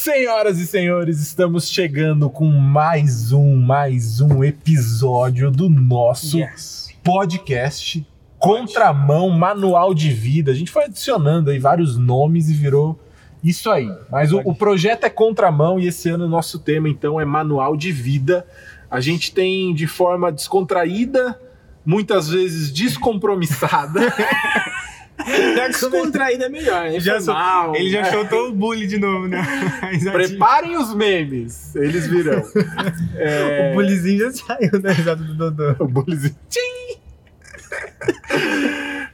[0.00, 6.88] Senhoras e senhores, estamos chegando com mais um, mais um episódio do nosso Yes.
[7.04, 8.06] podcast
[8.38, 10.52] Contramão Manual de Vida.
[10.52, 12.98] A gente foi adicionando aí vários nomes e virou
[13.44, 13.94] isso aí.
[14.10, 17.76] Mas o, o projeto é Contramão e esse ano o nosso tema então é Manual
[17.76, 18.46] de Vida.
[18.90, 21.38] A gente tem de forma descontraída,
[21.84, 24.00] muitas vezes descompromissada.
[25.68, 27.00] Descontraída é melhor, né?
[27.00, 27.76] Já sou- Informal.
[27.76, 29.42] Ele já soltou o bully de novo, né?
[30.12, 32.42] Preparem os memes, eles virão.
[33.16, 35.76] É, O bullyzinho já saiu da risada do Dodô.
[35.84, 36.34] O bullyzinho.
[36.48, 36.98] Tchim!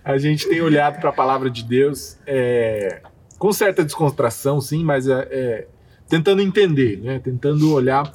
[0.04, 3.00] A gente tem olhado para a palavra de Deus é,
[3.38, 5.66] com certa descontração, sim, mas é, é,
[6.08, 7.18] tentando entender, né?
[7.22, 8.10] tentando olhar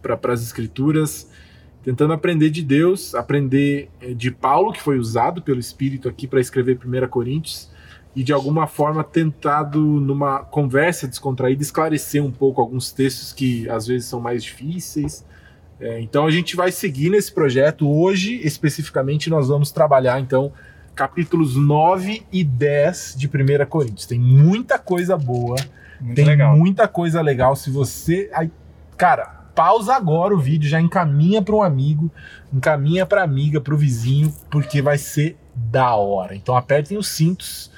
[0.00, 1.28] para as escrituras,
[1.82, 6.40] tentando aprender de Deus, aprender é, de Paulo, que foi usado pelo Espírito aqui para
[6.40, 7.70] escrever 1 Coríntios,
[8.14, 13.86] e de alguma forma tentado, numa conversa descontraída, esclarecer um pouco alguns textos que às
[13.86, 15.24] vezes são mais difíceis.
[15.80, 17.88] É, então a gente vai seguir nesse projeto.
[17.88, 20.52] Hoje, especificamente, nós vamos trabalhar então
[20.94, 24.06] capítulos 9 e 10 de 1 Coríntios.
[24.06, 25.56] Tem muita coisa boa,
[26.00, 26.56] Muito tem legal.
[26.56, 27.56] muita coisa legal.
[27.56, 28.30] Se você.
[28.34, 28.50] Aí,
[28.96, 32.10] cara, pausa agora o vídeo, já encaminha para um amigo,
[32.52, 36.34] encaminha para amiga, para o vizinho, porque vai ser da hora.
[36.34, 37.70] Então apertem os cintos.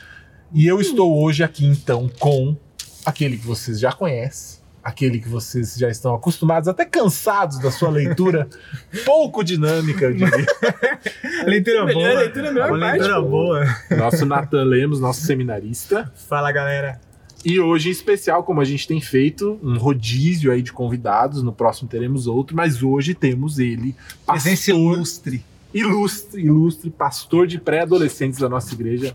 [0.52, 2.56] E eu estou hoje aqui então com
[3.04, 7.90] aquele que vocês já conhecem, aquele que vocês já estão acostumados, até cansados da sua
[7.90, 8.48] leitura
[9.04, 10.46] pouco dinâmica, eu diria.
[11.44, 12.18] Leitura Melhor boa.
[12.20, 13.64] leitura é melhor Uma parte, leitura boa.
[13.90, 16.10] Nosso Nathan Lemos, nosso seminarista.
[16.28, 17.00] Fala, galera.
[17.44, 21.42] E hoje, em especial, como a gente tem feito, um rodízio aí de convidados.
[21.42, 23.94] No próximo teremos outro, mas hoje temos ele,
[24.26, 25.44] Presença pastor ilustre.
[25.74, 29.14] ilustre, ilustre, pastor de pré-adolescentes da nossa igreja,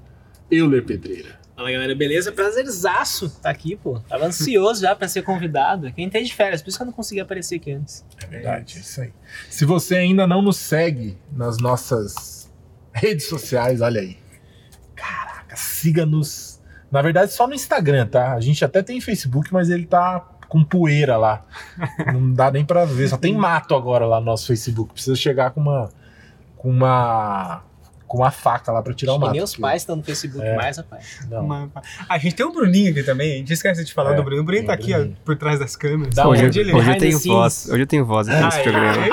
[0.52, 1.40] Euler Pedreira.
[1.56, 2.32] Fala galera, beleza?
[2.32, 4.00] Prazerzaço tá aqui, pô.
[4.08, 5.92] Tava ansioso já pra ser convidado.
[5.92, 8.06] Quem tem de férias, por isso que eu não consegui aparecer aqui antes.
[8.24, 9.12] É verdade, é isso aí.
[9.50, 12.50] Se você ainda não nos segue nas nossas
[12.94, 14.18] redes sociais, olha aí.
[14.96, 16.49] Caraca, siga-nos.
[16.92, 18.34] Na verdade, só no Instagram, tá?
[18.34, 21.44] A gente até tem Facebook, mas ele tá com poeira lá.
[22.12, 23.08] Não dá nem pra ver.
[23.10, 24.94] Só tem mato agora lá no nosso Facebook.
[24.94, 25.90] Precisa chegar com uma.
[26.58, 27.62] com uma.
[28.08, 29.34] com uma faca lá pra tirar o Acho que mato.
[29.36, 30.56] nem os porque- pais estão no Facebook É.
[30.56, 31.20] mais, rapaz.
[31.30, 31.46] Não.
[31.46, 31.70] Uma-
[32.10, 33.34] A gente tem o Bruninho aqui também.
[33.34, 34.42] A gente esquece de falar É, do Bruninho.
[34.42, 35.18] O Bruninho tá o aqui, ó, Bruninho.
[35.24, 36.16] por trás das câmeras.
[36.16, 37.70] Da hoje, onde ele- hoje eu tenho voz.
[37.70, 39.04] Hoje eu tenho voz aqui nesse programa.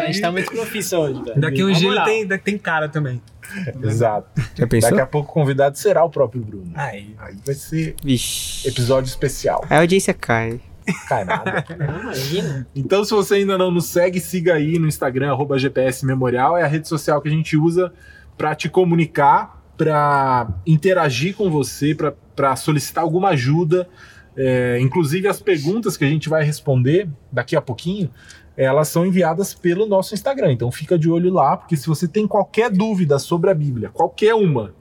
[0.00, 1.38] a gente tá muito profissa hoje, velho.
[1.40, 3.20] Daqui um dia tem, tem cara também.
[3.82, 4.28] Exato.
[4.54, 4.90] Já pensou?
[4.90, 6.72] Daqui a pouco o convidado será o próprio Bruno.
[6.74, 7.14] Aí.
[7.18, 8.68] Aí vai ser Vixe.
[8.68, 9.64] episódio especial.
[9.68, 10.60] A audiência cai.
[11.08, 11.64] Cai nada.
[11.78, 12.66] Não, imagina.
[12.74, 16.56] Então, se você ainda não nos segue, siga aí no Instagram, arroba GPS Memorial.
[16.56, 17.92] É a rede social que a gente usa
[18.36, 21.94] para te comunicar, para interagir com você,
[22.34, 23.88] para solicitar alguma ajuda.
[24.36, 28.10] É, inclusive, as perguntas que a gente vai responder daqui a pouquinho,
[28.56, 30.52] elas são enviadas pelo nosso Instagram.
[30.52, 34.34] Então, fica de olho lá, porque se você tem qualquer dúvida sobre a Bíblia, qualquer
[34.34, 34.74] uma,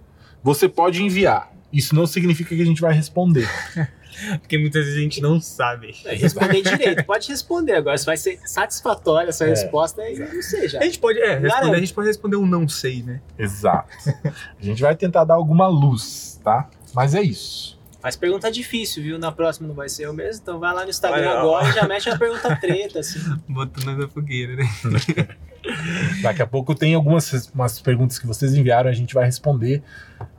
[0.44, 1.52] você pode enviar.
[1.72, 3.48] Isso não significa que a gente vai responder.
[4.40, 5.96] Porque muitas vezes a gente não sabe.
[6.04, 7.74] É, Responder direito, pode responder.
[7.74, 10.80] Agora, se vai ser satisfatória essa É, resposta, aí não sei já.
[10.80, 13.22] A gente pode, é, responder, a gente pode responder um não sei, né?
[13.38, 13.90] Exato.
[14.26, 16.70] A gente vai tentar dar alguma luz, tá?
[16.94, 17.78] Mas é isso.
[18.02, 19.20] Mas pergunta difícil, viu?
[19.20, 21.88] Na próxima não vai ser eu mesmo, então vai lá no Instagram agora e já
[21.88, 23.20] mete uma pergunta treta, assim.
[23.48, 24.66] Botando na fogueira, né?
[26.24, 29.84] Daqui a pouco tem algumas umas perguntas que vocês enviaram, a gente vai responder.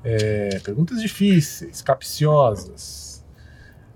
[0.02, 3.22] É, perguntas difíceis, capciosas.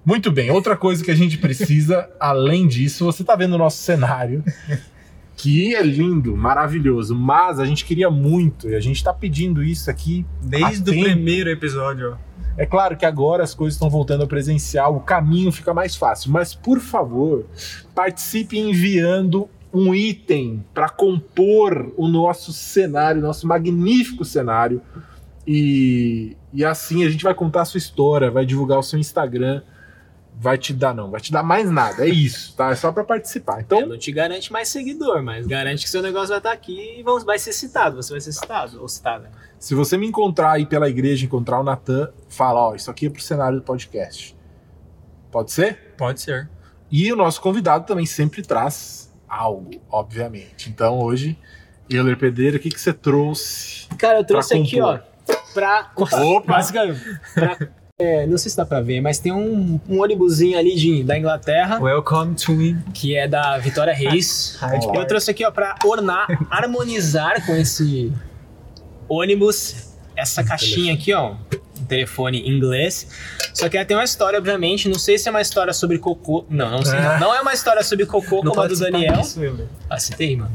[0.04, 3.78] Muito bem, outra coisa que a gente precisa, além disso, você tá vendo o nosso
[3.78, 4.44] cenário,
[5.34, 9.90] que é lindo, maravilhoso, mas a gente queria muito, e a gente tá pedindo isso
[9.90, 10.26] aqui.
[10.42, 12.33] Desde o primeiro episódio, ó.
[12.56, 16.30] É claro que agora as coisas estão voltando ao presencial, o caminho fica mais fácil,
[16.30, 17.46] mas por favor,
[17.94, 24.80] participe enviando um item para compor o nosso cenário, nosso magnífico cenário.
[25.46, 29.62] E, e assim a gente vai contar a sua história, vai divulgar o seu Instagram,
[30.36, 32.70] vai te dar não, vai te dar mais nada, é isso, tá?
[32.70, 33.58] É só para participar.
[33.58, 36.98] É, Então, não te garante mais seguidor, mas garante que seu negócio vai estar aqui
[36.98, 37.96] e vão- vai ser citado.
[37.96, 39.30] Você vai ser citado ou citada.
[39.58, 43.10] se você me encontrar aí pela igreja, encontrar o Natan, fala, ó, isso aqui é
[43.10, 44.36] pro cenário do podcast.
[45.30, 45.94] Pode ser?
[45.96, 46.48] Pode ser.
[46.90, 50.68] E o nosso convidado também sempre traz algo, obviamente.
[50.68, 51.38] Então hoje,
[51.88, 53.86] Euler Pedreira, o que, que você trouxe?
[53.96, 54.98] Cara, eu trouxe aqui, ó,
[55.54, 55.90] pra.
[55.96, 56.40] Opa!
[56.46, 57.00] Basicamente.
[57.34, 61.04] pra- é, não sei se dá pra ver, mas tem um, um ônibusinho ali de,
[61.04, 62.76] da Inglaterra, Welcome to me.
[62.92, 64.56] que é da Vitória Reis.
[64.58, 68.12] Hyde Eu trouxe aqui, ó, pra ornar, harmonizar com esse
[69.08, 71.34] ônibus essa caixinha aqui, ó.
[71.80, 73.06] um telefone em inglês.
[73.52, 74.88] Só que ela tem uma história, obviamente.
[74.88, 76.44] Não sei se é uma história sobre cocô.
[76.48, 76.98] Não, não sei.
[76.98, 79.20] Não, não é uma história sobre cocô como a do Daniel.
[79.88, 80.50] Ah, citei, mano.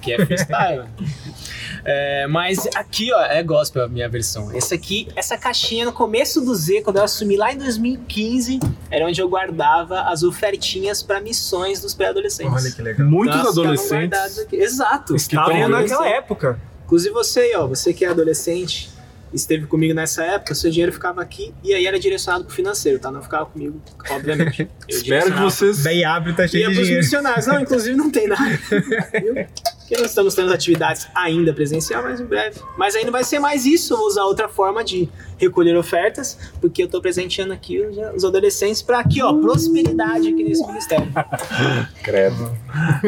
[0.00, 0.84] Que é freestyle.
[1.88, 4.50] É, mas aqui, ó, é gospel a minha versão.
[4.52, 8.58] Essa aqui, essa caixinha no começo do Z, quando eu assumi lá em 2015,
[8.90, 12.52] era onde eu guardava as ofertinhas para missões dos pré-adolescentes.
[12.64, 13.06] Olha que legal.
[13.08, 14.38] Muitos Então, adolescentes.
[14.40, 14.56] aqui.
[14.56, 15.14] Exato.
[15.14, 16.60] Estava tão naquela época.
[16.84, 18.90] Inclusive você aí, ó, você que é adolescente,
[19.32, 23.10] esteve comigo nessa época, seu dinheiro ficava aqui e aí era direcionado pro financeiro, tá?
[23.12, 23.80] Não ficava comigo,
[24.10, 24.62] obviamente.
[24.62, 24.68] Eu
[24.98, 25.82] Espero que vocês.
[25.84, 27.04] Daí abre tá cheio Ia de pros dinheiro.
[27.04, 27.46] missionários.
[27.46, 28.42] Não, inclusive não tem nada.
[29.86, 32.60] Porque nós estamos tendo atividades ainda presencial, mas em breve.
[32.76, 33.92] Mas aí não vai ser mais isso.
[33.94, 38.24] Eu vou usar outra forma de recolher ofertas, porque eu tô presenteando aqui os, os
[38.24, 41.06] adolescentes para aqui, ó, prosperidade aqui nesse ministério.
[42.02, 42.50] Credo.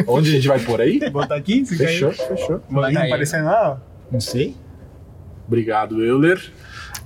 [0.07, 1.01] Onde a gente vai por aí?
[1.11, 1.67] Botar aqui?
[1.67, 2.29] Fechou, cair.
[2.29, 2.63] fechou.
[2.71, 3.09] Vai Vai aí.
[3.09, 3.77] aparecendo lá, ó.
[4.13, 4.55] Não sei.
[5.49, 6.53] Obrigado, Euler.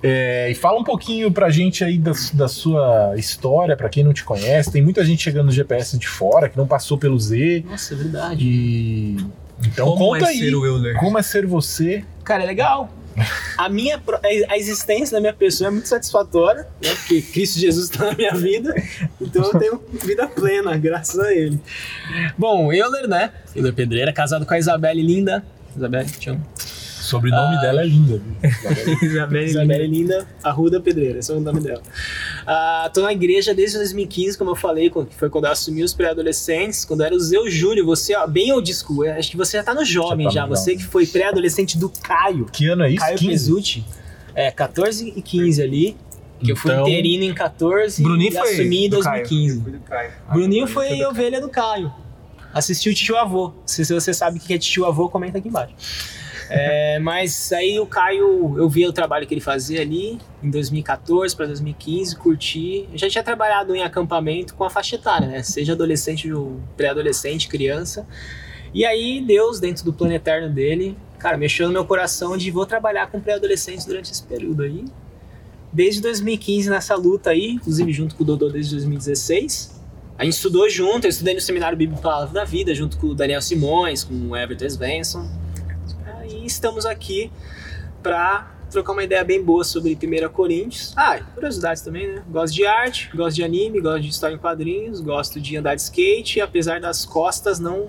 [0.03, 4.13] É, e fala um pouquinho pra gente aí da, da sua história, pra quem não
[4.13, 4.71] te conhece.
[4.71, 7.65] Tem muita gente chegando no GPS de fora que não passou pelo Z.
[7.67, 8.45] Nossa, é verdade.
[8.45, 9.17] E.
[9.67, 10.39] Então Como conta é aí.
[10.39, 10.97] ser o Euler?
[10.99, 12.05] Como é ser você?
[12.25, 12.91] Cara, é legal.
[13.59, 14.03] A minha
[14.49, 16.95] a existência da minha pessoa é muito satisfatória, né?
[16.95, 18.75] Porque Cristo Jesus está na minha vida,
[19.21, 21.61] então eu tenho vida plena, graças a ele.
[22.39, 23.31] Bom, Euler, né?
[23.55, 25.45] Euler Pedreira, casado com a Isabelle linda.
[25.77, 26.43] Isabelle, te amo.
[27.13, 27.61] O sobrenome Ah.
[27.61, 28.23] dela é linda.
[29.03, 31.83] Isabelle Isabelle Linda Arruda Pedreira, esse é o nome dela.
[32.47, 35.83] Ah, tô na igreja desde 2015, como eu falei, quando- que foi quando eu assumi
[35.83, 39.37] os pré-adolescentes, quando era o Zeu Júlio, você, ó, bem old school, eu acho que
[39.37, 42.47] você já tá no jovem Já já, tá no você que foi pré-adolescente do Caio.
[42.47, 43.01] Que ano é isso?
[43.01, 43.31] Caio 15?
[43.31, 43.85] Pesucci.
[44.35, 45.97] É, 14 e 15 ali.
[46.41, 49.23] Que eu fui Então- interino em 14 Bruninho e foi assumi em do Caio.
[49.29, 49.61] 2015.
[49.63, 50.11] Foi do Caio.
[50.33, 51.93] Bruninho foi ovelha do Caio.
[52.55, 53.53] Assistiu o tio avô.
[53.65, 55.75] Se você sabe o que é tio avô, comenta aqui embaixo.
[56.49, 61.35] É, mas aí o Caio, eu vi o trabalho que ele fazia ali em 2014
[61.35, 62.89] para 2015, curti.
[62.93, 65.43] Eu já tinha trabalhado em acampamento com a faixa etária, né?
[65.43, 66.29] Seja adolescente,
[66.77, 68.07] pré-adolescente, criança.
[68.75, 72.67] E aí Deus, dentro do plano eterno dele, cara, mexeu no meu coração de vou
[72.67, 74.85] trabalhar com pré-adolescentes durante esse período aí.
[75.73, 79.81] Desde 2015 nessa luta aí, inclusive junto com o Dodô desde 2016.
[80.19, 83.15] A gente estudou junto, eu estudei no Seminário Bíblico Palavra da Vida, junto com o
[83.15, 85.29] Daniel Simões, com o Everton Svensson.
[86.53, 87.33] Estamos aqui
[88.03, 90.93] para trocar uma ideia bem boa sobre 1 Coríntios.
[90.97, 92.23] Ah, curiosidades também, né?
[92.29, 95.81] Gosto de arte, gosto de anime, gosto de história em quadrinhos, gosto de andar de
[95.81, 97.89] skate, apesar das costas não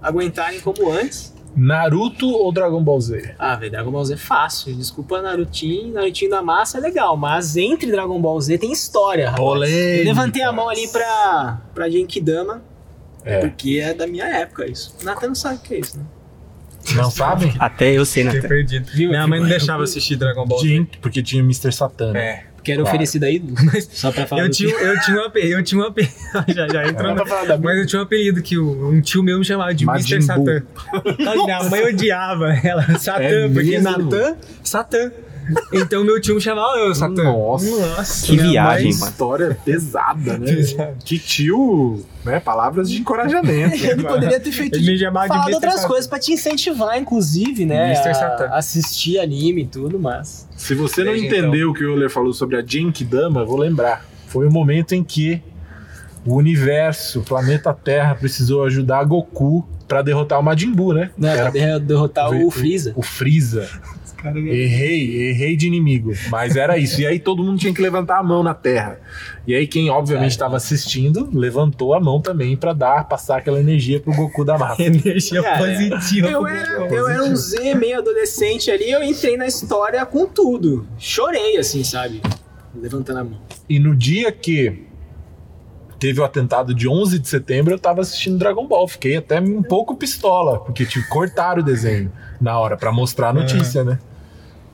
[0.00, 1.34] aguentarem como antes.
[1.56, 3.34] Naruto ou Dragon Ball Z?
[3.38, 4.74] Ah, velho, Dragon Ball Z é fácil.
[4.74, 5.92] Desculpa, Narutinho.
[5.92, 9.32] Narutinho da massa é legal, mas entre Dragon Ball Z tem história.
[9.36, 12.62] Eu levantei a mão ali pra, pra Genkidama,
[13.24, 13.38] É.
[13.40, 14.94] porque é da minha época isso.
[15.00, 16.04] O Nathan não sabe o que é isso, né?
[16.94, 17.54] Não sabe?
[17.58, 18.48] Até eu sei, Fiquei Natan.
[18.48, 18.90] perdido.
[18.92, 19.10] Viu?
[19.10, 20.60] Minha mãe não Eu- deixava assistir Dragon Ball.
[20.60, 20.86] Z.
[21.00, 21.72] Porque tinha Mr.
[21.72, 22.12] Satan.
[22.16, 22.44] É.
[22.56, 22.94] Porque era Claro.
[22.94, 23.42] oferecido aí,
[23.92, 24.42] só pra falar.
[24.42, 26.14] Eu tinha, que- eu tinha um apelido, eu tinha um apelido,
[26.48, 29.38] já, já entrou na- da Mas eu tinha um apelido que o- um tio meu
[29.38, 30.22] me chamava de Majin Mr.
[30.26, 30.62] Satan.
[31.44, 33.82] Minha mãe odiava ela, Satã, É porque mesmo?
[33.82, 35.12] Natan, Satã.
[35.72, 37.22] Então meu tio me chamava eu, Satã.
[37.24, 37.70] Nossa.
[37.70, 39.10] Nossa, Que minha viagem, mãe- mano.
[39.12, 40.52] História pesada, né?
[40.54, 40.96] Pesada.
[41.04, 42.40] Que tio, né?
[42.40, 43.74] Palavras de encorajamento.
[43.84, 45.88] Ele poderia ter feito Ele de falar de outras Satan.
[45.88, 47.92] coisas pra te incentivar, inclusive, né?
[47.92, 48.08] Mr.
[48.08, 48.46] a- Satan.
[48.52, 50.48] assistir anime e tudo, mas.
[50.56, 53.56] Se você não Desde entendeu o que o Euler falou sobre a Genkidama, eu vou
[53.58, 54.04] lembrar.
[54.28, 55.42] Foi o momento em que
[56.24, 61.10] o universo, o planeta Terra, precisou ajudar Goku pra derrotar o Majin Buu, né?
[61.18, 62.92] Né, Era pra derro- derrotar o- o Freeza.
[62.96, 63.68] O Freeza.
[64.30, 66.12] Errei, errei de inimigo.
[66.30, 67.00] Mas era isso.
[67.00, 69.00] E aí todo mundo tinha que levantar a mão na terra.
[69.46, 74.00] E aí quem obviamente estava assistindo levantou a mão também pra dar, passar aquela energia
[74.00, 74.82] pro Goku da massa.
[74.82, 76.28] Energia Cara, positiva.
[76.28, 80.86] Eu era, eu era um Z meio adolescente ali, eu entrei na história com tudo.
[80.98, 82.22] Chorei, assim, sabe?
[82.74, 83.40] Levantando a mão.
[83.68, 84.84] E no dia que
[85.98, 88.86] teve o atentado de 11 de setembro, eu tava assistindo Dragon Ball.
[88.88, 93.32] Fiquei até um pouco pistola, porque tipo, cortaram o desenho na hora pra mostrar a
[93.32, 93.98] notícia, né?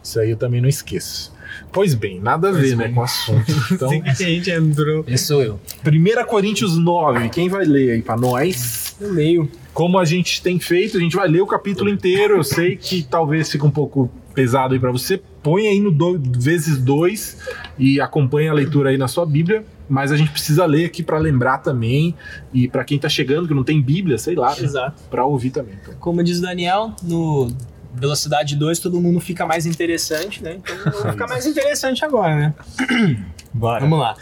[0.02, 1.32] Isso aí eu também não esqueço.
[1.72, 3.44] Pois bem, nada a ver, né, com o assunto.
[3.72, 5.04] Então, que a gente entrou.
[5.06, 5.60] Esse sou eu.
[5.84, 8.96] 1 Coríntios 9, quem vai ler aí pra nós?
[9.00, 9.50] Eu leio.
[9.72, 12.36] Como a gente tem feito, a gente vai ler o capítulo inteiro.
[12.36, 15.20] Eu sei que talvez fique um pouco pesado aí pra você.
[15.42, 17.38] Põe aí no do, vezes dois
[17.78, 19.64] e acompanhe a leitura aí na sua Bíblia.
[19.88, 22.14] Mas a gente precisa ler aqui pra lembrar também.
[22.52, 25.02] E pra quem tá chegando, que não tem Bíblia, sei lá, né, Exato.
[25.10, 25.74] pra ouvir também.
[25.80, 27.50] Então, Como diz o Daniel, no
[27.94, 30.58] Velocidade 2 todo mundo fica mais interessante, né?
[30.58, 32.54] Então eu vou ficar mais interessante agora, né?
[33.52, 33.80] Bora.
[33.80, 34.16] Vamos lá.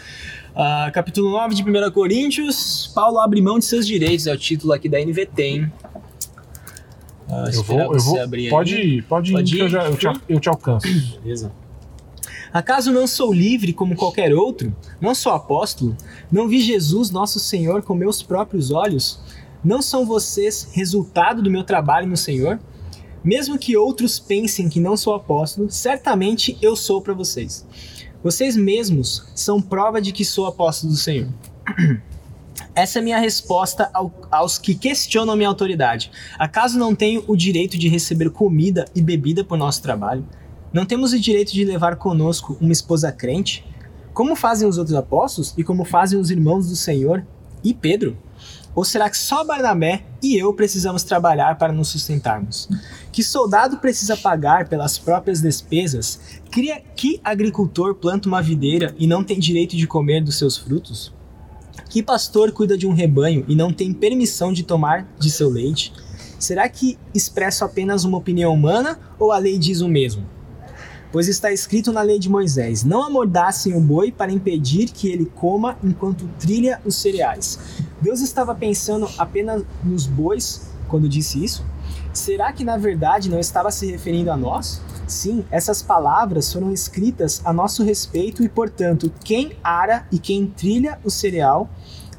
[0.55, 2.91] Ah, capítulo 9 de 1 Coríntios.
[2.93, 5.71] Paulo abre mão de seus direitos, é o título aqui da NVT, hein?
[7.29, 8.21] Ah, eu vou, eu vou.
[8.21, 8.49] abrir aí.
[8.49, 9.69] Pode ir, pode ir, Pode que eu, ir?
[9.69, 10.87] já, eu, te, eu te alcanço.
[11.21, 11.51] Beleza.
[12.51, 14.75] Acaso não sou livre como qualquer outro?
[14.99, 15.95] Não sou apóstolo?
[16.31, 19.19] Não vi Jesus, nosso Senhor, com meus próprios olhos?
[19.63, 22.59] Não são vocês resultado do meu trabalho no Senhor?
[23.23, 27.65] Mesmo que outros pensem que não sou apóstolo, certamente eu sou para vocês.
[28.23, 31.27] Vocês mesmos são prova de que sou apóstolo do Senhor.
[32.75, 36.11] Essa é minha resposta ao, aos que questionam minha autoridade.
[36.37, 40.25] Acaso não tenho o direito de receber comida e bebida por nosso trabalho?
[40.71, 43.65] Não temos o direito de levar conosco uma esposa crente?
[44.13, 47.25] Como fazem os outros apóstolos e como fazem os irmãos do Senhor
[47.63, 48.17] e Pedro?
[48.79, 52.69] Ou será que só Barnabé e eu precisamos trabalhar para nos sustentarmos?
[53.11, 56.39] Que soldado precisa pagar pelas próprias despesas?
[56.49, 61.13] Cria que agricultor planta uma videira e não tem direito de comer dos seus frutos?
[61.89, 65.91] Que pastor cuida de um rebanho e não tem permissão de tomar de seu leite?
[66.39, 70.25] Será que expresso apenas uma opinião humana ou a lei diz o mesmo?
[71.11, 75.25] Pois está escrito na lei de Moisés: Não amordassem o boi para impedir que ele
[75.25, 77.57] coma enquanto trilha os cereais.
[77.99, 81.65] Deus estava pensando apenas nos bois quando disse isso?
[82.13, 84.81] Será que na verdade não estava se referindo a nós?
[85.07, 90.99] Sim, essas palavras foram escritas a nosso respeito e, portanto, quem ara e quem trilha
[91.03, 91.69] o cereal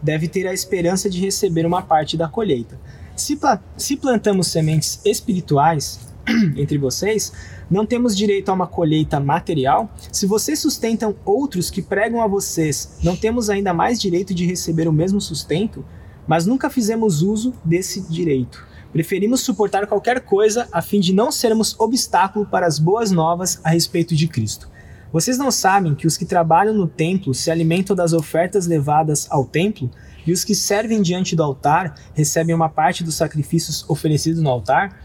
[0.02, 2.78] deve ter a esperança de receber uma parte da colheita.
[3.14, 3.38] Se,
[3.76, 6.09] se plantamos sementes espirituais
[6.56, 7.32] entre vocês,
[7.70, 9.90] não temos direito a uma colheita material?
[10.12, 14.88] Se vocês sustentam outros que pregam a vocês, não temos ainda mais direito de receber
[14.88, 15.84] o mesmo sustento?
[16.26, 18.66] Mas nunca fizemos uso desse direito.
[18.92, 23.70] Preferimos suportar qualquer coisa a fim de não sermos obstáculo para as boas novas a
[23.70, 24.68] respeito de Cristo.
[25.12, 29.44] Vocês não sabem que os que trabalham no templo se alimentam das ofertas levadas ao
[29.44, 29.90] templo,
[30.26, 34.96] e os que servem diante do altar recebem uma parte dos sacrifícios oferecidos no altar?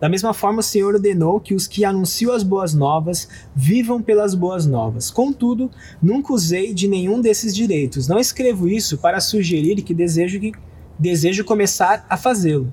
[0.00, 4.34] Da mesma forma, o Senhor ordenou que os que anunciam as boas novas vivam pelas
[4.34, 5.10] boas novas.
[5.10, 5.70] Contudo,
[6.02, 8.08] nunca usei de nenhum desses direitos.
[8.08, 10.52] Não escrevo isso para sugerir que desejo, que,
[10.98, 12.72] desejo começar a fazê-lo.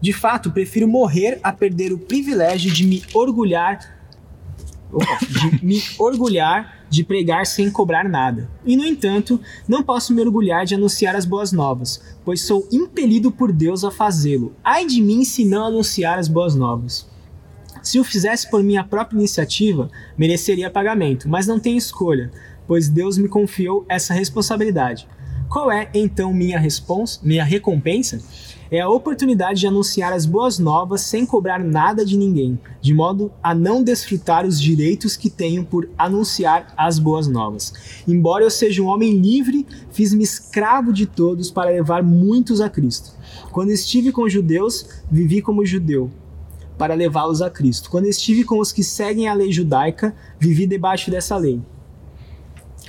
[0.00, 4.02] De fato, prefiro morrer a perder o privilégio de me orgulhar
[5.40, 8.50] de me orgulhar de pregar sem cobrar nada.
[8.66, 13.32] E no entanto, não posso me orgulhar de anunciar as boas novas, pois sou impelido
[13.32, 14.54] por Deus a fazê-lo.
[14.62, 17.08] Ai de mim se não anunciar as boas novas.
[17.82, 22.30] Se o fizesse por minha própria iniciativa, mereceria pagamento, mas não tenho escolha,
[22.66, 25.08] pois Deus me confiou essa responsabilidade.
[25.52, 28.20] Qual é então minha, respons minha recompensa?
[28.70, 33.30] é a oportunidade de anunciar as boas novas sem cobrar nada de ninguém, de modo
[33.42, 37.74] a não desfrutar os direitos que tenho por anunciar as boas novas.
[38.08, 43.12] Embora eu seja um homem livre, fiz-me escravo de todos para levar muitos a Cristo.
[43.50, 46.10] Quando estive com judeus, vivi como judeu,
[46.78, 47.90] para levá-los a Cristo.
[47.90, 51.60] Quando estive com os que seguem a lei judaica, vivi debaixo dessa lei.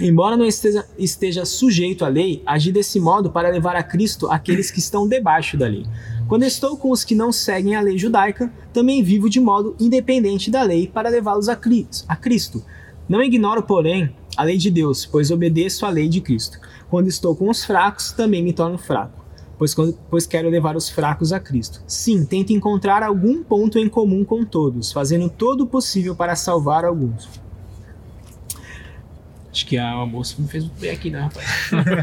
[0.01, 4.71] Embora não esteja, esteja sujeito à lei, agi desse modo para levar a Cristo aqueles
[4.71, 5.85] que estão debaixo da lei.
[6.27, 10.49] Quando estou com os que não seguem a lei judaica, também vivo de modo independente
[10.49, 12.63] da lei para levá-los a Cristo.
[13.07, 16.57] Não ignoro, porém, a lei de Deus, pois obedeço à lei de Cristo.
[16.89, 19.23] Quando estou com os fracos, também me torno fraco,
[19.59, 21.83] pois, quando, pois quero levar os fracos a Cristo.
[21.85, 26.83] Sim, tento encontrar algum ponto em comum com todos, fazendo todo o possível para salvar
[26.83, 27.42] alguns.
[29.53, 31.45] Acho que a moça me fez bem aqui, né, rapaz?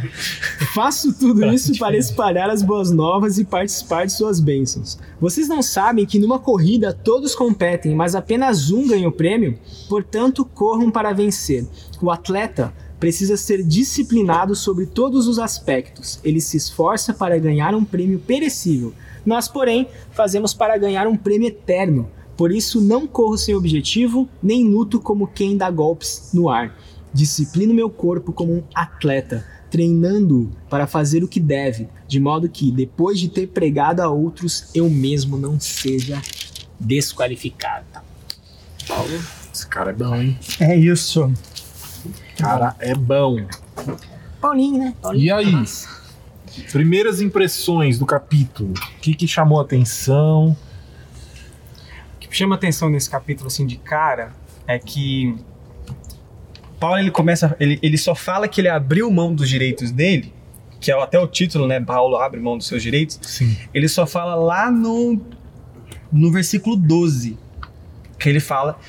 [0.72, 4.96] Faço tudo isso para espalhar as boas novas e participar de suas bênçãos.
[5.20, 9.58] Vocês não sabem que numa corrida todos competem, mas apenas um ganha o prêmio?
[9.88, 11.66] Portanto, corram para vencer.
[12.00, 16.20] O atleta precisa ser disciplinado sobre todos os aspectos.
[16.22, 18.94] Ele se esforça para ganhar um prêmio perecível.
[19.26, 22.08] Nós, porém, fazemos para ganhar um prêmio eterno.
[22.36, 26.74] Por isso, não corro sem objetivo, nem luto como quem dá golpes no ar.
[27.12, 32.70] Disciplino meu corpo como um atleta, treinando para fazer o que deve, de modo que,
[32.70, 36.20] depois de ter pregado a outros, eu mesmo não seja
[36.78, 37.86] desqualificado.
[38.86, 39.20] Paulo,
[39.52, 40.38] esse cara é bom, hein?
[40.58, 41.32] É isso.
[42.36, 43.46] Cara, é bom.
[44.40, 44.94] Paulinho, né?
[45.00, 45.24] Paulinho.
[45.24, 45.64] E aí?
[46.72, 48.72] Primeiras impressões do capítulo.
[48.72, 50.56] O que, que chamou a atenção?
[52.16, 54.32] O que chama atenção nesse capítulo, assim, de cara,
[54.66, 55.36] é que
[56.80, 60.32] Paulo ele começa, ele, ele só fala que ele abriu mão dos direitos dele,
[60.80, 61.78] que é até o título, né?
[61.78, 63.18] Paulo abre mão dos seus direitos.
[63.22, 63.54] Sim.
[63.74, 65.20] Ele só fala lá no,
[66.10, 67.38] no versículo 12,
[68.18, 68.80] que ele fala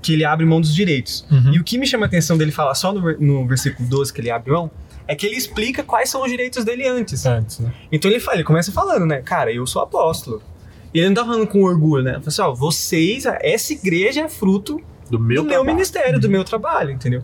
[0.00, 1.26] que ele abre mão dos direitos.
[1.28, 1.54] Uhum.
[1.54, 4.20] E o que me chama a atenção dele falar só no, no versículo 12 que
[4.20, 4.70] ele abre mão
[5.08, 7.26] é que ele explica quais são os direitos dele antes.
[7.26, 7.72] Antes, né?
[7.90, 9.20] Então ele fala, ele começa falando, né?
[9.22, 10.40] Cara, eu sou apóstolo.
[10.94, 12.10] E ele não tá falando com orgulho, né?
[12.12, 14.80] Ele fala assim, ó, vocês, essa igreja é fruto
[15.10, 17.22] Do meu do meu ministério, do meu trabalho, entendeu?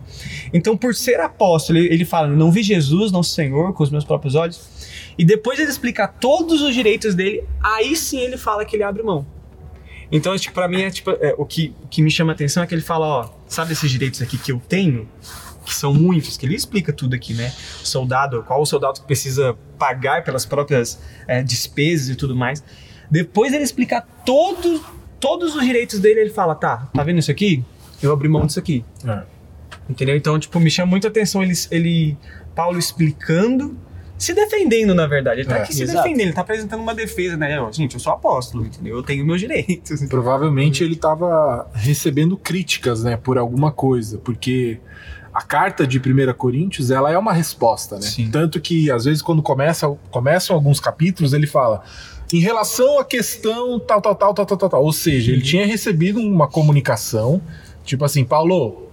[0.53, 4.05] Então, por ser apóstolo, ele, ele fala: não vi Jesus, não Senhor, com os meus
[4.05, 4.73] próprios olhos.
[5.17, 9.03] E depois ele explicar todos os direitos dele, aí sim ele fala que ele abre
[9.03, 9.25] mão.
[10.11, 12.63] Então, tipo, pra mim, é, tipo, é, o, que, o que me chama a atenção
[12.63, 15.07] é que ele fala: ó, sabe esses direitos aqui que eu tenho?
[15.65, 17.51] Que são muitos, que ele explica tudo aqui, né?
[17.81, 22.63] O soldado, qual o soldado que precisa pagar pelas próprias é, despesas e tudo mais.
[23.09, 24.81] Depois ele explicar todos,
[25.19, 27.63] todos os direitos dele, ele fala: tá, tá vendo isso aqui?
[28.03, 28.83] Eu abri mão disso aqui.
[29.05, 29.23] É.
[29.89, 30.15] Entendeu?
[30.15, 32.17] Então, tipo, me chama muita atenção ele, ele
[32.55, 33.75] Paulo explicando,
[34.17, 35.41] se defendendo, na verdade.
[35.41, 36.03] Ele tá É, aqui se exato.
[36.03, 37.57] defendendo, ele tá apresentando uma defesa, né?
[37.71, 38.95] Gente, eu sou apóstolo, entendeu?
[38.97, 40.01] Eu tenho meus direitos.
[40.07, 44.79] Provavelmente ele estava recebendo críticas, né, por alguma coisa, porque
[45.33, 48.01] a carta de 1 Coríntios, ela é uma resposta, né?
[48.03, 48.29] Sim.
[48.31, 51.83] Tanto que às vezes quando começa, começam alguns capítulos, ele fala
[52.31, 54.83] em relação à questão tal, tal, tal, tal, tal, tal, tal.
[54.83, 57.41] Ou seja, ele tinha recebido uma comunicação,
[57.83, 58.89] tipo assim, Paulo,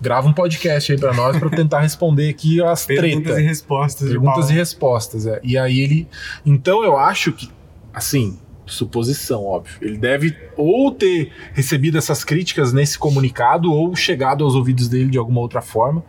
[0.00, 3.38] grava um podcast aí pra nós pra eu tentar responder aqui as Perguntas tretas.
[3.38, 4.08] e respostas.
[4.08, 5.40] Perguntas e respostas, é.
[5.42, 6.08] E aí ele.
[6.44, 7.48] Então eu acho que,
[7.92, 9.76] assim, suposição, óbvio.
[9.80, 15.18] Ele deve ou ter recebido essas críticas nesse comunicado, ou chegado aos ouvidos dele de
[15.18, 16.04] alguma outra forma,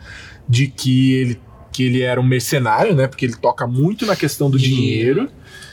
[0.49, 1.39] de que ele,
[1.71, 3.07] que ele era um mercenário, né?
[3.07, 5.29] Porque ele toca muito na questão do dinheiro,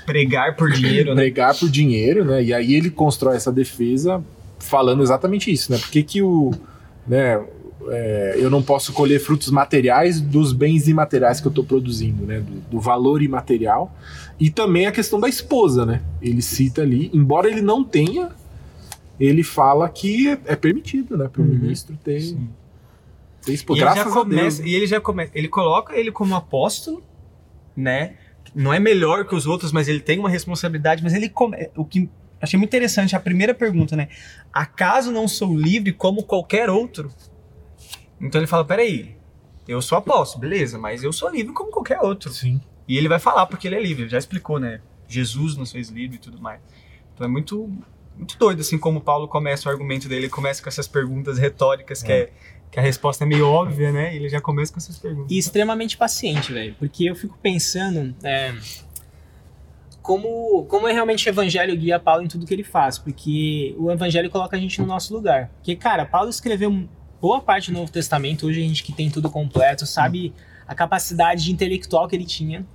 [0.06, 1.22] Pregar por dinheiro, né?
[1.22, 2.44] pregar por dinheiro, né?
[2.44, 4.22] E aí ele constrói essa defesa
[4.64, 5.78] falando exatamente isso, né?
[5.78, 6.52] Por que, que o.
[7.06, 7.42] Né,
[7.88, 12.40] é, eu não posso colher frutos materiais dos bens imateriais que eu estou produzindo, né?
[12.40, 13.94] Do, do valor imaterial.
[14.40, 16.02] E também a questão da esposa, né?
[16.22, 18.30] Ele cita ali, embora ele não tenha,
[19.20, 21.28] ele fala que é, é permitido, né?
[21.28, 21.50] Para o Uhum.
[21.58, 22.48] ministro ter, Sim.
[23.44, 23.78] ter E esposa.
[23.80, 24.24] ele já Graças a Deus.
[24.34, 27.02] começa, e ele já começa, ele coloca ele como apóstolo,
[27.76, 28.14] né?
[28.54, 31.84] Não é melhor que os outros, mas ele tem uma responsabilidade, mas ele come, o
[31.84, 32.08] que
[32.44, 34.08] achei muito interessante a primeira pergunta, né?
[34.52, 37.10] Acaso não sou livre como qualquer outro?
[38.20, 39.16] Então ele fala, peraí,
[39.66, 42.30] eu sou apóstolo, beleza, mas eu sou livre como qualquer outro.
[42.30, 42.60] Sim.
[42.86, 44.80] E ele vai falar porque ele é livre, ele já explicou, né?
[45.08, 46.60] Jesus nos fez livre e tudo mais.
[47.14, 47.70] Então é muito,
[48.16, 52.02] muito doido, assim, como Paulo começa o argumento dele, ele começa com essas perguntas retóricas,
[52.02, 52.30] que, é,
[52.70, 54.14] que a resposta é meio óbvia, né?
[54.14, 55.30] E ele já começa com essas perguntas.
[55.30, 56.74] E extremamente paciente, velho.
[56.78, 58.54] Porque eu fico pensando é,
[60.04, 62.98] como, como é realmente o evangelho guia Paulo em tudo que ele faz.
[62.98, 65.50] Porque o evangelho coloca a gente no nosso lugar.
[65.56, 66.86] Porque, cara, Paulo escreveu
[67.18, 68.46] boa parte do Novo Testamento.
[68.46, 70.34] Hoje a gente que tem tudo completo, sabe
[70.68, 72.66] a capacidade intelectual que ele tinha.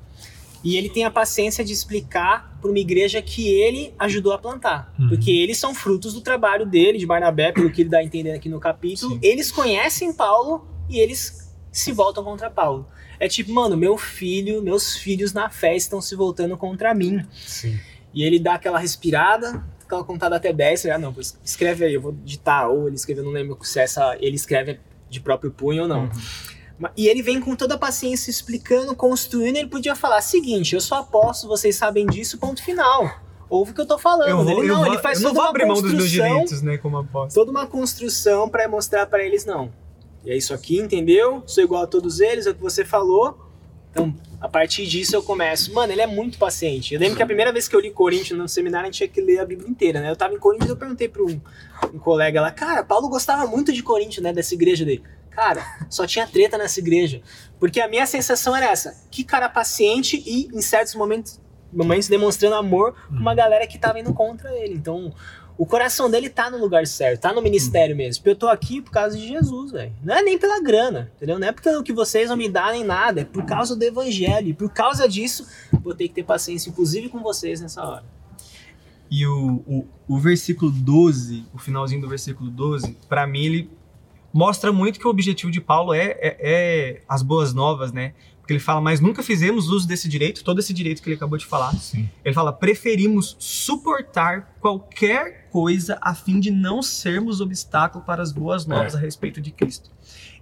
[0.63, 4.91] E ele tem a paciência de explicar para uma igreja que ele ajudou a plantar.
[4.97, 5.09] Uhum.
[5.09, 8.31] Porque eles são frutos do trabalho dele, de Barnabé, pelo que ele dá a entender
[8.31, 9.13] aqui no capítulo.
[9.13, 9.19] Sim.
[9.21, 12.87] Eles conhecem Paulo e eles se voltam contra Paulo.
[13.19, 17.25] É tipo, mano, meu filho, meus filhos na fé estão se voltando contra mim.
[17.45, 17.77] Sim.
[18.13, 22.11] E ele dá aquela respirada, aquela contada até 10, ah, não, escreve aí, eu vou
[22.11, 24.79] digitar, ou ele escreve, eu não lembro se essa, ele escreve
[25.09, 26.03] de próprio punho ou não.
[26.03, 26.89] Uhum.
[26.95, 30.97] E ele vem com toda a paciência explicando, construindo, ele podia falar, seguinte, eu sou
[30.97, 33.19] apóstolo, vocês sabem disso, ponto final.
[33.49, 34.29] Ouve o que eu tô falando.
[34.29, 35.73] Eu, vou, ele eu, não, vou, ele faz eu não toda vou uma abrir mão
[35.73, 37.45] dos meus construção direitos, né, como apóstolo.
[37.45, 39.71] toda uma construção para mostrar para eles não.
[40.25, 41.43] E é isso aqui, entendeu?
[41.45, 43.49] Sou igual a todos eles, é o que você falou.
[43.91, 45.73] Então, a partir disso eu começo.
[45.73, 46.93] Mano, ele é muito paciente.
[46.93, 49.09] Eu lembro que a primeira vez que eu li Coríntios no seminário, a gente tinha
[49.09, 50.09] que ler a Bíblia inteira, né?
[50.09, 51.41] Eu tava em Coríntios e eu perguntei para um,
[51.93, 54.31] um colega lá, cara, Paulo gostava muito de Coríntios, né?
[54.31, 55.03] Dessa igreja dele.
[55.31, 57.21] Cara, só tinha treta nessa igreja.
[57.59, 62.55] Porque a minha sensação era essa: que cara paciente e, em certos momentos, momentos demonstrando
[62.55, 64.73] amor com uma galera que tava indo contra ele.
[64.73, 65.13] Então,
[65.59, 68.23] o coração dele tá no lugar certo, tá no ministério mesmo.
[68.23, 69.91] Porque eu tô aqui por causa de Jesus, velho.
[70.01, 71.37] Não é nem pela grana, entendeu?
[71.37, 74.47] Não é porque que vocês vão me dar nem nada, é por causa do evangelho.
[74.47, 75.45] E por causa disso,
[75.83, 78.05] vou ter que ter paciência, inclusive com vocês nessa hora.
[79.11, 83.69] E o, o, o versículo 12, o finalzinho do versículo 12, pra mim ele
[84.31, 88.13] mostra muito que o objetivo de Paulo é, é, é as boas novas, né?
[88.49, 91.37] Porque ele fala, mas nunca fizemos uso desse direito, todo esse direito que ele acabou
[91.37, 91.71] de falar.
[91.75, 92.09] Sim.
[92.25, 98.65] Ele fala, preferimos suportar qualquer coisa a fim de não sermos obstáculo para as boas
[98.65, 99.91] novas a respeito de Cristo.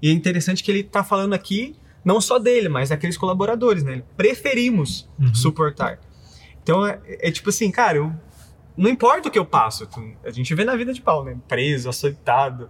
[0.02, 3.92] E é interessante que ele está falando aqui, não só dele, mas daqueles colaboradores, né?
[3.96, 5.36] Ele, Preferimos Uhum.
[5.36, 6.00] suportar.
[6.64, 8.14] Então é, é tipo assim, cara, eu,
[8.78, 9.86] não importa o que eu passo,
[10.24, 11.36] a gente vê na vida de Paulo, né?
[11.46, 12.70] Preso, açoitado.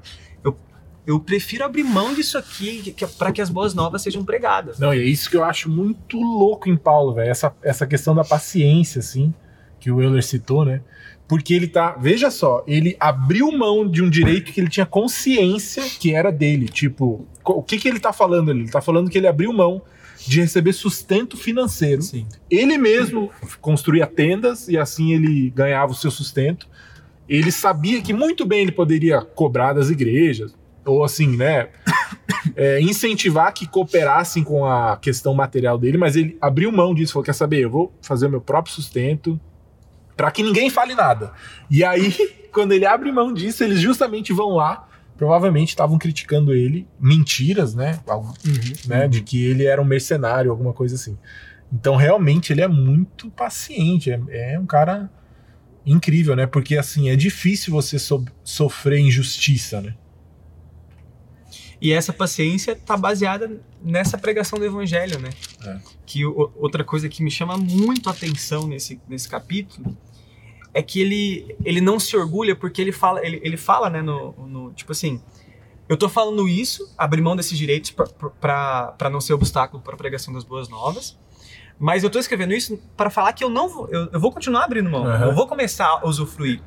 [1.07, 4.77] Eu, prefiro abrir mão disso aqui para que as boas novas sejam pregadas.
[4.77, 7.31] Não, e é isso que eu acho muito louco em Paulo, velho.
[7.31, 9.33] Essa, essa questão da paciência, assim,
[9.79, 10.81] que o Euler citou, né?
[11.27, 11.91] Porque ele tá.
[11.99, 16.67] Veja só, ele abriu mão de um direito que ele tinha consciência que era dele.
[16.67, 18.61] Tipo, o que, que ele tá falando ali?
[18.61, 19.81] Ele tá falando que ele abriu mão
[20.25, 22.01] de receber sustento financeiro.
[22.01, 22.25] Sim.
[22.49, 26.67] Ele mesmo construía tendas e assim ele ganhava o seu sustento.
[27.29, 30.55] ele sabia que muito bem ele poderia cobrar das igrejas,
[30.87, 31.69] ou assim, né?
[32.55, 37.25] é, incentivar que cooperassem com a questão material dele, mas ele abriu mão disso, falou:
[37.25, 39.39] quer saber, eu vou fazer o meu próprio sustento
[40.15, 41.31] para que ninguém fale nada.
[41.69, 42.11] E aí,
[42.51, 44.87] quando ele abre mão disso, eles justamente vão lá.
[45.15, 47.99] Provavelmente estavam criticando ele, mentiras, né?
[48.07, 48.33] Algo,
[48.87, 49.07] né?
[49.07, 51.17] De que ele era um mercenário, alguma coisa assim.
[51.73, 54.11] Então, realmente, ele é muito paciente.
[54.11, 55.09] É, é um cara
[55.85, 56.45] incrível, né?
[56.45, 59.95] Porque, assim, é difícil você so sofrer injustiça, né?
[61.79, 65.29] E essa paciência está baseada nessa pregação do evangelho, né?
[65.65, 65.77] É.
[66.05, 69.95] Que o- outra coisa que me chama muito a atenção nesse, nesse capítulo
[70.73, 74.31] é que ele, ele não se orgulha porque ele fala, ele, ele fala, né, no,
[74.47, 75.21] no- tipo assim,
[75.87, 80.33] eu tô falando isso, abrir mão desses direitos para não ser obstáculo para a pregação
[80.33, 81.17] das boas novas,
[81.79, 84.63] mas eu tô escrevendo isso para falar que eu não vou, eu, eu vou continuar
[84.65, 85.25] abrindo mão, Aham.
[85.27, 86.59] eu vou começar a usufruir.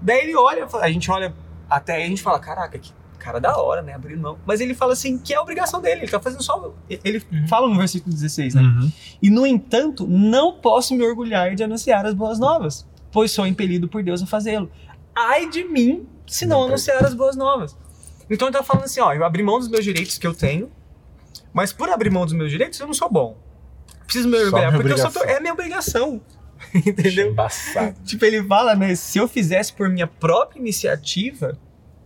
[0.00, 1.34] Daí ele olha, a gente olha
[1.68, 2.92] até aí a gente fala, caraca, que
[3.24, 4.38] cara da hora, né, abrindo mão.
[4.44, 6.74] Mas ele fala assim que é a obrigação dele, ele tá fazendo só.
[6.88, 7.48] Ele Uhum.
[7.48, 8.62] fala no versículo 16, né?
[8.62, 8.92] Uhum.
[9.22, 13.88] E no entanto, não posso me orgulhar de anunciar as boas novas, pois sou impelido
[13.88, 14.70] por Deus a fazê-lo.
[15.16, 17.76] Ai de mim se não Não, anunciar as boas novas.
[18.28, 20.70] Então ele tá falando assim, ó, eu abri mão dos meus direitos que eu tenho,
[21.52, 23.36] mas por abrir mão dos meus direitos eu não sou bom.
[24.04, 25.36] Preciso me orgulhar, porque eu sou, obrigação.
[25.36, 26.20] é minha obrigação.
[26.74, 27.30] Entendeu?
[27.30, 27.94] Embaçado.
[28.04, 28.94] Tipo, ele fala, né?
[28.94, 31.58] Se eu fizesse por minha própria iniciativa,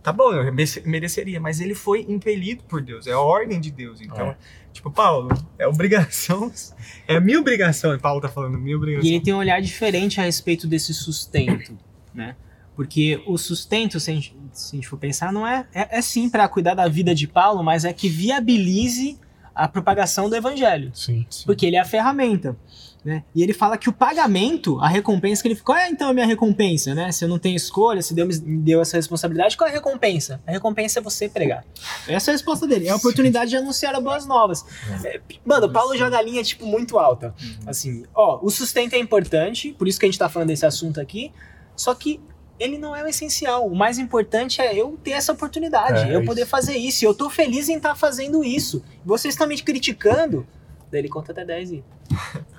[0.03, 3.69] tá bom, eu merece- mereceria, mas ele foi impelido por Deus, é a ordem de
[3.71, 4.01] Deus.
[4.01, 4.37] Então, É.
[4.73, 6.51] tipo, Paulo, é obrigação,
[7.07, 9.07] é a minha obrigação, e Paulo tá falando, minha obrigação.
[9.09, 11.77] E ele tem um olhar diferente a respeito desse sustento,
[12.13, 12.35] né?
[12.75, 16.01] Porque o sustento, se a gente, se a gente for pensar, não é, é, é
[16.01, 19.19] sim para cuidar da vida de Paulo, mas é que viabilize
[19.63, 20.91] a propagação do evangelho.
[20.93, 21.25] Sim.
[21.45, 22.55] Porque ele é a ferramenta.
[23.03, 23.23] Né?
[23.33, 26.25] E ele fala que o pagamento, a recompensa que ele ficou, é então a minha
[26.25, 27.11] recompensa, né?
[27.13, 30.41] Se eu não tenho escolha, se Deus me deu essa responsabilidade, qual é a recompensa?
[30.45, 31.63] A recompensa é você pregar.
[32.07, 32.87] Essa é a resposta dele.
[32.87, 34.65] É a oportunidade de anunciar as boas novas.
[35.05, 37.33] É, mano, o Paulo joga a linha, tipo, muito alta.
[37.65, 40.99] Assim, ó, o sustento é importante, por isso que a gente tá falando desse assunto
[40.99, 41.31] aqui,
[41.77, 42.19] só que
[42.59, 43.65] ele não é o essencial.
[43.67, 46.49] O mais importante é eu ter essa oportunidade, É, eu é poder isso.
[46.49, 47.03] fazer isso.
[47.03, 48.83] E eu tô feliz em estar fazendo isso.
[49.05, 50.45] Vocês estão me criticando,
[50.91, 51.83] daí ele conta até 10 e...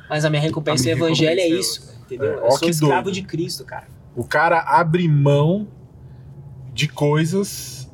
[0.08, 1.94] Mas a minha recompensa A é minha evangelho, é é isso.
[2.02, 2.42] Entendeu?
[2.42, 3.14] É, eu sou escravo doido.
[3.14, 3.86] de Cristo, cara.
[4.16, 5.68] O cara abre mão
[6.72, 7.88] de coisas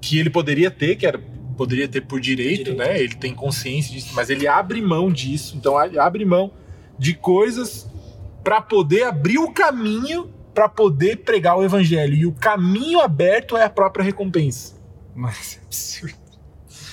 [0.00, 1.18] que ele poderia ter, que era
[1.56, 2.78] poderia ter por direito, Direito.
[2.78, 3.00] né?
[3.00, 5.56] Ele tem consciência disso, mas ele abre mão disso.
[5.56, 6.50] Então abre mão
[6.98, 7.88] de coisas
[8.44, 12.14] para poder abrir o caminho para poder pregar o evangelho.
[12.14, 14.74] E o caminho aberto é a própria recompensa,
[15.14, 16.16] Mas é absurdo.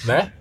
[0.04, 0.34] né?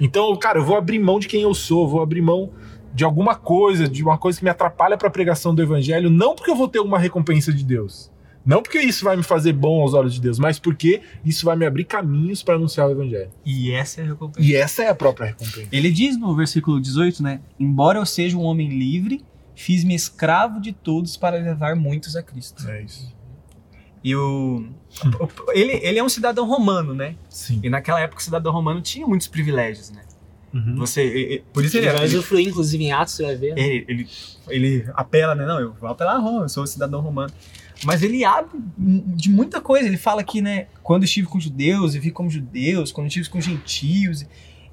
[0.00, 2.54] Então, cara, eu vou abrir mão de quem eu sou, vou abrir mão
[2.94, 6.34] de alguma coisa, de uma coisa que me atrapalha para a pregação do evangelho, não
[6.34, 8.10] porque eu vou ter uma recompensa de Deus.
[8.46, 11.56] Não porque isso vai me fazer bom aos olhos de Deus, mas porque isso vai
[11.56, 13.30] me abrir caminhos para anunciar o evangelho.
[13.44, 14.48] E essa é a recompensa.
[14.48, 15.68] E essa é a própria recompensa.
[15.70, 17.42] Ele diz no versículo 18, né?
[17.58, 19.22] Embora eu seja um homem livre,
[19.60, 22.66] fiz-me escravo de todos para levar muitos a Cristo.
[22.68, 23.12] É isso.
[24.02, 24.64] E o,
[25.52, 27.14] ele, ele é um cidadão romano, né?
[27.28, 27.60] Sim.
[27.62, 30.02] E naquela época o cidadão romano tinha muitos privilégios, né?
[30.54, 30.76] Uhum.
[30.76, 33.58] Você, e- e- por isso Ele ele, vai usufruir, inclusive, em Atos, você vai ver.
[33.58, 34.08] ele, ele,
[34.48, 35.44] ele apela, né?
[35.46, 37.32] Não, eu vou apelar a Roma, eu sou um cidadão romano.
[37.84, 39.86] Mas ele abre de muita coisa.
[39.86, 43.40] Ele fala que, né, quando estive com judeus, eu vi como judeus, quando estive com
[43.40, 44.24] gentios.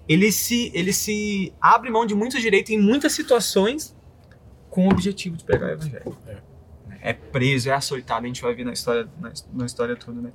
[0.07, 3.93] Ele se, ele se abre mão de muitos direitos em muitas situações
[4.69, 6.17] com o objetivo de pregar o evangelho.
[7.01, 10.31] É, preso, é açoitado, a gente vai ver na história, na, na história toda, né?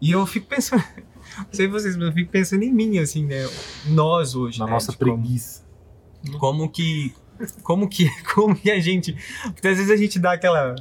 [0.00, 0.82] E eu fico pensando,
[1.38, 3.48] não sei vocês, mas eu fico pensando em mim, assim, né?
[3.86, 4.72] Nós hoje, Na né?
[4.72, 5.64] nossa de preguiça.
[6.38, 7.14] como que
[7.62, 9.16] como que como que a gente
[9.54, 10.76] porque às vezes a gente dá aquela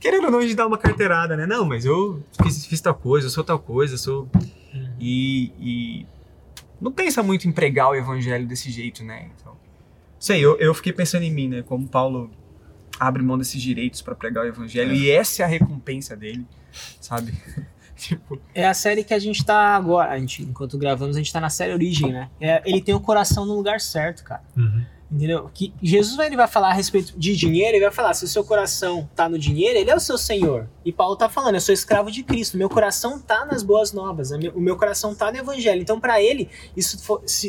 [0.00, 2.94] querendo ou não a gente dá uma carteirada né não mas eu fiz, fiz tal
[2.94, 4.28] coisa eu sou tal coisa eu sou
[4.98, 6.06] e, e
[6.80, 9.56] não pensa muito em pregar o evangelho desse jeito né então
[10.20, 12.30] sei eu, eu fiquei pensando em mim né como Paulo
[13.00, 16.46] abre mão desses direitos para pregar o evangelho e essa é a recompensa dele
[17.00, 17.32] sabe
[18.00, 20.12] tipo É a série que a gente tá agora.
[20.12, 22.30] A gente, enquanto gravamos, a gente tá na série Origem, né?
[22.40, 24.42] É, ele tem o coração no lugar certo, cara.
[24.56, 24.82] Uhum.
[25.10, 25.50] Entendeu?
[25.52, 28.44] Que Jesus ele vai falar a respeito de dinheiro, ele vai falar: se o seu
[28.44, 30.68] coração tá no dinheiro, ele é o seu senhor.
[30.84, 34.30] E Paulo tá falando: eu sou escravo de Cristo, meu coração tá nas boas novas,
[34.30, 35.82] o meu coração tá no evangelho.
[35.82, 36.96] Então, para ele, isso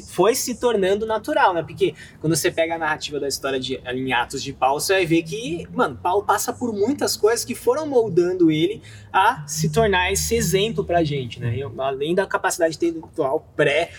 [0.07, 1.61] foi se tornando natural, né?
[1.61, 5.05] Porque quando você pega a narrativa da história de, em Atos de Paulo, você vai
[5.05, 8.81] ver que, mano, Paulo passa por muitas coisas que foram moldando ele
[9.13, 11.55] a se tornar esse exemplo pra gente, né?
[11.77, 13.91] Além da capacidade intelectual pré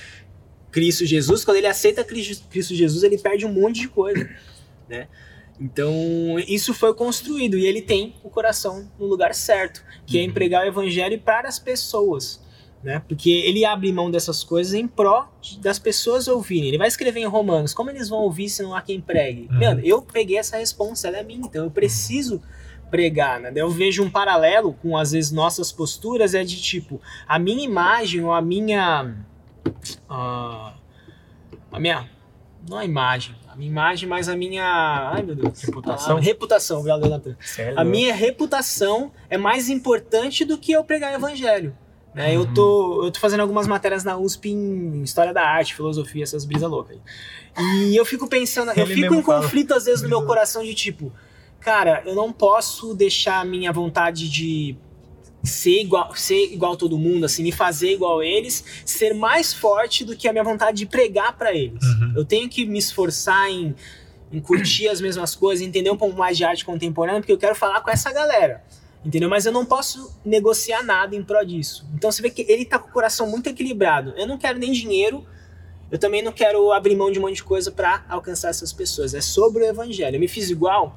[0.73, 4.29] Cristo Jesus, quando ele aceita Cristo Jesus, ele perde um monte de coisa,
[4.89, 5.07] né?
[5.61, 5.95] Então,
[6.49, 10.69] isso foi construído e ele tem o coração no lugar certo, que é empregar o
[10.69, 12.43] evangelho para as pessoas.
[12.83, 13.01] Né?
[13.07, 16.67] Porque ele abre mão dessas coisas em pró das pessoas ouvirem.
[16.69, 19.49] Ele vai escrever em Romanos, como eles vão ouvir se não há quem pregue?
[19.53, 19.61] Uhum.
[19.61, 22.43] Mano, eu peguei essa responsa, ela é minha, então eu preciso
[22.91, 23.53] pregar, né?
[23.55, 28.25] Eu vejo um paralelo com, às vezes, nossas posturas, é de tipo, a minha imagem
[28.25, 29.15] ou a minha...
[30.09, 30.75] ah,
[31.71, 32.09] a minha...
[32.69, 35.11] Não a imagem, a minha imagem, mas a minha...
[35.13, 35.63] Ai, meu Deus.
[35.63, 36.17] Reputação?
[36.17, 37.37] A reputação, obrigado, Leonardo.
[37.41, 37.79] Sério?
[37.79, 41.77] A minha reputação é mais importante do que eu pregar o evangelho.
[42.15, 42.37] Né?
[42.37, 46.45] Eu, tô, eu tô fazendo algumas matérias na USP em História da Arte, Filosofia, essas
[46.45, 46.99] brisas loucas.
[47.59, 49.43] E eu fico pensando, eu Ele fico em fala.
[49.43, 51.13] conflito às vezes no meu coração de tipo,
[51.59, 54.77] cara, eu não posso deixar a minha vontade de
[55.43, 59.53] ser igual, ser igual a todo mundo, assim, me fazer igual a eles, ser mais
[59.53, 61.83] forte do que a minha vontade de pregar pra eles.
[61.83, 62.13] Uhum.
[62.17, 63.75] Eu tenho que me esforçar em,
[64.33, 67.55] em curtir as mesmas coisas, entender um pouco mais de arte contemporânea, porque eu quero
[67.55, 68.63] falar com essa galera.
[69.05, 69.29] Entendeu?
[69.29, 71.85] Mas eu não posso negociar nada em prol disso.
[71.93, 74.15] Então você vê que ele tá com o coração muito equilibrado.
[74.17, 75.27] Eu não quero nem dinheiro,
[75.91, 79.13] eu também não quero abrir mão de um monte de coisa pra alcançar essas pessoas.
[79.13, 80.17] É sobre o evangelho.
[80.17, 80.97] Eu me fiz igual,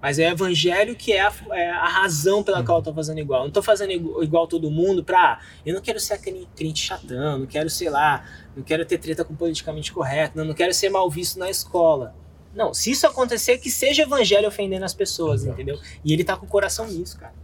[0.00, 3.18] mas é o evangelho que é a, é a razão pela qual eu tô fazendo
[3.18, 3.40] igual.
[3.40, 5.40] Eu não tô fazendo igu- igual todo mundo pra.
[5.66, 8.24] Eu não quero ser aquele crente chatão, não quero, sei lá,
[8.56, 12.14] não quero ter treta com politicamente correto, não, não quero ser mal visto na escola.
[12.54, 15.54] Não, se isso acontecer, que seja evangelho ofendendo as pessoas, Exato.
[15.60, 15.78] entendeu?
[16.04, 17.34] E ele tá com o coração nisso, cara.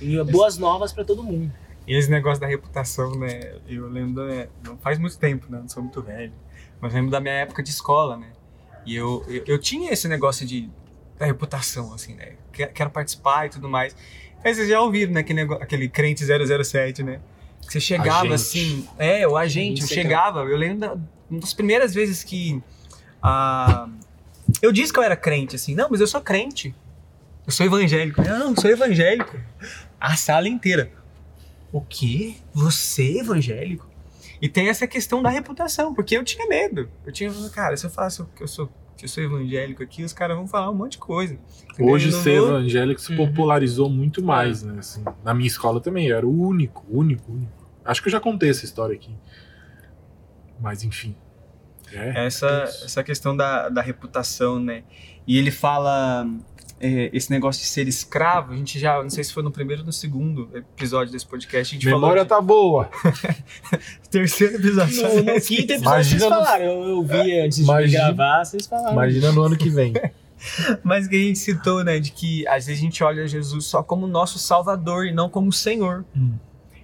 [0.00, 1.50] E boas novas pra todo mundo.
[1.86, 3.54] E esse negócio da reputação, né?
[3.66, 5.58] Eu lembro, né, não faz muito tempo, né?
[5.60, 6.32] Não sou muito velho.
[6.80, 8.30] Mas lembro da minha época de escola, né?
[8.84, 10.68] E eu, eu, eu tinha esse negócio de
[11.18, 12.32] da reputação, assim, né?
[12.52, 13.94] Que- Quero participar e tudo mais.
[14.44, 15.20] Aí vocês já ouviram, né?
[15.20, 17.20] Aquele, negócio, aquele crente 007, né?
[17.66, 18.34] Que você chegava Agente.
[18.34, 18.88] assim.
[18.98, 19.80] É, o agente.
[19.80, 20.40] Eu Agente chegava.
[20.44, 20.94] Eu lembro da,
[21.28, 22.62] uma das primeiras vezes que.
[23.22, 23.88] ah,
[24.62, 25.74] eu disse que eu era crente, assim.
[25.74, 26.74] Não, mas eu sou crente.
[27.46, 28.22] Eu sou evangélico.
[28.22, 29.36] Não, eu sou evangélico.
[30.00, 30.92] A sala inteira.
[31.72, 32.36] O quê?
[32.54, 33.86] Você é evangélico?
[34.40, 36.88] E tem essa questão da reputação, porque eu tinha medo.
[37.04, 40.12] Eu tinha, cara, se eu faço que eu sou que eu sou evangélico aqui, os
[40.12, 41.38] caras vão falar um monte de coisa.
[41.72, 41.94] Entendeu?
[41.94, 43.26] Hoje ser vou- evangélico se Uhum.
[43.28, 44.78] popularizou muito mais, né?
[44.80, 45.02] assim.
[45.24, 47.52] na minha escola também, eu era o único, único, único.
[47.84, 49.14] Acho que eu já contei essa história aqui.
[50.60, 51.16] Mas enfim.
[51.92, 52.84] É, essa, isso.
[52.84, 54.82] essa questão da, da reputação, né?
[55.26, 56.26] E ele fala
[56.80, 58.52] é, esse negócio de ser escravo.
[58.52, 61.74] A gente já, não sei se foi no primeiro ou no segundo episódio desse podcast,
[61.74, 62.26] a gente Memória falou.
[62.26, 62.88] tá boa.
[63.72, 65.02] de- Terceiro episódio.
[65.02, 66.64] No, no quinto episódio vocês Imagina no- falaram.
[66.64, 68.92] Eu, eu vi antes Imagina- de gravar, vocês falaram.
[68.92, 69.92] Imagina no ano que vem.
[70.84, 71.98] Mas que a gente citou, né?
[71.98, 75.52] De que às vezes a gente olha Jesus só como nosso Salvador e não como
[75.52, 76.04] Senhor.
[76.16, 76.34] Hum.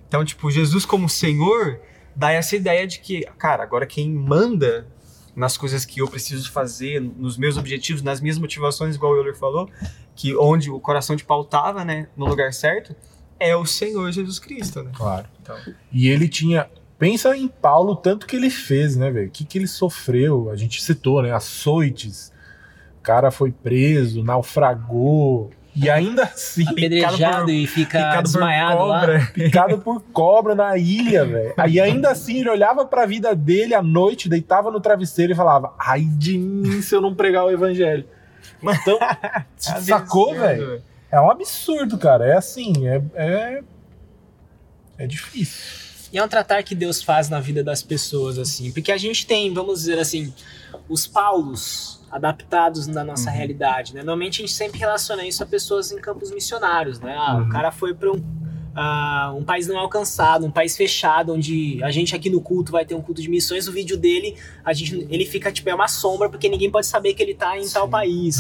[0.09, 1.81] Então, tipo, Jesus como Senhor
[2.17, 4.87] dá essa ideia de que, cara, agora quem manda
[5.35, 9.37] nas coisas que eu preciso fazer, nos meus objetivos, nas minhas motivações, igual o Euler
[9.37, 9.69] falou,
[10.15, 12.95] que onde o coração de Paulo estava, né, no lugar certo,
[13.39, 14.91] é o Senhor Jesus Cristo, né?
[14.95, 15.27] Claro.
[15.43, 15.57] Então,
[15.93, 16.69] E ele tinha.
[16.99, 19.29] Pensa em Paulo, tanto que ele fez, né, velho?
[19.29, 20.49] O que, que ele sofreu?
[20.51, 21.33] A gente citou, né?
[21.33, 22.33] Açoites.
[22.99, 25.51] O cara foi preso, naufragou.
[25.77, 29.01] E ainda assim, Apedrejado por- e fica picado por desmaiado lá.
[29.01, 29.31] cobra.
[29.35, 31.55] picado por cobra na ilha, velho.
[31.69, 35.75] E ainda assim, ele olhava pra vida dele à noite, deitava no travesseiro e falava:
[35.79, 38.05] Ai de mim se eu não pregar o evangelho.
[38.63, 38.99] Então,
[39.57, 40.81] sacou, velho?
[41.11, 42.25] É um absurdo, cara.
[42.27, 43.03] É assim, é.
[43.15, 43.63] É,
[44.99, 45.85] é difícil.
[46.13, 48.71] E é um tratar que Deus faz na vida das pessoas, assim.
[48.71, 50.33] Porque a gente tem, vamos dizer assim,
[50.89, 53.37] os Paulos adaptados na nossa Uhum.
[53.37, 54.01] realidade, né?
[54.01, 57.15] Normalmente a gente sempre relaciona isso a pessoas em campos missionários, né?
[57.19, 57.43] Ah, Uhum.
[57.47, 58.23] o cara foi para um,
[58.77, 62.85] ah, um país não alcançado, um país fechado, onde a gente aqui no culto vai
[62.85, 65.89] ter um culto de missões, o vídeo dele, a gente, ele fica, tipo, é uma
[65.89, 67.91] sombra, porque ninguém pode saber que ele tá em tal Sim.
[67.91, 68.37] país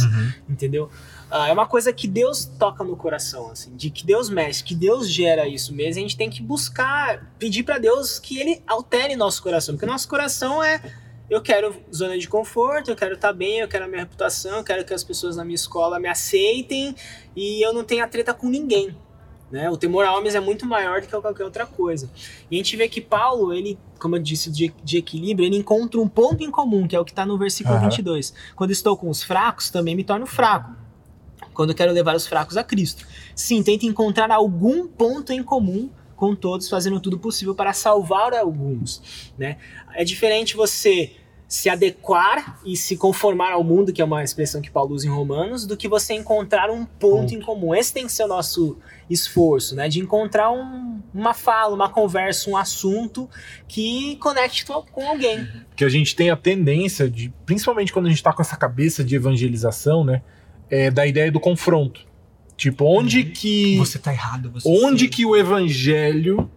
[0.48, 0.88] entendeu?
[1.30, 4.74] Ah, é uma coisa que Deus toca no coração, assim, de que Deus mexe, que
[4.74, 5.98] Deus gera isso mesmo.
[5.98, 10.06] A gente tem que buscar, pedir pra Deus que Ele altere nosso coração, porque nosso
[10.08, 10.80] coração é
[11.28, 14.64] eu quero zona de conforto, eu quero estar bem, eu quero a minha reputação, eu
[14.64, 16.94] quero que as pessoas na minha escola me aceitem
[17.34, 18.94] e eu não tenha treta com ninguém.
[19.50, 19.70] Né?
[19.70, 22.10] O temor a homens é muito maior do que qualquer outra coisa.
[22.50, 26.00] E a gente vê que Paulo, ele, como eu disse, de, de equilíbrio, ele encontra
[26.00, 27.88] um ponto em comum, que é o que está no versículo Aham.
[27.88, 28.34] 22.
[28.56, 30.72] Quando estou com os fracos, também me torno fraco.
[31.52, 33.06] Quando quero levar os fracos a Cristo.
[33.34, 35.88] Sim, tenta encontrar algum ponto em comum
[36.24, 39.32] com todos, fazendo tudo possível para salvar alguns.
[39.36, 39.58] Né?
[39.94, 41.12] É diferente você
[41.46, 45.10] se adequar e se conformar ao mundo, que é uma expressão que Paulo usa em
[45.10, 47.74] Romanos, do que você encontrar um ponto, em comum.
[47.74, 49.86] Esse tem que ser o nosso esforço, né?
[49.88, 53.28] De encontrar um- uma fala, uma conversa, um assunto
[53.68, 55.46] que conecte com, alguém.
[55.76, 59.04] que a gente tem a tendência de, principalmente quando a gente tá com essa cabeça
[59.04, 60.22] de evangelização, né?
[60.70, 62.00] é, da ideia do confronto.
[62.56, 63.76] Tipo, onde que.
[63.78, 66.48] Você tá errado, você onde que o evangelho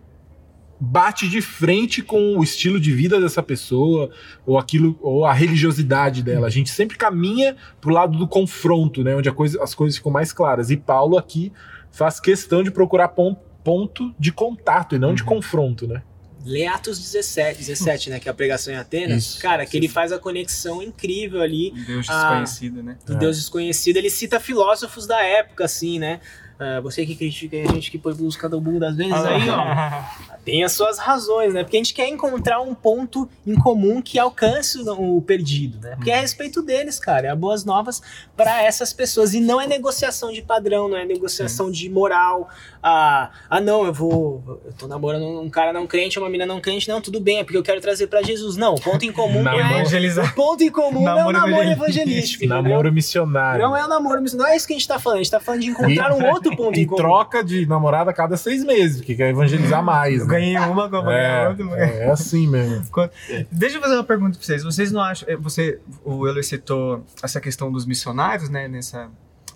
[0.79, 4.11] bate de frente com o estilo de vida dessa pessoa
[4.45, 6.45] ou aquilo ou a religiosidade dela.
[6.45, 10.31] A gente sempre caminha pro lado do confronto, né, onde coisa- as coisas ficam mais
[10.31, 10.69] claras.
[10.69, 11.51] E Paulo aqui
[11.91, 16.03] faz questão de procurar pon- ponto de contato e não de confronto, né?
[16.47, 18.19] Lê Atos 17, 17, né?
[18.19, 19.23] Que é a pregação em Atenas.
[19.23, 19.39] Isso.
[19.41, 22.39] Cara, que ele faz a conexão incrível ali Um Deus Ah.
[22.41, 22.97] desconhecido, né?
[23.05, 23.17] do É.
[23.17, 23.97] Deus desconhecido.
[23.97, 26.19] Ele cita filósofos da época, assim, né?
[26.59, 30.37] Ah, você que critica a gente que põe busca do mundo às vezes aí, ó.
[30.43, 31.63] Tem as suas razões, né?
[31.63, 35.95] Porque a gente quer encontrar um ponto em comum que alcance o, o perdido, né?
[35.95, 37.27] Porque é a respeito deles, cara.
[37.27, 38.01] É boas novas
[38.35, 39.33] para essas pessoas.
[39.33, 42.49] E não é negociação de padrão, não é negociação de moral.
[42.81, 44.61] Ah, ah, não, eu vou.
[44.65, 46.87] Eu tô namorando um cara não crente, uma menina não crente.
[46.87, 48.55] Não, tudo bem, é porque eu quero trazer para Jesus.
[48.55, 49.81] Não, o ponto em comum Não, é.
[49.81, 50.31] Evangelizar.
[50.31, 52.45] O ponto em comum é o Namoro namoro evangelístico.
[52.45, 52.47] evangelístico.
[52.47, 53.61] Namoro missionário.
[53.61, 55.19] Não é o namoro, mas não é isso que a gente tá falando.
[55.19, 56.97] A gente tá falando de encontrar um outro ponto e em comum.
[56.97, 60.19] troca de namorada a cada seis meses, porque quer evangelizar mais.
[60.21, 60.33] Eu né?
[60.33, 61.79] ganhei uma, como ganhei outra.
[61.85, 62.85] É, é assim mesmo.
[63.51, 64.63] Deixa eu fazer uma pergunta pra vocês.
[64.63, 65.27] Vocês não acham.
[65.29, 68.67] eh, Você, o Euler citou essa questão dos missionários, né?
[68.67, 69.09] Nessa.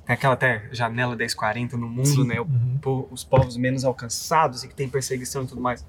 [0.05, 2.27] Tem aquela até janela 1040 no mundo, Sim.
[2.27, 2.39] né?
[2.39, 3.07] o Uhum.
[3.11, 5.85] os povos menos alcançados e que tem perseguição e tudo mais.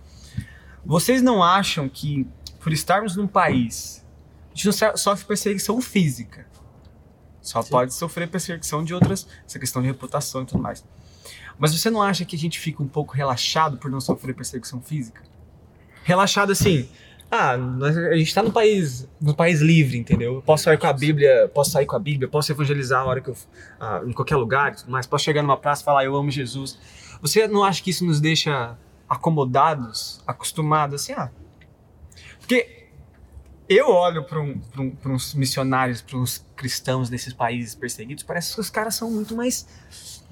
[0.84, 2.26] Vocês não acham que,
[2.60, 4.04] por estarmos num país,
[4.52, 6.46] a gente não so- sofre perseguição física?
[7.42, 10.84] Só pode sofrer perseguição de outras, essa questão de reputação e tudo mais.
[11.58, 14.80] Mas você não acha que a gente fica um pouco relaxado por não sofrer perseguição
[14.80, 15.22] física?
[16.04, 16.88] Relaxado assim,
[17.30, 20.36] ah, nós- a gente tá num país, num país livre, entendeu?
[20.36, 23.20] Eu posso sair com a Bíblia, posso sair com a Bíblia, posso evangelizar a hora
[23.20, 23.36] que eu,
[23.80, 26.78] ah, em qualquer lugar, mais, posso chegar numa praça e falar eu amo Jesus.
[27.20, 28.76] Você não acha que isso nos deixa
[29.08, 31.30] acomodados, acostumados assim, ah?
[32.40, 32.81] Porque
[33.68, 38.54] eu olho para um, pra um, uns missionários, para uns cristãos nesses países perseguidos, parece
[38.54, 39.66] que os caras são muito mais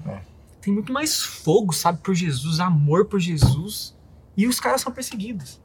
[0.07, 0.19] É.
[0.61, 3.95] tem muito mais fogo, sabe, por Jesus, amor por Jesus,
[4.37, 5.59] e os caras são perseguidos.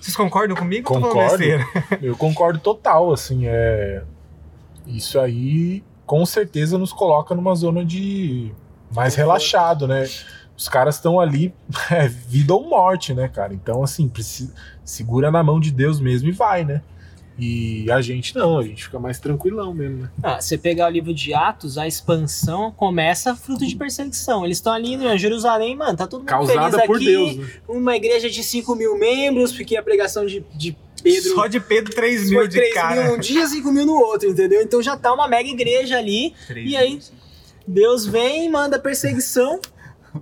[0.00, 0.86] Vocês concordam comigo?
[0.86, 1.44] Concordo.
[2.00, 4.04] Eu concordo total, assim, é...
[4.86, 8.50] Isso aí, com certeza, nos coloca numa zona de
[8.94, 10.08] mais relaxado, né?
[10.58, 11.54] Os caras estão ali,
[11.88, 13.54] é vida ou morte, né, cara?
[13.54, 14.52] Então, assim, precisa...
[14.84, 16.82] segura na mão de Deus mesmo e vai, né?
[17.38, 20.10] E a gente não, a gente fica mais tranquilão mesmo, né?
[20.20, 24.44] Ah, você pegar o livro de Atos, a expansão começa fruto de perseguição.
[24.44, 27.04] Eles estão ali em Jerusalém, mano, tá todo mundo feliz Causada por aqui.
[27.04, 27.48] Deus, né?
[27.68, 31.94] Uma igreja de 5 mil membros, porque a pregação de, de Pedro Só de Pedro,
[31.94, 33.02] 3 mil foi de 3 cara.
[33.02, 34.60] mil num dia, 5 mil no outro, entendeu?
[34.60, 36.34] Então já tá uma mega igreja ali.
[36.48, 36.98] Três E aí?
[37.64, 39.60] Deus vem, manda perseguição.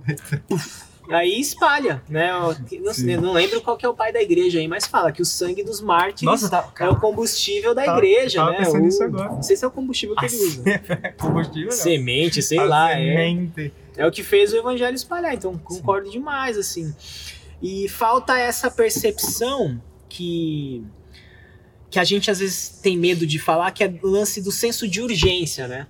[1.09, 2.29] Aí espalha, né?
[2.69, 5.21] Eu não, não lembro qual que é o pai da igreja aí, mas fala que
[5.21, 8.57] o sangue dos mártires Nossa, tá, é o combustível da Tava- igreja, tava né?
[8.57, 9.29] pensando O- nisso agora.
[9.29, 10.63] Não sei se é o combustível que ele usa.
[11.17, 11.71] combustível, não.
[11.71, 12.91] Semente, sei A lá.
[12.91, 13.73] É, semente.
[13.95, 15.33] é o que fez o evangelho espalhar.
[15.33, 16.93] Então, concordo demais, assim.
[17.61, 20.83] E falta essa percepção que
[21.89, 24.85] que a gente às vezes tem medo de falar, que é o lance do senso
[24.85, 25.87] de urgência, né?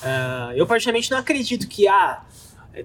[0.00, 2.22] Ah, eu particularmente não acredito que ah,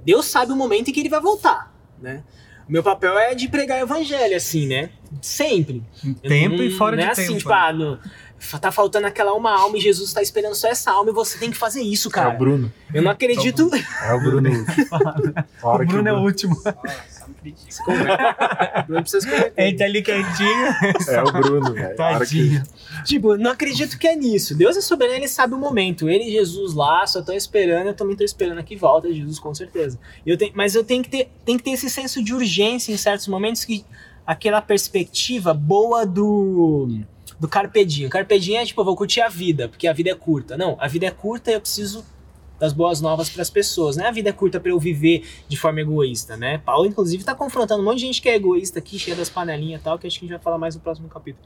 [0.03, 2.23] Deus sabe o momento em que ele vai voltar, né?
[2.67, 4.89] O meu papel é de pregar o evangelho, assim, né?
[5.21, 5.83] Sempre.
[6.03, 7.37] Em tempo não- e fora não de é assim, tempo.
[7.37, 7.99] tipo, ah, no-
[8.59, 11.51] tá faltando aquela uma alma e Jesus tá esperando só essa alma e você tem
[11.51, 12.29] que fazer isso, É cara.
[12.33, 12.73] o Bruno.
[12.93, 13.69] Eu não acredito.
[14.03, 14.49] É o Bruno.
[15.61, 16.55] A hora o que Bruno é o último.
[18.87, 19.51] Bruno precisa.
[19.57, 20.65] Ele tá ali quietinho.
[21.09, 21.95] É o Bruno, velho.
[21.99, 22.63] Hora que- Tadinho.
[23.03, 24.55] Tipo, não acredito que é nisso.
[24.55, 26.09] Deus é soberano, ele sabe o momento.
[26.09, 29.53] Ele e Jesus lá só estão esperando, eu também tô esperando aqui volta Jesus, com
[29.53, 29.99] certeza.
[30.25, 32.97] Eu tenho, mas eu tenho que, ter, tenho que ter esse senso de urgência em
[32.97, 33.85] certos momentos que
[34.25, 36.99] aquela perspectiva boa do
[37.37, 38.07] do carpe diem.
[38.09, 40.55] Carpe diem é tipo, eu vou curtir a vida, porque a vida é curta.
[40.57, 42.05] Não, a vida é curta e eu preciso
[42.59, 44.07] das boas novas para as pessoas, né?
[44.07, 46.57] A vida é curta para eu viver de forma egoísta, né?
[46.59, 49.81] Paulo inclusive tá confrontando um monte de gente que é egoísta aqui, cheia das panelinhas
[49.81, 51.45] e tal, que acho que a gente vai falar mais no próximo capítulo.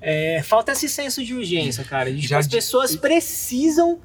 [0.00, 2.12] É, falta esse senso de urgência, cara.
[2.12, 4.00] De, Já as di- pessoas precisam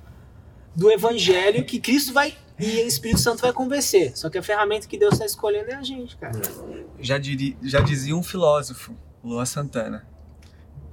[0.75, 4.15] do evangelho que Cristo vai e o Espírito Santo vai convencer.
[4.17, 6.39] Só que a ferramenta que Deus está escolhendo é a gente, cara.
[6.99, 10.07] Já, diri- já dizia um filósofo, Luan Santana.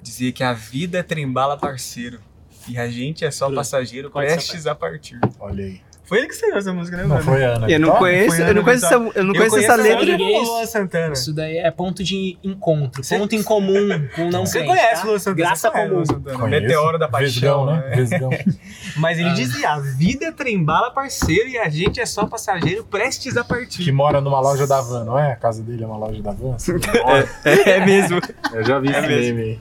[0.02, 2.20] Dizia que a vida é trembala parceiro.
[2.68, 5.20] E a gente é só passageiro prestes a partir.
[5.38, 5.80] Olha aí.
[6.04, 7.22] Foi ele que escreveu essa música, né, Não, mano?
[7.22, 7.70] foi a Ana.
[7.70, 10.16] Eu não conheço, foi eu não conheço essa, eu não Eu conheço essa letra.
[10.16, 11.12] Luan Santana.
[11.14, 15.06] Isso daí é ponto de encontro, Você- ponto em comum com não Você conhece tá?
[15.06, 15.36] o Luan Santana?
[15.46, 15.88] Graça comum.
[15.88, 16.38] Luan Santana.
[16.38, 16.62] Conheço.
[16.62, 17.88] Meteoro da Vesgão, paixão, né?
[17.90, 17.96] né?
[17.96, 18.30] Vesgão.
[18.96, 19.34] Mas ele Ah.
[19.34, 23.82] dizia, a vida é trembala parceiro e a gente é só passageiro prestes a partir.
[23.82, 25.32] Que mora numa loja da van, não é?
[25.32, 26.56] A casa dele é uma loja da van?
[27.66, 28.20] É mesmo.
[28.52, 29.36] Eu já vi É esse mesmo.
[29.36, 29.60] meme aí.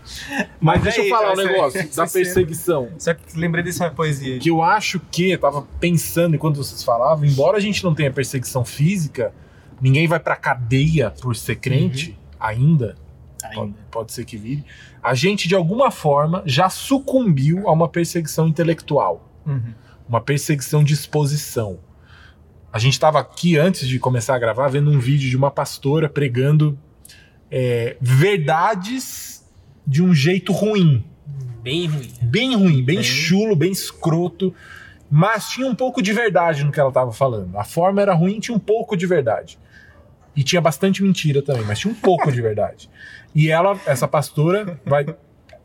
[0.59, 2.89] Mas Mas deixa aí, eu falar um negócio da você- perseguição.
[2.97, 4.39] Só que lembrei dessa poesia.
[4.39, 8.11] Que eu acho que, eu tava pensando enquanto vocês falavam, embora a gente não tenha
[8.11, 9.33] perseguição física,
[9.81, 12.95] ninguém vai pra cadeia por ser crente ainda.
[13.53, 14.63] Pode, pode ser que vire.
[15.01, 19.73] A gente, de alguma forma, já sucumbiu a uma perseguição intelectual, Uhum.
[20.07, 21.79] uma perseguição de exposição.
[22.71, 26.07] A gente estava aqui, antes de começar a gravar, vendo um vídeo de uma pastora
[26.09, 26.79] pregando
[27.51, 29.43] é, verdades
[29.85, 31.03] de um jeito ruim.
[31.61, 32.09] Bem ruim.
[32.21, 34.53] Bem ruim, bem Bem- chulo, bem escroto.
[35.15, 37.55] Mas tinha um pouco de verdade no que ela estava falando.
[37.55, 39.59] A forma era ruim, tinha um pouco de verdade.
[40.35, 42.89] E tinha bastante mentira também, mas tinha um pouco de verdade.
[43.35, 45.05] E ela, essa pastora, vai,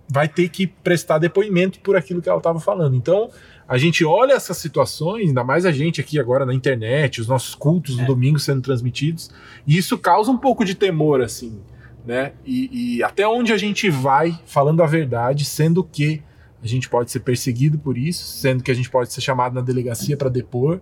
[0.06, 2.94] vai ter que prestar depoimento por aquilo que ela estava falando.
[2.94, 3.30] Então,
[3.66, 7.54] a gente olha essas situações, ainda mais a gente aqui agora na internet, os nossos
[7.54, 9.30] cultos no domingo sendo transmitidos,
[9.66, 11.58] e isso causa um pouco de temor, assim,
[12.04, 12.32] né?
[12.44, 16.22] E, e até onde a gente vai falando a verdade, sendo que
[16.62, 19.60] a gente pode ser perseguido por isso, sendo que a gente pode ser chamado na
[19.60, 20.80] delegacia para depor.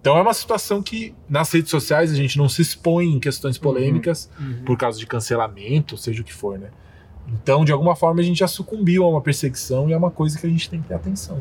[0.00, 3.58] Então é uma situação que nas redes sociais a gente não se expõe em questões
[3.58, 4.62] polêmicas Uhum.
[4.64, 6.70] por causa de cancelamento, seja o que for, né?
[7.32, 10.36] Então, de alguma forma, a gente já sucumbiu a uma perseguição e é uma coisa
[10.38, 11.40] que a gente tem que ter atenção.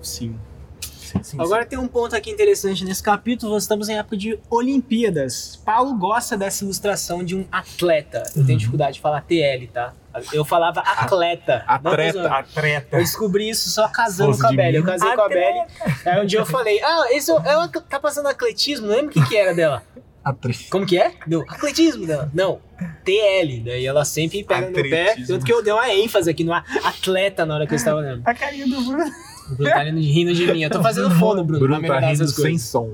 [0.00, 0.34] Sim.
[0.80, 4.38] Sim, sim, Agora tem um ponto aqui interessante nesse capítulo, nós estamos em época de
[4.50, 5.56] Olimpíadas.
[5.64, 8.22] Paulo gosta dessa ilustração de um atleta.
[8.28, 8.56] Eu tenho Uhum.
[8.58, 9.94] dificuldade de falar TL, tá?
[10.32, 11.64] Eu falava atleta.
[11.68, 12.12] não Atleta.
[12.12, 12.34] tô zoando.
[12.34, 12.96] A treta.
[12.96, 14.76] Eu descobri isso só casando Fosse com a Belly.
[14.76, 15.60] Eu casei com a Belly.
[16.06, 19.10] Aí um dia eu falei, ah, esse é o- ela tá passando atletismo, não lembro
[19.10, 19.82] o que que era dela.
[20.24, 20.68] Atriz.
[20.68, 21.12] Como que é?
[21.26, 22.30] Deu atletismo dela.
[22.34, 22.60] Não,
[23.04, 23.60] TL.
[23.64, 25.02] Daí ela sempre pega no pé.
[25.10, 25.26] Atletismo.
[25.34, 28.22] Tanto que eu dei uma ênfase aqui no atleta na hora que eu estava olhando.
[28.26, 29.04] A carinha do Bruno.
[29.50, 30.62] O Bruno tá rindo de- rindo de mim.
[30.62, 31.60] Eu tô fazendo fono, Bruno.
[31.60, 32.62] Bruno tá rindo sem coisas.
[32.62, 32.90] som.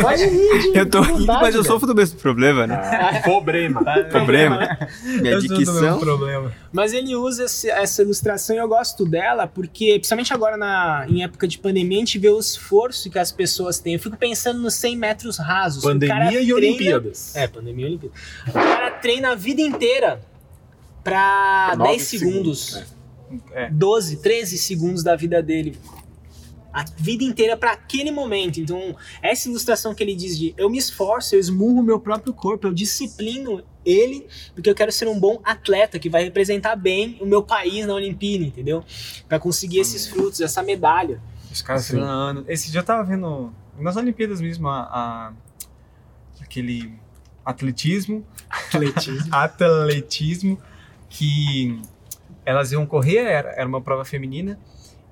[0.00, 2.74] Pode rir Eu tô rindo, vontade, mas eu sofro do mesmo problema, né?
[2.76, 3.82] Ah, problema.
[4.10, 4.78] Problema.
[5.20, 5.98] Minha Eu sou do mesmo dicção.
[5.98, 6.52] problema.
[6.72, 11.24] Mas ele usa esse- essa ilustração e eu gosto dela porque, principalmente agora na, em
[11.24, 13.94] época de pandemia, a gente vê o esforço que as pessoas têm.
[13.94, 15.82] Eu fico pensando nos 100 metros rasos.
[15.82, 17.34] O cara Pandemia e treina- Olimpíadas.
[17.36, 18.18] É, pandemia e Olimpíadas.
[18.48, 20.20] O cara treina a vida inteira
[21.02, 22.66] pra Nove 10 segundos.
[22.66, 23.01] segundos, É.
[23.70, 25.78] 12, 13 segundos da vida dele.
[26.72, 28.58] A vida inteira pra aquele momento.
[28.58, 32.32] Então, essa ilustração que ele diz de eu me esforço, eu esmurro o meu próprio
[32.32, 37.18] corpo, eu disciplino ele, porque eu quero ser um bom atleta que vai representar bem
[37.20, 38.82] o meu país na Olimpíada, entendeu?
[39.28, 41.20] Pra conseguir esses frutos, essa medalha.
[41.50, 42.44] Os caras treinando.
[42.48, 45.32] Esse dia eu tava vendo nas Olimpíadas mesmo a, a-
[46.40, 46.94] aquele
[47.44, 49.28] atletismo, Atletismo.
[49.34, 50.58] atletismo
[51.10, 51.78] que
[52.44, 54.58] elas iam correr, era, era uma prova feminina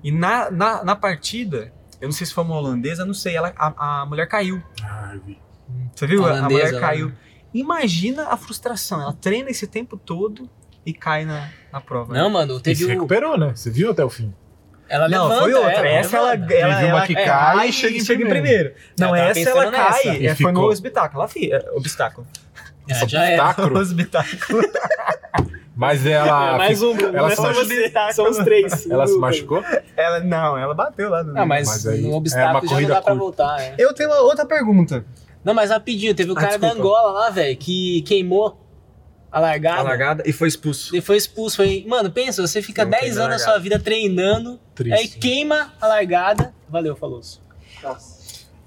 [0.03, 3.53] e na, na, na partida, eu não sei se foi uma holandesa, não sei, ela,
[3.55, 4.61] a, a mulher caiu.
[4.83, 5.39] Ah, eu vi.
[5.95, 6.21] Você viu?
[6.25, 6.79] a Holandesa, mulher né?
[6.79, 7.11] caiu.
[7.53, 9.01] Imagina a frustração.
[9.01, 10.49] Ela treina esse tempo todo
[10.85, 12.13] e cai na, na prova.
[12.13, 12.87] Não, mano, E teve se o...
[12.87, 13.51] recuperou, né?
[13.55, 14.33] Você viu até o fim.
[14.89, 15.71] Ela Não, levanta, foi outra.
[15.71, 18.71] ela, essa ela, ela, ela que é, cai e chega em chega em primeiro.
[18.71, 18.75] primeiro.
[18.99, 20.03] Não, Ela essa ela pensando nessa.
[20.03, 20.17] cai.
[20.17, 21.21] E É, foi no obstáculo.
[21.21, 22.27] Ela fi, é, obstáculo.
[22.89, 23.19] É, já.
[23.21, 23.79] Obstáculo.
[23.79, 24.61] Obstáculo.
[25.81, 26.53] Mas ela.
[26.53, 27.91] É, mais um, ela Não é só você.
[28.13, 28.87] São os três.
[28.87, 29.63] Ela se machucou?
[29.97, 32.61] Ela, não, ela bateu lá no Ah, mas, Mas aí no é uma obstáculo já
[32.61, 33.23] não corrida dá pra curta.
[33.23, 33.75] voltar, é.
[33.79, 35.03] Eu tenho uma outra pergunta.
[35.43, 36.87] Não, mas rapidinho, teve o Ah, cara da desculpa.
[36.87, 38.63] Angola lá, velho, que queimou
[39.31, 39.79] a largada.
[39.79, 40.93] A largada e foi expulso.
[40.93, 41.55] Ele foi expulso.
[41.55, 44.93] Foi, mano, pensa, você fica Não 10 queima a anos da sua vida treinando, Triste.
[44.93, 46.53] aí queima a largada.
[46.69, 47.21] Valeu, falou.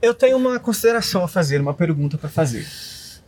[0.03, 2.67] Eu tenho uma consideração a fazer, uma pergunta pra fazer.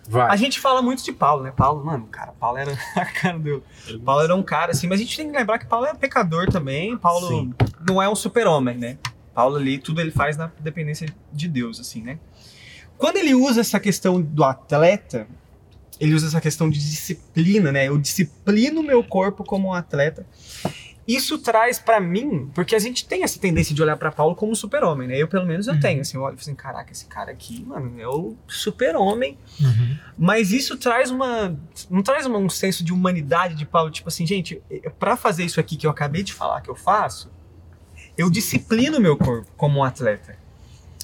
[0.09, 0.31] Vai.
[0.31, 1.53] A gente fala muito de Paulo, né?
[1.55, 3.63] Paulo, mano, cara, Paulo era a cara do.
[4.05, 6.51] Paulo era um cara assim, mas a gente tem que lembrar que Paulo é pecador
[6.51, 6.97] também.
[6.97, 7.55] Paulo Sim.
[7.89, 8.99] não é um super-homem, né?
[9.35, 12.19] Paulo ali, tudo ele faz na dependência de Deus, assim, né?
[12.97, 15.27] Quando ele usa essa questão do atleta,
[16.01, 17.89] ele usa essa questão de disciplina, né?
[17.89, 20.27] Eu disciplino meu corpo como um atleta.
[21.07, 24.51] Isso traz pra mim, porque a gente tem essa tendência de olhar pra Paulo como
[24.51, 25.17] um super-homem, né?
[25.17, 26.01] Eu, pelo menos, eu tenho.
[26.01, 29.97] Assim, eu olho e assim, caraca, esse cara aqui, mano, é o super-homem Uhum.
[30.19, 31.57] mas isso traz uma.
[31.89, 34.61] Não traz uma- um senso de humanidade de Paulo, tipo assim, gente,
[34.99, 37.31] pra fazer isso aqui que eu acabei de falar que eu faço,
[38.19, 40.37] eu disciplino meu corpo como um atleta.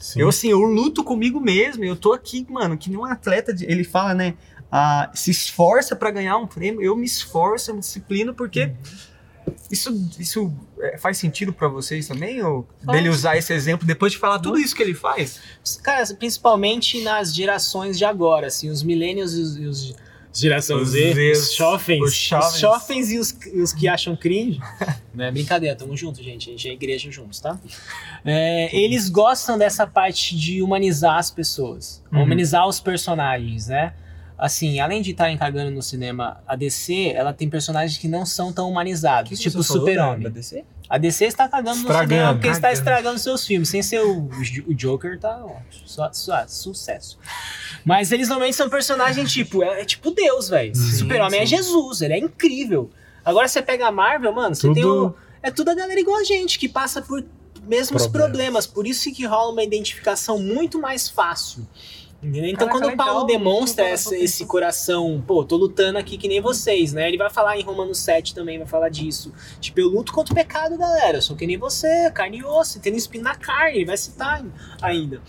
[0.00, 0.20] Sim.
[0.22, 3.64] Eu, assim, eu luto comigo mesmo, eu tô aqui, mano, que nem um atleta, de-
[3.66, 4.34] ele fala, né,
[4.70, 8.72] ah, se esforça pra ganhar um prêmio, eu me esforço, eu me disciplino, porque
[9.70, 12.42] Isso, isso é, faz sentido pra vocês também?
[12.42, 12.96] Ou Faz.
[12.98, 15.40] dele usar esse exemplo depois de falar tudo isso que ele faz?
[15.82, 19.94] Cara, principalmente nas gerações de agora, assim, os millennials e os, os
[20.34, 22.52] geração Os Z, Zs, os jovens, os jovens.
[22.54, 24.60] os jovens e os, e os que acham cringe.
[25.14, 26.48] Não é brincadeira, tamo junto, gente.
[26.48, 27.58] A gente é igreja juntos, tá?
[28.24, 32.22] É, eles gostam dessa parte de humanizar as pessoas, Uhum.
[32.22, 33.94] humanizar os personagens, né?
[34.44, 38.52] Assim, além de estar cagando no cinema, a DC, ela tem personagens que não são
[38.52, 40.26] tão humanizados, tipo o Super-Homem.
[40.90, 42.78] A DC está cagando no Estragando, cinema porque está cagando.
[42.78, 43.68] estragando seus filmes.
[43.68, 44.28] Sem ser o,
[44.66, 45.58] o Joker, tá ó,
[46.48, 47.18] sucesso.
[47.84, 50.74] Mas eles normalmente são personagens tipo, é, é tipo Deus, velho.
[50.74, 52.90] Super-Homem é Jesus, ele é incrível.
[53.24, 55.14] Agora você pega a Marvel, mano, você Tudo- tem o.
[55.40, 57.24] É tudo a galera igual a gente, que passa por
[57.62, 58.30] mesmos Problemas.
[58.32, 58.66] problemas.
[58.66, 61.64] Por isso que rola uma identificação muito mais fácil.
[62.24, 66.28] Então, Caraca, quando o Paulo legal, demonstra não esse, coração, pô, tô lutando aqui que
[66.28, 67.08] nem vocês, né?
[67.08, 69.32] Ele vai falar em Romanos 7 também, vai falar disso.
[69.60, 71.18] Tipo, eu luto contra o pecado, galera.
[71.18, 74.44] Eu sou que nem você, carne e osso, tendo espinho na carne, ele vai citar
[74.80, 75.20] ainda.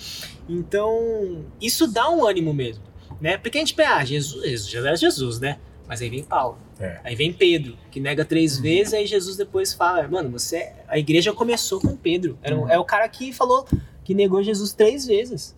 [0.47, 2.83] Então, isso dá um ânimo mesmo,
[3.19, 3.37] né?
[3.37, 5.57] Porque a gente pensa, ah, Jesus, Jesus já era Jesus, né?
[5.87, 6.57] Mas aí vem Paulo.
[6.79, 6.99] É.
[7.03, 10.71] Aí vem Pedro, que nega três vezes, aí Jesus depois fala, mano, você.
[10.87, 12.37] A igreja começou com Pedro.
[12.43, 13.65] Era o- é o cara que falou
[14.03, 15.55] que negou Jesus três vezes.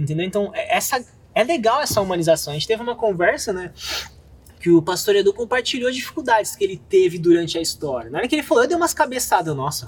[0.00, 0.24] Entendeu?
[0.26, 2.52] Então, é- essa, é legal essa humanização.
[2.52, 3.72] A gente teve uma conversa, né?
[4.60, 8.10] Que o pastor Edu compartilhou dificuldades que ele teve durante a história.
[8.10, 9.86] Na hora que ele falou, eu dei umas cabeçadas, nossa.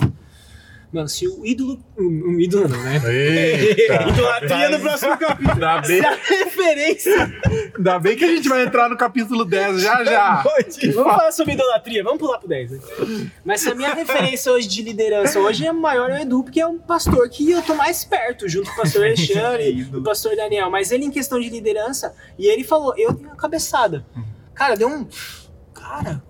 [0.92, 1.82] Mano, se o ídolo.
[1.96, 3.00] Um, um ídolo não, né?
[3.10, 4.02] Eita.
[4.12, 5.52] Idolatria no próximo capítulo.
[5.52, 7.40] Ainda bem, Se a referência.
[7.76, 10.42] ainda bem que a gente vai entrar no capítulo 10 já já.
[10.94, 12.72] Vamos falar sobre idolatria, vamos pular pro 10.
[12.72, 12.78] Né?
[13.42, 16.60] Mas se a minha referência hoje de liderança hoje é maior é o Edu, porque
[16.60, 20.02] é um pastor que eu tô mais perto, junto com o pastor Alexandre e o
[20.02, 20.70] pastor Daniel.
[20.70, 24.04] Mas ele em questão de liderança, e ele falou, eu tenho uma cabeçada.
[24.54, 25.06] Cara, deu um.
[25.72, 26.22] Cara,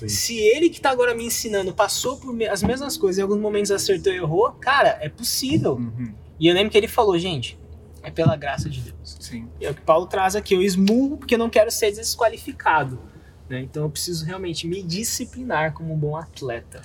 [0.00, 0.08] Sim.
[0.08, 3.70] se ele que tá agora me ensinando passou por as mesmas coisas, em alguns momentos
[3.70, 5.74] acertou e errou, cara, é possível.
[5.76, 7.58] Uhum, E eu lembro que ele falou, gente,
[8.02, 9.16] é pela graça de Deus.
[9.20, 9.48] sim.
[9.60, 12.98] E é o que Paulo traz aqui, eu esmurro porque eu não quero ser desqualificado.
[13.48, 13.60] Né?
[13.62, 16.82] Então eu preciso realmente me disciplinar como um bom atleta.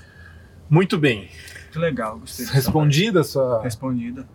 [0.70, 1.30] Muito bem.
[1.64, 2.46] Muito legal, gostei.
[2.46, 3.62] Respondida sua.
[3.64, 4.28] Respondida.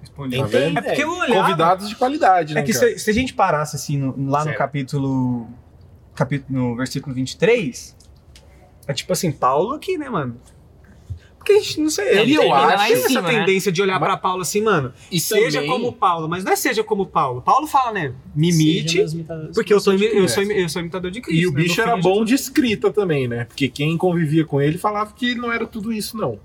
[0.00, 0.48] Respondida.
[0.48, 0.58] Tá?
[0.58, 1.42] É porque eu olhava...
[1.48, 2.60] Convidados de qualidade, né?
[2.60, 5.48] É que se, se a gente parasse assim no- lá no capítulo,
[6.14, 6.58] capítulo.
[6.58, 7.96] no versículo 23,
[8.88, 10.36] é tipo assim, Paulo aqui, né, mano?
[11.36, 12.18] Porque a gente não sei.
[12.18, 13.38] Ele, eu tem acho- essa cima, né?
[13.38, 14.92] tendência de olhar Mas- pra Paulo assim, mano.
[15.10, 17.40] E seja também- como Paulo, mas não é seja como Paulo.
[17.40, 18.12] Paulo fala, né?
[18.34, 19.54] Me imite, Seja meus imitadores.
[19.54, 20.28] porque eu sou, imi- eu, É.
[20.28, 21.40] sou, imi- eu sou imitador de Cristo.
[21.40, 21.62] E o né?
[21.62, 23.44] bicho era bom de escrita também, né?
[23.44, 26.38] Porque quem convivia com ele falava que não era tudo isso, não.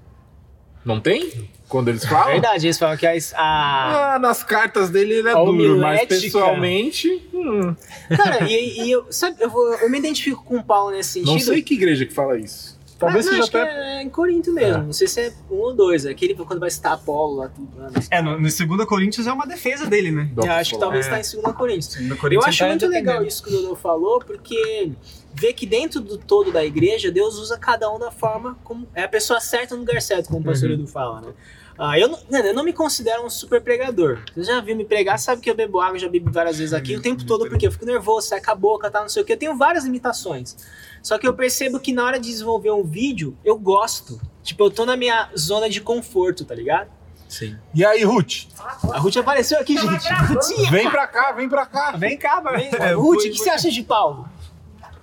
[0.86, 1.50] Não tem?
[1.74, 2.34] Quando eles falam?
[2.34, 3.12] Verdade, eles falam que a.
[3.36, 6.22] a- Ah, nas cartas dele ele é duro, mas homilética.
[6.22, 7.28] pessoalmente.
[7.34, 7.76] hum,
[8.16, 11.32] Cara, e, e eu, sabe, eu, vou- eu me identifico com o Paulo nesse sentido.
[11.32, 12.78] não sei que igreja que fala isso.
[13.00, 13.98] Talvez Ah, não, seja acho que até.
[13.98, 14.84] é em Corinto mesmo.
[14.84, 14.86] É.
[14.86, 16.06] Não sei se é um ou dois.
[16.06, 17.50] É aquele quando vai citar Apolo lá.
[17.50, 20.30] Tudo, lá, É, no, no 2 Coríntios é uma defesa dele, né?
[20.32, 21.20] do eu acho que talvez É.
[21.20, 21.96] está em 2 Coríntios.
[21.96, 23.28] 2 Eu acho tá muito legal defendendo.
[23.28, 24.92] isso que o Dodô falou, porque
[25.34, 28.88] vê que dentro do todo da igreja, Deus usa cada um da forma como.
[28.96, 30.76] É a pessoa certa no lugar certo, como o pastor Uhum.
[30.76, 31.34] Edu fala, né?
[31.78, 34.20] Ah, eu, não, eu não me considero um super pregador.
[34.36, 36.96] Você já viu me pregar, sabe que eu bebo água, já bebi várias vezes aqui
[36.96, 39.34] o tempo todo, porque eu fico nervoso, seca a boca, tá, não sei o que.
[39.34, 40.56] Eu tenho várias limitações.
[41.02, 44.22] Só que eu percebo que na hora de desenvolver um vídeo, eu gosto.
[44.44, 46.90] Tipo, eu tô na minha zona de conforto, tá ligado?
[47.28, 47.58] Sim.
[47.74, 48.44] E aí, Ruth?
[48.92, 50.08] A Ruth apareceu aqui, gente.
[50.28, 50.70] Rutinha!
[50.70, 51.92] Vem pra cá, vem pra cá.
[51.98, 52.58] Vem cá, mano.
[52.58, 54.30] Vem, É, Ruth, o que você acha de Paulo?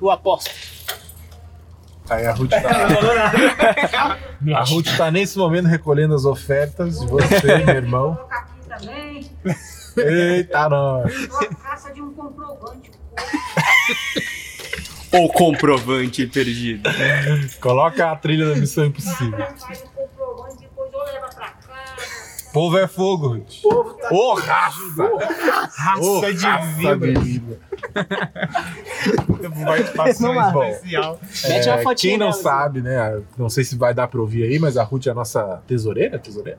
[0.01, 0.55] O apóstolo.
[2.11, 4.19] Aí a Ruth tá.
[4.59, 8.17] a Ruth tá nesse momento recolhendo as ofertas de você, meu irmão.
[8.17, 9.31] colocar aqui também.
[9.97, 11.29] Eita, nós.
[11.33, 12.91] À caça de um comprovante.
[15.13, 16.91] O comprovante perdido.
[17.61, 19.39] Coloca a trilha da missão impossível.
[19.57, 22.40] Faz o comprovante, depois eu levo pra casa.
[22.53, 23.65] Povo é fogo, Ruth.
[24.11, 24.79] Ô, raça!
[25.03, 25.19] Ô,
[26.21, 27.21] Raça de raça vida.
[27.21, 27.59] vida.
[29.65, 30.65] Participações Bom.
[30.65, 31.21] especial.
[31.49, 33.23] Mete uma É, fotinha quem não dela, sabe, né?
[33.39, 36.19] Não sei se vai dar pra ouvir aí, mas a Ruth é a nossa tesoureira,
[36.19, 36.59] tesoureira.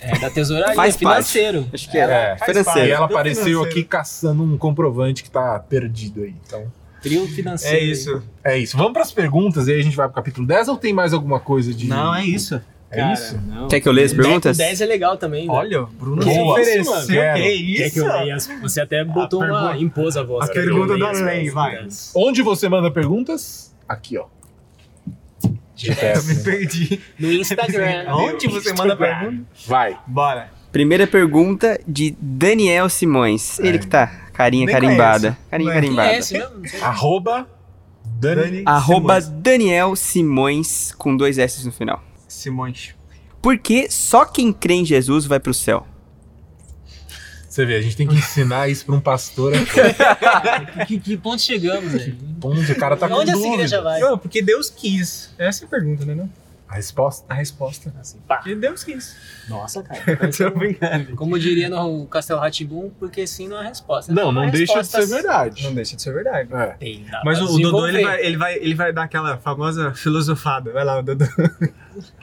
[0.00, 1.66] É, da tesouraria, Faz financeiro.
[1.72, 2.36] Acho que é.
[2.36, 2.64] faz financeiro.
[2.64, 2.88] parte.
[2.88, 3.70] E ela do apareceu financeiro.
[3.70, 6.34] aqui caçando um comprovante que tá perdido aí.
[6.46, 6.64] Então,
[7.00, 7.76] Trio financeiro.
[7.76, 8.22] É isso.
[8.44, 8.76] é isso.
[8.76, 11.40] Vamos pras perguntas e aí a gente vai pro capítulo 10 ou tem mais alguma
[11.40, 11.88] coisa de.
[11.88, 12.60] Não, é isso.
[12.92, 13.40] É Cara, isso?
[13.48, 13.68] Não.
[13.68, 14.56] Quer que eu leia as perguntas?
[14.58, 15.46] 10 é legal também.
[15.46, 15.52] né?
[15.52, 16.84] Olha, Bruno Que isso, ofereceu.
[16.84, 17.06] mano?
[17.06, 17.36] Quero.
[17.38, 17.52] Que Quer
[17.86, 17.92] isso?
[17.94, 19.60] que eu leia as- Você até botou A uma.
[19.70, 20.48] pergunta- impôs a voz.
[20.48, 21.70] a Quer eu pergunta da lei, vai.
[21.72, 22.12] perguntas?
[22.14, 23.74] Onde você manda perguntas?
[23.88, 24.26] Aqui, ó.
[25.84, 26.42] Eu me né?
[26.44, 27.00] perdi.
[27.18, 28.04] No Instagram.
[28.14, 29.18] Onde você manda Instagram.
[29.20, 29.44] pergunta?
[29.66, 29.98] Vai.
[30.06, 30.50] Bora.
[30.70, 33.58] Primeira pergunta de Daniel Simões.
[33.58, 35.20] Ele que tá carinha Nem carimbada.
[35.32, 35.50] conheço.
[35.50, 35.74] Carinha é.
[35.74, 36.08] carimbada.
[36.08, 36.80] Conhece sei.
[36.82, 37.48] Arroba
[38.04, 39.42] Dani, Arroba Simões.
[39.42, 42.02] Daniel Simões com dois S no final.
[42.32, 42.94] Simões.
[43.40, 45.86] Por que só quem crê em Jesus vai pro céu?
[47.48, 49.52] você vê, a gente tem que ensinar isso pra um pastor.
[50.86, 52.16] Que, que ponto chegamos, velho?
[52.42, 53.54] Onde o cara tá com Onde essa dúvida.
[53.54, 54.00] igreja vai?
[54.00, 55.34] Não, porque Deus quis.
[55.38, 56.14] Essa é a pergunta, né?
[56.14, 56.30] Não?
[56.66, 57.26] A resposta.
[57.28, 57.92] A resposta.
[58.00, 58.36] Assim, pá.
[58.36, 59.14] Porque Deus quis.
[59.46, 60.00] Nossa, cara.
[60.16, 61.14] parece brincando.
[61.14, 64.10] Como diria no Castelo Ratimbum, porque sim não é resposta.
[64.10, 65.62] Não, Uma não deixa de resposta ser verdade.
[65.64, 66.48] Não deixa de ser verdade.
[66.54, 66.66] É.
[66.78, 70.72] Tem, Mas o, o Dodô, ele vai, ele, vai, ele vai dar aquela famosa filosofada.
[70.72, 71.26] Vai lá, o Dodô.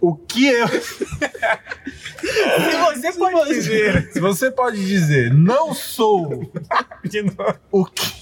[0.00, 0.68] O que eu.
[0.68, 1.06] Se
[3.02, 4.12] você pode dizer.
[4.12, 6.50] Se você pode dizer, não sou
[7.04, 7.54] De novo.
[7.70, 8.18] o que.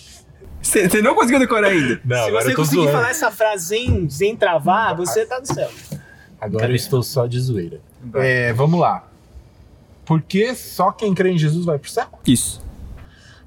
[0.63, 2.01] Você não conseguiu decorar ainda?
[2.05, 2.93] Não, Se agora você eu tô conseguir zoando.
[2.93, 5.71] falar essa frase sem, sem travar, você tá no céu.
[6.41, 7.81] Agora eu estou só de zoeira.
[8.15, 9.09] É, vamos lá.
[10.05, 12.07] Por que só quem crê em Jesus vai pro céu?
[12.27, 12.61] Isso.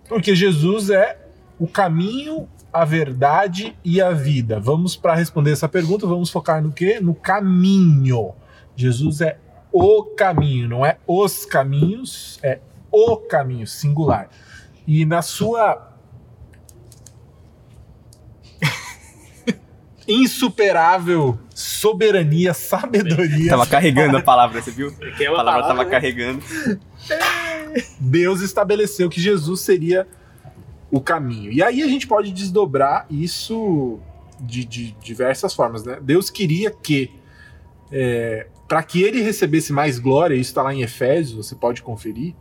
[0.08, 1.18] Porque Jesus é
[1.60, 4.60] o caminho, a verdade e a vida.
[4.60, 7.00] Vamos para responder essa pergunta, vamos focar no quê?
[7.02, 8.34] No caminho.
[8.76, 9.38] Jesus é
[9.72, 12.60] o caminho, não é os caminhos, é
[12.92, 14.30] o caminho, singular.
[14.88, 15.94] E na sua
[20.08, 24.96] insuperável soberania, sabedoria, Tava carregando a palavra, você viu?
[25.20, 25.90] É A uma palavra tava né?
[25.90, 26.42] carregando.
[28.00, 30.08] Deus estabeleceu que Jesus seria
[30.92, 31.52] o caminho.
[31.52, 34.00] E aí a gente pode desdobrar isso
[34.40, 36.00] de, de diversas formas, né?
[36.02, 37.12] Deus queria que,
[38.68, 42.34] para que ele recebesse mais glória, isso está lá em Efésios, você pode conferir,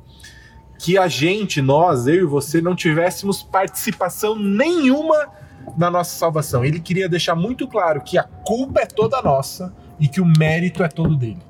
[0.78, 5.28] que a gente, nós, eu e você, não tivéssemos participação nenhuma
[5.76, 6.64] na nossa salvação.
[6.64, 10.82] Ele queria deixar muito claro que a culpa é toda nossa e que o mérito
[10.82, 11.47] é todo dele.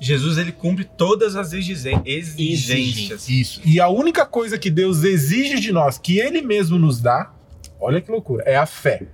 [0.00, 3.28] Jesus, ele cumpre todas as exigências.
[3.28, 3.60] Isso.
[3.64, 7.32] E a única coisa que Deus exige de nós, que Ele mesmo nos dá,
[7.80, 9.06] olha que loucura, é a fé.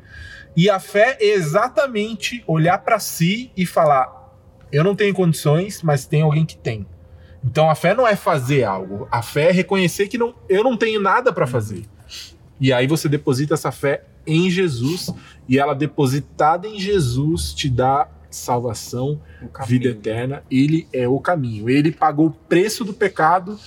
[0.57, 4.33] E a fé é exatamente olhar para si e falar:
[4.73, 6.87] eu não tenho condições, mas tem alguém que tem.
[7.45, 10.77] Então a fé não é fazer algo, a fé é reconhecer que não, eu não
[10.77, 11.85] tenho nada para fazer.
[12.61, 15.11] E aí você deposita essa fé em Jesus
[15.49, 19.21] e ela depositada em Jesus te dá salvação,
[19.67, 20.43] vida eterna.
[20.51, 21.69] Ele é o caminho.
[21.69, 23.59] Ele pagou o preço do pecado,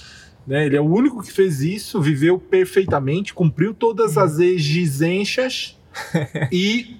[0.45, 0.65] né?
[0.65, 5.77] Ele é o único que fez isso, viveu perfeitamente, cumpriu todas as exigências
[6.51, 6.97] e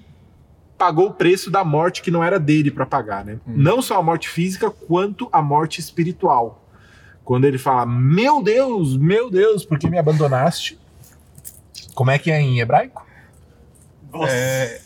[0.76, 3.38] pagou o preço da morte que não era dele para pagar, né?
[3.46, 6.68] Não só a morte física, quanto a morte espiritual.
[7.24, 10.78] Quando ele fala: "Meu Deus, meu Deus, por que me abandonaste?"
[11.94, 13.06] Como é que é em hebraico?
[14.26, 14.80] É.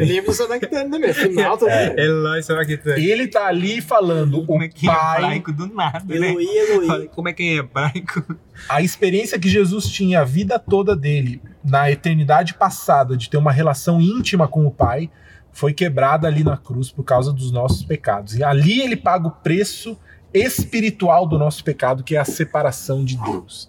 [0.00, 1.12] Eu lembro do Sabactano também.
[1.12, 1.98] Final tá vendo?
[1.98, 3.06] Eloi Sabachthani.
[3.06, 6.30] Ele tá ali falando Como o é que é pai hebraico do nada, né?
[6.30, 6.86] Eloi, Eloi.
[6.86, 8.36] Falei, Como é que é hebraico?
[8.68, 13.52] a experiência que Jesus tinha a vida toda dele, na eternidade passada, de ter uma
[13.52, 15.08] relação íntima com o Pai,
[15.52, 18.36] foi quebrada ali na cruz por causa dos nossos pecados.
[18.36, 19.96] E ali ele paga o preço
[20.32, 23.68] espiritual do nosso pecado, que é a separação de Deus.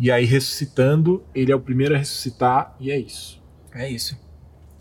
[0.00, 3.38] E aí, ressuscitando, ele é o primeiro a ressuscitar, e é isso.
[3.74, 4.18] É isso.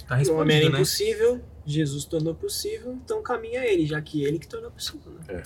[0.07, 0.77] Tá O homem era respondido, né?
[0.77, 5.11] impossível, Jesus tornou possível, então caminha ele, já que ele que tornou possível.
[5.27, 5.43] Né?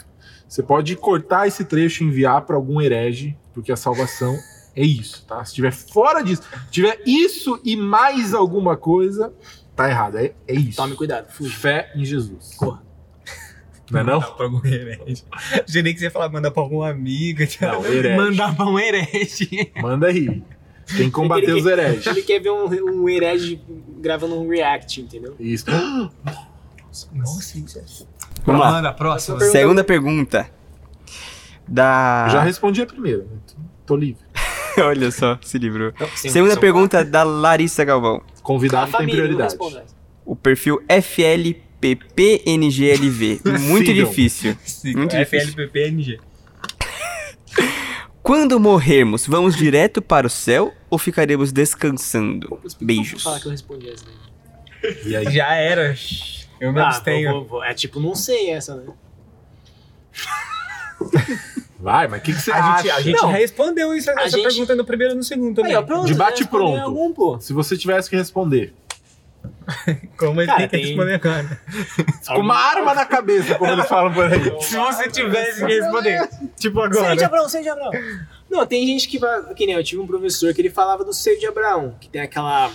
[0.47, 4.37] Você pode cortar esse trecho e enviar para algum herege, porque a salvação
[4.75, 5.43] é isso, tá?
[5.43, 9.33] Se estiver fora disso, tiver isso e mais alguma coisa,
[9.75, 10.17] tá errado.
[10.17, 10.77] É, é isso.
[10.77, 11.55] Tome cuidado, fuja.
[11.57, 12.53] Fé em Jesus.
[12.55, 12.92] Corra.
[13.93, 14.19] Não é não?
[14.19, 15.23] Mandar pra algum herege.
[15.67, 17.41] Achei nem que você ia falar mandar pra algum amigo.
[17.61, 18.15] Não, herege.
[18.17, 19.71] Mandar pra um herege.
[19.81, 20.43] Manda aí.
[20.85, 22.05] Tem que combater Ele os hereges.
[22.07, 23.61] Ele quer ver um, um herege
[24.01, 25.35] gravando um react, entendeu?
[25.39, 25.65] Isso.
[27.13, 27.83] Nossa, isso é...
[28.45, 28.71] Vamos lá.
[28.73, 29.37] Manda a próxima.
[29.37, 30.49] Pergunta- Segunda pergunta.
[31.67, 32.25] Da.
[32.27, 33.19] Eu já respondi a primeira.
[33.23, 33.37] né?
[33.85, 34.23] Tô livre.
[34.77, 35.89] Olha só, se livrou.
[35.95, 38.21] Então, sim, Segunda pergunta da Larissa Galvão.
[38.41, 39.55] Convidado tem prioridade.
[40.25, 40.81] O perfil
[41.83, 43.41] FLPPNGLV.
[43.59, 44.05] Muito Sigam.
[44.09, 44.57] difícil.
[44.65, 45.49] Sim, Muito difícil.
[45.53, 46.19] FLPPNG.
[48.21, 52.57] Quando morrermos, vamos direto para o céu ou ficaremos descansando?
[52.79, 53.21] Beijos.
[53.23, 54.97] falar que eu respondi essa daí?
[55.05, 55.29] E aí?
[55.31, 55.93] Já era.
[56.59, 57.31] Eu me Ah, abstenho.
[57.31, 58.85] vou- vou- é tipo, não sei essa, né?
[61.79, 62.97] Vai, mas o que, que você A gente, acha?
[62.97, 65.71] a gente Não, respondeu isso, essa gente- pergunta no primeiro e no segundo também.
[65.71, 66.79] Aí, ó, pronto, De já bate pronto.
[66.79, 67.37] Algum, pô.
[67.41, 68.73] Se você tivesse que responder.
[70.17, 71.61] Como ele Cara, tem que tem- responder, cara.
[72.27, 74.39] Com uma arma na cabeça, como eles falam por aí.
[74.61, 77.25] Se você tivesse que responder, tipo Seio de agora.
[77.25, 77.91] Abraão, seio de Abraão.
[78.49, 79.53] Não, tem gente que vai.
[79.53, 82.21] Que nem eu tive um professor que ele falava do seio de Abraão, que tem
[82.21, 82.71] aquela.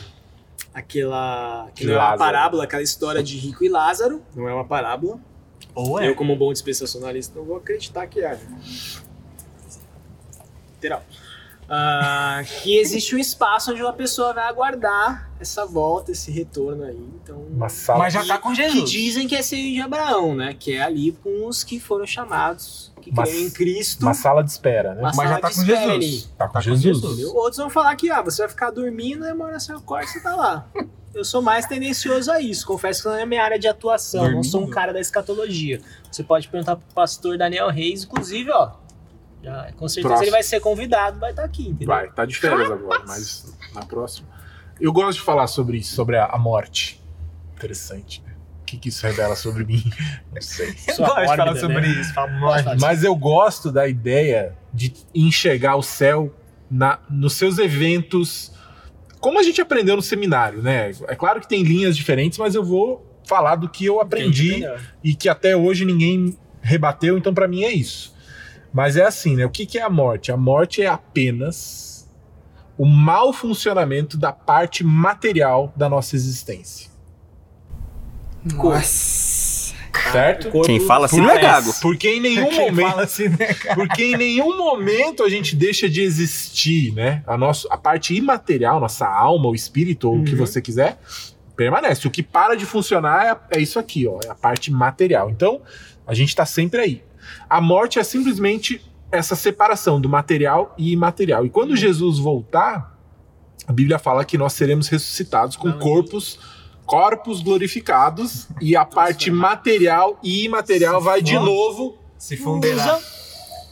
[0.75, 1.69] Aquela.
[1.75, 4.23] Que não é uma parábola, aquela história de Rico e Lázaro.
[4.35, 5.19] Não é uma parábola.
[5.75, 8.39] Ou Eu, como bom dispensacionalista, não vou acreditar que é.
[10.75, 11.03] Literal.
[11.69, 16.99] Ah, que existe um espaço onde uma pessoa vai aguardar essa volta, esse retorno aí.
[17.23, 17.99] Então, Uma sala.
[18.01, 18.91] Mas já tá com que Jesus.
[18.91, 20.55] dizem que é seio de Abraão, né?
[20.59, 24.03] Que é ali com os que foram chamados, que Mas- creem em Cristo.
[24.03, 25.01] Uma sala de espera, né?
[25.03, 25.91] uma Mas já sala tá de com Jesus.
[25.91, 26.21] ali.
[26.37, 26.83] Tá com Tá com Jesus.
[26.83, 27.13] Jesus.
[27.13, 27.37] Entendeu?
[27.37, 30.09] Outros vão falar que ah, você vai ficar dormindo e uma hora você acorda e
[30.09, 30.67] você tá lá.
[31.15, 32.67] Eu sou mais tendencioso a isso.
[32.67, 34.31] Confesso que não é minha área de atuação.
[34.31, 34.75] Não sou um Dormindo?
[34.75, 35.81] cara da escatologia.
[36.11, 38.73] Você pode perguntar pro pastor Daniel Reis, inclusive, ó.
[39.43, 40.25] Já, com certeza Próximo.
[40.25, 41.87] ele vai ser convidado, vai estar aqui, entendeu?
[41.87, 44.29] Vai, tá de férias agora, mas na próxima.
[44.81, 47.03] Eu gosto de falar sobre isso, sobre a, a morte.
[47.57, 48.35] Interessante, né?
[48.63, 49.83] O que, que isso revela sobre mim?
[50.33, 50.75] Não sei.
[50.87, 52.01] Eu Sua gosto de falar mórbida, sobre né?
[52.01, 52.15] isso.
[52.15, 52.77] Falar.
[52.79, 56.35] Mas eu gosto da ideia de enxergar o céu
[56.71, 58.53] na, nos seus eventos,
[59.21, 60.91] como a gente aprendeu no seminário, né?
[61.09, 64.63] É claro que tem linhas diferentes, mas eu vou falar do que eu aprendi
[65.03, 68.15] e que até hoje ninguém rebateu, então pra mim é isso.
[68.79, 69.45] Mas é assim, né?
[69.45, 70.31] O que, que é a morte?
[70.31, 72.09] A morte é apenas
[72.79, 76.89] o mau funcionamento da parte material da nossa existência.
[78.45, 79.75] Nossa.
[80.13, 80.63] Certo?
[80.63, 81.75] Quem fala assim não é gago.
[81.83, 82.89] Porque em nenhum Quem momento.
[82.89, 83.75] fala assim, cara?
[83.75, 87.25] Porque em nenhum momento a gente deixa de existir, né?
[87.27, 90.39] A, nossa, a parte imaterial, nossa alma, o espírito, ou o que Uhum.
[90.39, 91.01] você quiser,
[91.57, 92.07] permanece.
[92.07, 95.31] O que para de funcionar é, é isso aqui, ó, é a parte material.
[95.31, 95.61] Então,
[96.07, 97.08] a gente tá sempre aí.
[97.49, 101.47] A morte é simplesmente essa separação do material e imaterial.
[101.47, 102.99] E quando Jesus voltar,
[103.67, 106.39] a Bíblia fala que nós seremos ressuscitados com corpos
[106.89, 112.97] corpos glorificados e a parte material e imaterial vai de novo Se funderá.
[112.97, 113.19] Fusão.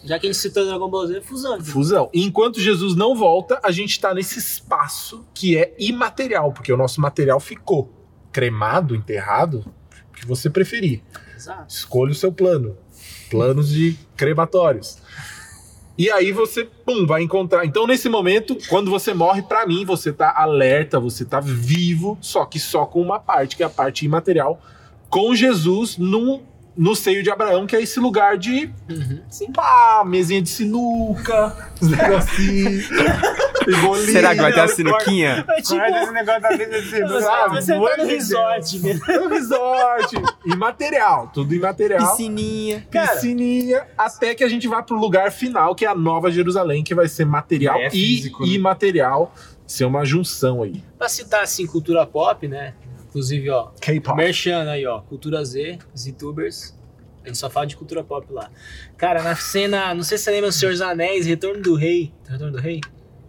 [0.04, 1.60] Já que a gente citou Dragon Ball Z, fusão.
[1.60, 2.10] Fusão.
[2.12, 6.76] E enquanto Jesus não volta, a gente tá nesse espaço que é imaterial, porque o
[6.76, 7.90] nosso material ficou
[8.30, 9.64] cremado, enterrado,
[10.10, 11.02] o que você preferir.
[11.34, 11.64] Exato.
[11.68, 12.76] Escolha o seu plano.
[13.30, 14.98] Planos de crematórios.
[15.98, 17.64] E aí você, pum, vai encontrar.
[17.64, 22.44] Então, nesse momento, quando você morre, pra mim, você tá alerta, você tá vivo, só
[22.44, 24.60] que só com uma parte, que é a parte imaterial,
[25.08, 26.42] com Jesus num,
[26.76, 29.20] no seio de Abraão, que é esse lugar de Uhum.
[29.30, 29.50] Sim.
[29.52, 32.88] pá, mesinha de sinuca, os negocinhos.
[33.64, 34.12] tem bolinha.
[34.12, 35.44] Será que vai ter a sinuquinha?
[35.48, 37.54] É tipo, esse negócio da assim, você, sabe?
[37.54, 39.00] você tá no de resort, né?
[39.08, 40.14] No resort.
[40.44, 42.10] Imaterial, tudo imaterial.
[42.10, 42.86] Piscininha.
[42.90, 43.12] Cara.
[43.12, 46.94] Piscininha, até que a gente vá pro lugar final, que é a Nova Jerusalém, que
[46.94, 48.54] vai ser material É físico, e né?
[48.54, 49.34] imaterial.
[49.66, 50.80] Ser uma junção aí.
[50.96, 52.72] Pra citar assim, cultura pop, né?
[53.16, 54.14] Inclusive, ó, K-pop.
[54.14, 56.76] Merchan aí, ó, Cultura Z, ZTubers.
[57.24, 58.50] A gente só fala de cultura pop lá.
[58.98, 62.12] Cara, na cena, não sei se você lembra Senhor dos Anéis, Retorno do Rei.
[62.28, 62.82] Retorno do Rei?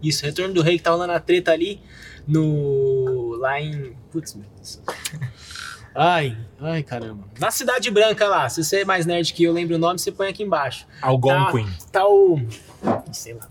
[0.03, 1.79] Isso, Retorno do Rei, que tá rolando a treta ali
[2.27, 3.37] no.
[3.39, 3.95] lá em.
[4.11, 4.81] Putz, meu Deus.
[5.95, 7.23] Ai, ai caramba.
[7.39, 10.11] Na Cidade Branca lá, se você é mais nerd que eu, lembra o nome, você
[10.11, 10.85] põe aqui embaixo.
[11.01, 11.65] Algonquin.
[11.91, 12.39] Tá o.
[13.13, 13.47] Sei lá.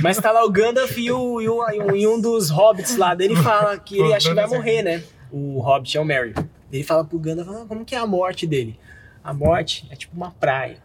[0.00, 3.34] Mas tá lá o Gandalf e, o, e, o- e um dos hobbits lá dele
[3.36, 5.02] fala que ele acha que vai morrer, né?
[5.36, 6.32] O hobbit é o Merry.
[6.72, 8.78] Ele fala pro Gandalf, ah, como que é a morte dele?
[9.22, 10.78] A morte é tipo uma praia,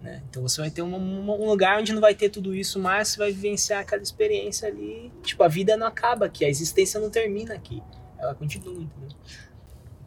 [0.00, 0.22] né?
[0.30, 3.18] Então você vai ter um, um- lugar onde não vai ter tudo isso, mas você
[3.18, 5.10] vai vivenciar aquela experiência ali.
[5.24, 7.82] Tipo, a vida não acaba aqui, a existência não termina aqui.
[8.16, 9.08] Ela continua, entendeu?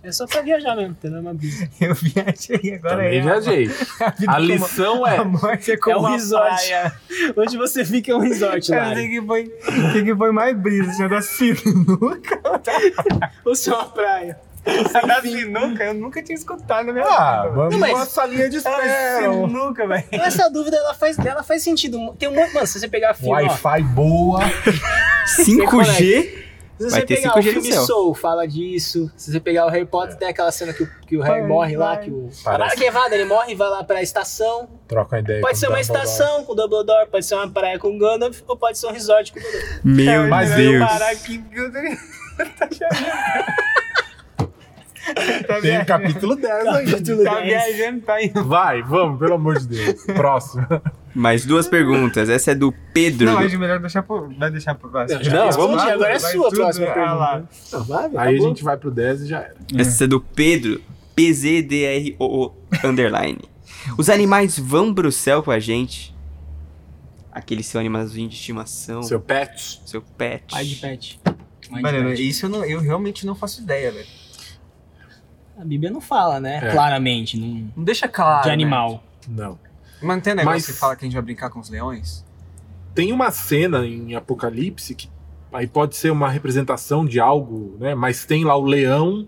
[0.01, 1.17] É só pra viajar mesmo, entendeu?
[1.17, 1.69] É uma brisa.
[1.81, 2.95] Eu viajei agora.
[2.95, 3.69] Também é viajei.
[3.99, 5.17] A como- lição é.
[5.17, 6.55] A morte é como É um uma resort.
[6.55, 6.93] praia.
[7.35, 9.43] Onde você fica é um resort não sei que foi,
[9.91, 12.39] que que foi mais brisa, se é da sinuca
[13.43, 14.39] Ou se é uma praia.
[15.05, 17.55] da sinuca, eu nunca tinha escutado na minha Ah, vida.
[17.55, 19.21] vamos mas- numa salinha de espera.
[19.21, 20.03] sinuca, velho.
[20.11, 22.13] Essa dúvida ela faz, ela faz sentido.
[22.17, 22.53] Tem um monte.
[22.53, 23.31] Mano, se você pegar filme.
[23.33, 24.39] ó, Wi-Fi boa.
[25.25, 26.48] 5G.
[26.85, 27.81] Se vai você ter pegar 5G o filme céu.
[27.85, 29.11] Soul, fala disso.
[29.15, 31.47] Se você pegar o Harry Potter, tem aquela cena que o, que o Harry Vai,
[31.47, 32.03] morre lá, vai.
[32.05, 32.29] que o.
[32.43, 32.75] Parece.
[32.75, 34.69] A Quevada, ele morre e vai lá pra estação.
[34.87, 35.41] Troca uma ideia.
[35.41, 36.03] Pode ser uma Dumbledore.
[36.05, 38.91] estação com o Dumbledore, pode ser uma praia com o Gandalf, ou pode ser um
[38.91, 39.79] resort com o Dumbledore.
[39.83, 40.85] Meu Mas Deus.
[40.87, 41.59] parar aqui porque
[42.39, 42.67] eu tá
[45.61, 46.85] Tem o capítulo 10 aí.
[46.91, 47.45] Capítulo Tá 10.
[47.47, 48.43] viajando, tá indo.
[48.43, 50.03] Vai, vamos, pelo amor de Deus.
[50.05, 50.65] Próximo.
[51.15, 52.29] Mais duas perguntas.
[52.29, 53.25] Essa é do Pedro.
[53.25, 54.29] Não, acho melhor deixar pro...
[54.37, 55.21] Vai deixar pro próximo.
[55.23, 57.09] Não, Não, vamos Vai agora é sua vai a próxima pergunta.
[57.09, 57.43] Ah, lá.
[57.73, 58.47] Não, vai, Aí a acabou.
[58.49, 59.55] gente vai pro 10 e já era.
[59.77, 60.81] Essa é do Pedro.
[61.15, 63.39] PZDROO underline.
[63.97, 66.15] Os animais vão pro céu com a gente?
[67.31, 69.81] Aquele seu animalzinho de estimação, seu, Seu pet.
[70.17, 70.43] pet.
[70.51, 71.19] Pai de pet.
[71.69, 72.27] Mano, pet.
[72.27, 74.07] isso eu, não, eu realmente não faço ideia, velho.
[75.59, 76.59] A Bíblia não fala, né?
[76.63, 76.71] É.
[76.71, 77.69] Claramente, não...
[77.75, 78.53] Não deixa claro, de né?
[78.53, 79.03] animal.
[79.27, 79.59] Não.
[80.01, 82.25] Mas não tem negócio Mas- que fala que a gente vai brincar com os leões?
[82.95, 85.09] Tem uma cena em Apocalipse que
[85.51, 87.93] aí pode ser uma representação de algo, né?
[87.93, 89.27] Mas tem lá o leão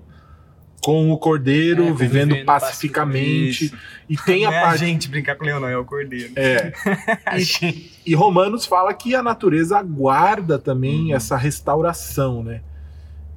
[0.83, 3.65] com o cordeiro, É, vivendo convivendo pacificamente.
[3.65, 3.77] Isso.
[4.09, 4.79] E tem a não é a parte.
[4.79, 6.31] gente brincar com o leão, não, é o cordeiro.
[6.35, 6.71] É.
[8.03, 12.61] E Romanos fala que a natureza aguarda também essa restauração, né?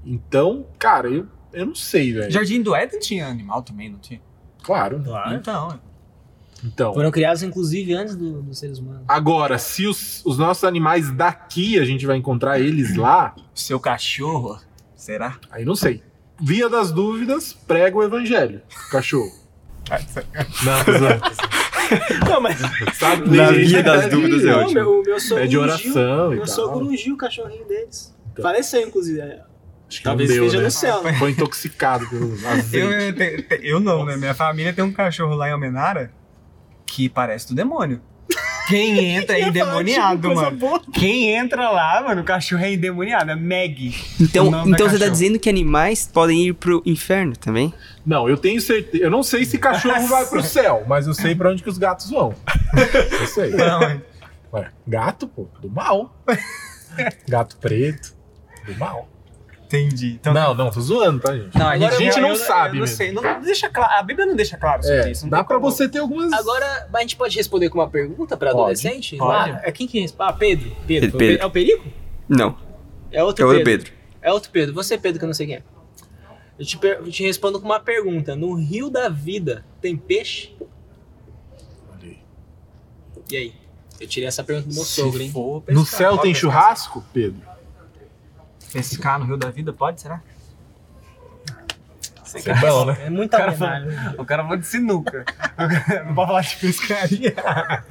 [0.07, 2.31] Então, cara, eu, eu não sei, velho.
[2.31, 4.21] Jardim do Éden tinha animal também, não tinha?
[4.63, 5.01] Claro.
[5.03, 5.35] Claro.
[5.35, 5.81] Então,
[6.65, 6.95] Então.
[6.95, 9.03] Foram criados, inclusive, antes do- dos seres humanos.
[9.07, 14.59] Agora, se os, os nossos animais daqui a gente vai encontrar eles lá, seu cachorro,
[14.97, 15.37] será?
[15.51, 16.03] aí não sei.
[16.41, 18.63] Via das dúvidas, prega o evangelho.
[18.91, 19.31] Cachorro.
[19.91, 19.99] Não,
[20.65, 21.21] zoando, tô zoando.
[22.31, 22.59] Não, mas.
[22.97, 23.37] Sabe?
[23.37, 24.75] Na via das dúvidas é Não, ótimo.
[24.75, 26.55] meu, meu sogro É de ungiu- oração e Meu tal.
[26.55, 28.17] sogro ungiu o cachorrinho deles.
[28.33, 28.43] Então.
[28.43, 29.21] Faleceu, inclusive.
[29.85, 29.89] É.
[29.89, 30.65] Acho que Talvez não deu, esteja né?
[30.65, 31.13] no céu, né?
[31.19, 33.13] Foi intoxicado pelo Eu, azeite.
[33.13, 34.17] te- te- eu não, né?
[34.17, 36.11] Minha família tem um cachorro lá em Almenara
[36.87, 38.01] que parece do demônio.
[38.67, 40.57] Quem entra é endemoniado, Coisa mano.
[40.57, 40.81] boa.
[40.93, 43.95] Quem entra lá, mano, o cachorro é endemoniado, é Meg.
[44.19, 47.73] Então, então você tá dizendo que animais podem ir pro inferno também?
[48.07, 49.05] Não, eu tenho certeza.
[49.05, 51.77] Eu não sei se cachorro vai pro céu, mas eu sei pra onde que os
[51.79, 52.35] gatos vão.
[53.21, 53.51] Eu sei.
[53.51, 54.01] Não, é.
[54.53, 56.17] Ué, gato, pô, do mal.
[57.29, 58.15] Gato preto,
[58.67, 59.09] do mal.
[59.81, 60.19] Entendi.
[60.21, 61.57] Então, Não, não, tô zoando, tá, gente?
[61.57, 62.97] não, a gente eu- não eu- sabe eu não mesmo.
[62.97, 65.23] sei, não deixa claro, a Bíblia não deixa claro sobre É, isso.
[65.25, 66.33] não dá pra como- você ter algumas.
[66.33, 69.17] Agora, a gente pode responder com uma pergunta pra adolescente?
[69.17, 69.51] pode.
[69.51, 70.31] Ah, é quem que responde?
[70.31, 70.71] Ah, Pedro.
[70.87, 71.11] Pedro.
[71.13, 71.43] Pedro, Pedro.
[71.43, 71.89] É o Perico?
[72.29, 72.57] Não.
[73.13, 73.65] É outro É o Pedro.
[73.65, 73.93] Pedro.
[74.23, 74.75] É outro Pedro.
[74.75, 75.63] Você, Pedro, que eu não sei quem é.
[76.59, 78.35] Eu te, eu te respondo com uma pergunta.
[78.37, 80.55] No rio da vida tem peixe?
[81.91, 82.19] Olha aí.
[83.31, 83.55] E aí?
[84.01, 85.31] Eu tirei essa pergunta do meu Se sogro, hein?
[85.31, 86.41] for No pescar, céu tem pescar.
[86.53, 87.41] churrasco, Pedro?
[88.75, 90.21] Pescar no Rio da Vida pode, será?
[92.25, 92.97] Isso é bom, né?
[93.07, 93.91] É muita cara homenagem.
[94.19, 95.25] O cara falou de sinuca.
[96.07, 97.35] Não pode falar de pescaria.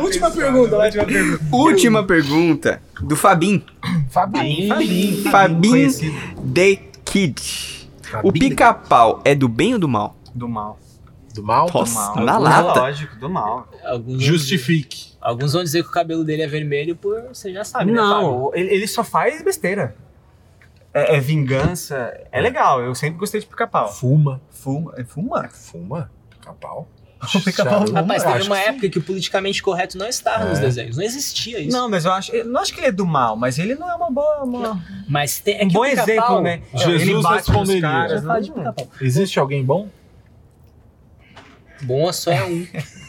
[0.00, 0.36] Última pescada.
[0.36, 0.86] pergunta, vai.
[0.86, 1.44] Última pergunta.
[1.50, 3.64] Última pergunta do Fabim.
[4.10, 4.68] Fabinho.
[4.68, 5.22] Fabinho.
[5.30, 6.16] Fabinho Conhecido
[6.54, 7.88] The Kid.
[8.22, 8.32] O Fabinho.
[8.32, 10.14] pica-pau é do bem ou do mal?
[10.32, 10.78] Do mal.
[11.34, 11.68] Do mal?
[11.74, 12.24] Nossa, mal.
[12.24, 12.80] na Do lata.
[12.80, 13.68] Lógico, do mal.
[14.18, 15.13] Justifique.
[15.24, 17.22] Alguns vão dizer que o cabelo dele é vermelho por...
[17.28, 17.96] Você já sabe, né?
[17.96, 19.96] Não, ele, ele só faz besteira.
[20.92, 22.14] É, é vingança.
[22.30, 23.90] É legal, eu sempre gostei de pica-pau.
[23.90, 24.40] Fuma.
[24.50, 24.92] Fuma.
[24.98, 25.48] É fuma?
[25.48, 26.10] Fuma?
[26.30, 26.86] Pica-pau?
[27.90, 28.68] Rapaz, teve uma que sim.
[28.68, 30.60] época que o politicamente correto não estava nos É.
[30.60, 30.96] desenhos.
[30.98, 31.74] Não existia isso.
[31.74, 32.30] Não, mas eu acho.
[32.36, 34.42] Eu não acho que ele é do mal, mas ele não é uma boa.
[34.44, 36.60] Uma, Mas tem, é um que bom exemplo, né?
[36.74, 37.80] Jesus ele bate nos responderia.
[37.80, 38.22] caras.
[38.22, 38.88] Não- pica-pau.
[39.00, 39.88] Existe alguém bom?
[41.82, 42.66] Bom só é um.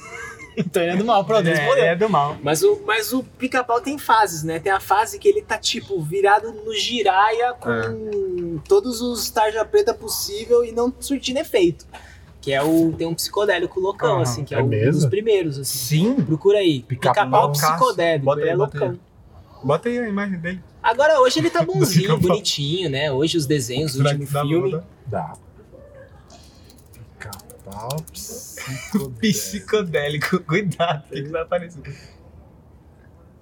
[0.57, 1.83] então ele é do mal, pronto, respondeu.
[1.83, 2.37] É, é do mal.
[2.43, 4.59] Mas o, mas o pica-pau tem fases, né?
[4.59, 9.93] Tem a fase que ele tá, tipo, virado no giraia com todos os tarja preta
[9.93, 11.85] possível e não surtindo efeito.
[12.41, 12.93] Que é o.
[12.95, 14.21] Tem um psicodélico loucão, Aham.
[14.21, 14.93] assim, que é, É um mesmo?
[15.01, 15.77] dos primeiros, assim.
[15.77, 16.15] Sim.
[16.23, 16.81] Procura aí.
[16.83, 17.67] Pica-pau Pica-pau Cássio.
[17.69, 18.81] psicodélico, Bota ele aí, é bota aí.
[18.83, 18.99] loucão.
[19.63, 20.61] Bota aí a imagem dele.
[20.83, 22.29] Agora hoje ele tá bonzinho, Pica-pau.
[22.29, 23.11] bonitinho, né?
[23.11, 24.71] Hoje os desenhos, o Será último que dá pra filme.
[24.71, 24.83] botar?
[25.07, 25.33] Dá.
[27.65, 29.19] Pica-pau psicodélico.
[29.19, 30.39] Psicodélico.
[30.45, 31.81] Cuidado, o que vai aparecer?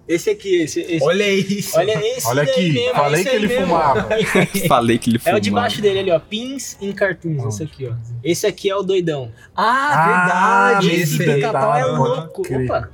[0.05, 0.81] Esse aqui, esse.
[0.81, 1.03] esse.
[1.03, 1.77] Olha isso.
[1.77, 3.65] Olha esse Olha aqui, mesmo, falei esse que ele mesmo.
[3.67, 4.09] fumava.
[4.67, 5.37] Falei que ele É fumava.
[5.37, 6.19] o de baixo dele ali, ó.
[6.19, 7.93] Pins in Cartoons, esse aqui, ó.
[8.21, 9.31] Esse aqui é o doidão.
[9.55, 11.01] Ah, verdade.
[11.01, 12.41] esse pica-pau é louco.
[12.41, 12.89] crer.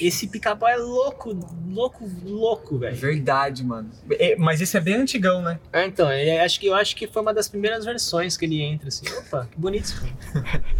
[0.00, 1.36] Esse pica-pau é louco,
[1.68, 2.94] louco, louco, velho.
[2.94, 3.90] Verdade, mano.
[4.12, 5.58] É, mas esse é bem antigão, né?
[5.72, 8.60] É, então, ele, acho que, eu acho que foi uma das primeiras versões que ele
[8.60, 9.06] entra, assim.
[9.18, 10.02] Opa, que bonito isso.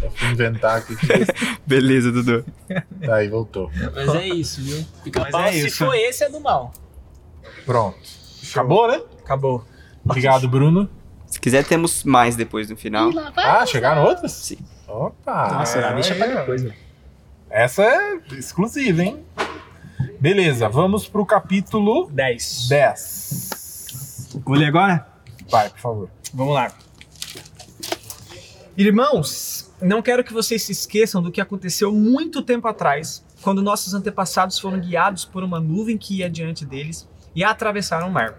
[0.02, 0.94] Eu fui inventar aqui.
[1.66, 2.44] Beleza, Dudu.
[3.00, 3.70] Tá aí, voltou.
[3.94, 4.84] Mas é isso, viu?
[5.02, 5.84] Pica-pau, Mas é se isso.
[5.84, 6.72] for esse, é do mal.
[7.64, 7.98] Pronto.
[8.50, 9.00] Acabou, né?
[9.24, 9.64] Acabou.
[10.04, 10.88] Obrigado, Bruno.
[11.26, 13.10] Se quiser, temos mais depois no final.
[13.36, 14.32] Ah, chegaram outras?
[14.32, 14.58] Sim.
[14.86, 15.54] Opa!
[15.54, 16.36] Nossa, é, deixa pra é.
[16.36, 16.74] depois, né?
[17.52, 19.26] Essa é exclusiva, hein?
[20.18, 22.68] Beleza, vamos pro capítulo 10.
[22.70, 24.38] 10.
[24.42, 25.06] Vou ler agora?
[25.50, 26.10] Vai, por favor.
[26.32, 26.72] Vamos lá.
[28.74, 33.92] Irmãos, não quero que vocês se esqueçam do que aconteceu muito tempo atrás, quando nossos
[33.92, 38.34] antepassados foram guiados por uma nuvem que ia diante deles e atravessaram o mar.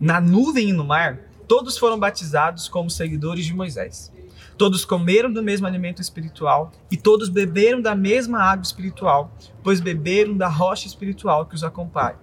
[0.00, 4.10] Na nuvem e no mar, todos foram batizados como seguidores de Moisés.
[4.58, 9.32] Todos comeram do mesmo alimento espiritual e todos beberam da mesma água espiritual,
[9.62, 12.18] pois beberam da rocha espiritual que os, acompanha,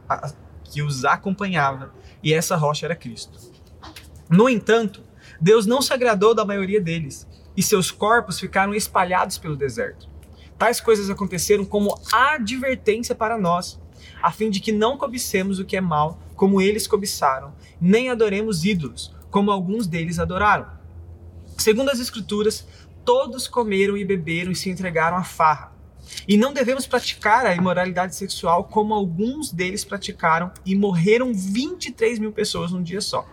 [0.66, 3.40] que os acompanhava, e essa rocha era Cristo.
[4.30, 5.02] No entanto,
[5.40, 7.26] Deus não se agradou da maioria deles,
[7.56, 10.10] e seus corpos ficaram espalhados pelo deserto.
[10.58, 13.80] Tais coisas aconteceram como advertência para nós,
[14.22, 18.66] a fim de que não cobicemos o que é mal, como eles cobiçaram, nem adoremos
[18.66, 20.75] ídolos, como alguns deles adoraram.
[21.58, 22.66] Segundo as Escrituras,
[23.04, 25.74] todos comeram e beberam e se entregaram à farra.
[26.28, 32.32] E não devemos praticar a imoralidade sexual como alguns deles praticaram e morreram 23 mil
[32.32, 33.26] pessoas num dia só.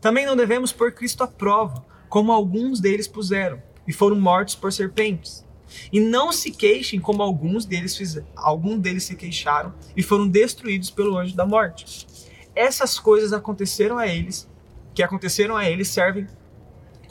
[0.00, 4.72] Também não devemos pôr Cristo à prova, como alguns deles puseram, e foram mortos por
[4.72, 5.44] serpentes.
[5.92, 10.90] E não se queixem como alguns deles fizeram, alguns deles se queixaram e foram destruídos
[10.90, 12.06] pelo anjo da morte.
[12.54, 14.48] Essas coisas aconteceram a eles,
[14.94, 16.26] que aconteceram a eles servem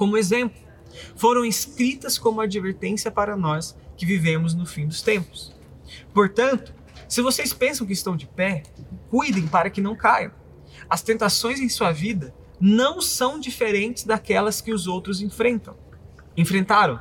[0.01, 0.59] como exemplo.
[1.15, 5.55] Foram escritas como advertência para nós que vivemos no fim dos tempos.
[6.11, 6.73] Portanto,
[7.07, 8.63] se vocês pensam que estão de pé,
[9.11, 10.31] cuidem para que não caiam.
[10.89, 15.77] As tentações em sua vida não são diferentes daquelas que os outros enfrentam.
[16.35, 16.99] Enfrentaram.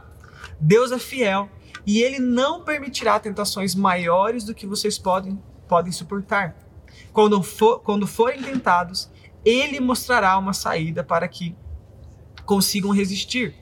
[0.60, 1.48] Deus é fiel
[1.86, 6.54] e ele não permitirá tentações maiores do que vocês podem, podem suportar.
[7.14, 9.10] Quando, for, quando forem tentados,
[9.42, 11.56] ele mostrará uma saída para que
[12.50, 13.54] consigam resistir.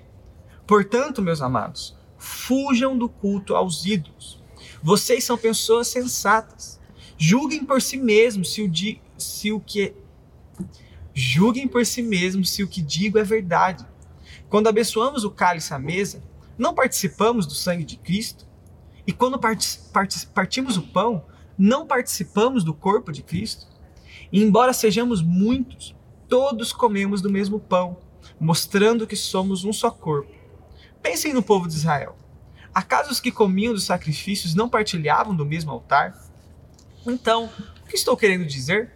[0.66, 4.43] Portanto, meus amados, fujam do culto aos ídolos.
[4.82, 6.80] Vocês são pessoas sensatas.
[7.18, 9.93] Julguem por si mesmos se o, di, se o que
[11.12, 13.86] julguem por si mesmos se o que digo é verdade.
[14.49, 16.22] Quando abençoamos o cálice à mesa,
[16.57, 18.47] não participamos do sangue de Cristo?
[19.07, 19.39] E quando
[20.32, 21.26] partimos o pão,
[21.59, 23.66] não participamos do corpo de Cristo?
[24.32, 25.95] E embora sejamos muitos,
[26.26, 28.07] todos comemos do mesmo pão,
[28.41, 30.32] mostrando que somos um só corpo.
[31.03, 32.16] Pensem no povo de Israel.
[32.74, 36.14] Acaso os que comiam dos sacrifícios não partilhavam do mesmo altar?
[37.07, 37.51] Então,
[37.84, 38.93] o que estou querendo dizer?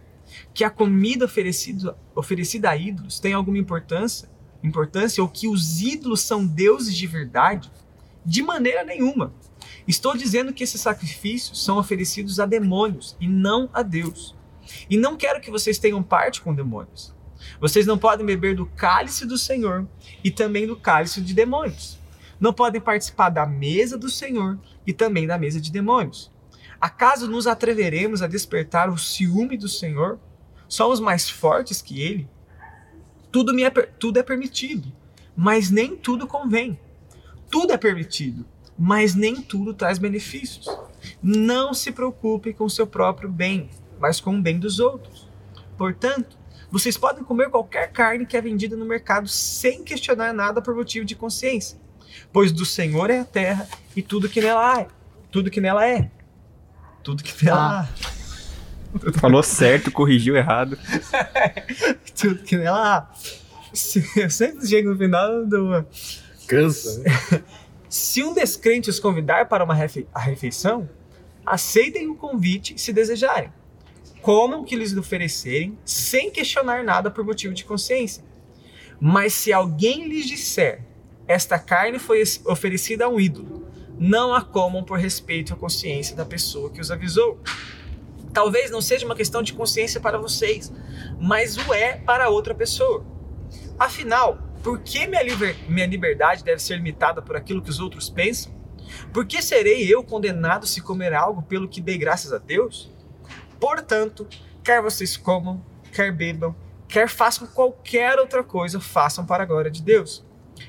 [0.53, 4.29] Que a comida oferecida, oferecida a ídolos tem alguma importância?
[4.63, 7.71] Importância ou que os ídolos são deuses de verdade?
[8.25, 9.33] De maneira nenhuma.
[9.87, 14.35] Estou dizendo que esses sacrifícios são oferecidos a demônios e não a Deus.
[14.89, 17.13] E não quero que vocês tenham parte com demônios.
[17.59, 19.87] Vocês não podem beber do cálice do Senhor
[20.23, 21.97] e também do cálice de demônios.
[22.39, 26.31] Não podem participar da mesa do Senhor e também da mesa de demônios.
[26.79, 30.19] Acaso nos atreveremos a despertar o ciúme do Senhor?
[30.67, 32.27] Somos mais fortes que ele?
[33.31, 34.91] Tudo, me é, tudo é permitido,
[35.35, 36.77] mas nem tudo convém.
[37.49, 38.45] Tudo é permitido,
[38.77, 40.67] mas nem tudo traz benefícios.
[41.21, 43.69] Não se preocupe com seu próprio bem,
[43.99, 45.29] mas com o bem dos outros.
[45.77, 46.37] Portanto,
[46.73, 51.05] vocês podem comer qualquer carne que é vendida no mercado sem questionar nada por motivo
[51.05, 51.77] de consciência,
[52.31, 54.87] pois do Senhor é a terra e tudo que nela é.
[55.31, 56.09] Tudo que nela é.
[57.03, 57.87] Tudo que nela há.
[59.21, 60.75] Falou certo, corrigiu errado.
[62.19, 63.07] tudo que nela há.
[64.15, 65.85] Eu sempre chego no final do.
[66.47, 67.43] Cansa, né?
[67.87, 70.89] Se um descrente os convidar para uma refe a refeição,
[71.45, 73.53] aceitem o convite se desejarem.
[74.23, 78.23] Comam que lhes oferecerem, sem questionar nada por motivo de consciência.
[78.97, 80.81] Mas se alguém lhes disser,
[81.27, 83.67] esta carne foi oferecida a um ídolo,
[83.99, 87.37] não a comam por respeito à consciência da pessoa que os avisou.
[88.31, 90.71] Talvez não seja uma questão de consciência para vocês,
[91.19, 93.05] mas o é para outra pessoa.
[93.77, 95.57] Afinal, por que minha, liber...
[95.67, 98.53] minha liberdade deve ser limitada por aquilo que os outros pensam?
[99.11, 102.92] Por que serei eu condenado se comer algo pelo que dei graças a Deus?
[103.63, 104.27] Portanto,
[104.61, 106.53] quer vocês comam, quer bebam,
[106.85, 110.21] quer façam qualquer outra coisa, façam para a glória de Deus.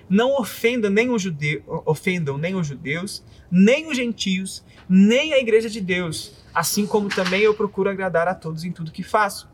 [0.09, 5.69] Não ofendam nem os, judeus, ofendam nem os judeus, nem os gentios, nem a igreja
[5.69, 9.51] de Deus, assim como também eu procuro agradar a todos em tudo que faço.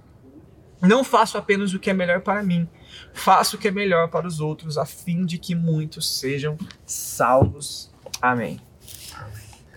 [0.82, 2.68] Não faço apenas o que é melhor para mim,
[3.14, 7.91] faço o que é melhor para os outros, a fim de que muitos sejam salvos.
[8.20, 8.61] Amém.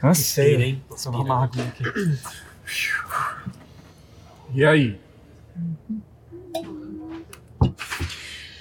[0.02, 0.84] Cansei, hein?
[0.98, 1.84] Só uma mágoa aqui.
[4.54, 5.00] E aí?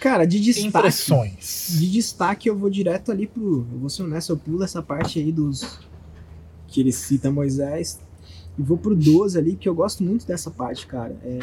[0.01, 0.69] Cara, de destaque.
[0.69, 1.77] Impressões.
[1.79, 3.67] De destaque eu vou direto ali pro.
[3.73, 5.81] Eu vou ser honesto, eu pulo essa parte aí dos.
[6.67, 8.01] Que ele cita Moisés.
[8.59, 11.17] E vou pro 12 ali, porque eu gosto muito dessa parte, cara.
[11.23, 11.39] É,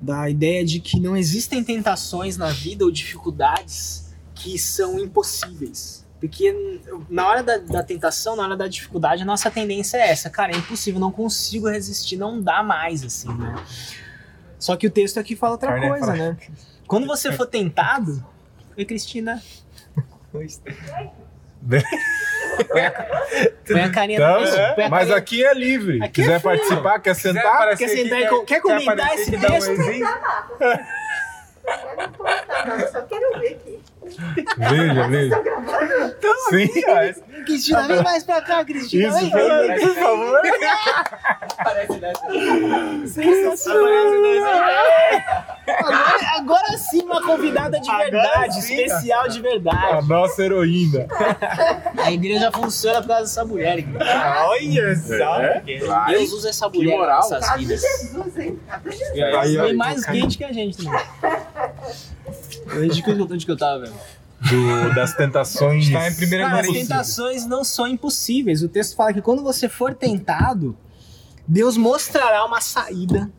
[0.00, 6.03] da ideia de que Não existem tentações na vida ou dificuldades que são impossíveis.
[6.28, 10.30] Porque na hora da, da tentação, na hora da dificuldade, a nossa tendência é essa.
[10.30, 13.54] Cara, é impossível, não consigo resistir, não dá mais, assim, né?
[14.58, 16.18] Só que o texto aqui fala outra Carne é coisa, fraca.
[16.22, 16.36] né?
[16.86, 18.24] Quando você for tentado.
[18.76, 19.42] Oi, Cristina.
[23.66, 25.96] Põe a carinha Então, no é, põe a mas carinha- aqui é livre.
[25.98, 26.52] Aqui é quiser frio.
[26.56, 27.76] participar, quer sentar?
[27.76, 29.70] Quer sentar e co- quer comentar esse que um texto?
[29.70, 30.06] exinho?
[30.06, 33.80] Eu não tô não, eu só quero ver aqui.
[34.56, 35.42] Veja, veja.
[36.50, 36.68] Sim,
[37.44, 39.08] Cristina, vem mais pra cá, Cristina.
[39.08, 39.80] isso, vem, vem, vem.
[39.80, 40.40] por favor.
[45.66, 50.08] Agora, agora sim, uma convidada de Agora verdade, sim, especial de A verdade.
[50.08, 51.06] nossa heroína.
[51.98, 53.82] A igreja funciona por causa dessa mulher.
[53.82, 54.46] cara.
[54.48, 55.40] Olha só.
[55.40, 55.62] É,
[56.08, 57.20] Deus usa essa mulher moral.
[57.20, 57.80] nas nossas Cadê vidas.
[57.80, 58.60] Jesus, hein?
[59.40, 61.00] Aí, Foi ó, mais quente que a gente também.
[62.76, 63.94] Onde que, eu- onde que eu tava, velho?
[64.50, 65.86] do- das tentações.
[65.86, 68.62] Está em primeira Cara, as tentações não são impossíveis.
[68.62, 70.76] O texto fala que quando você for tentado,
[71.48, 73.30] Deus mostrará uma saída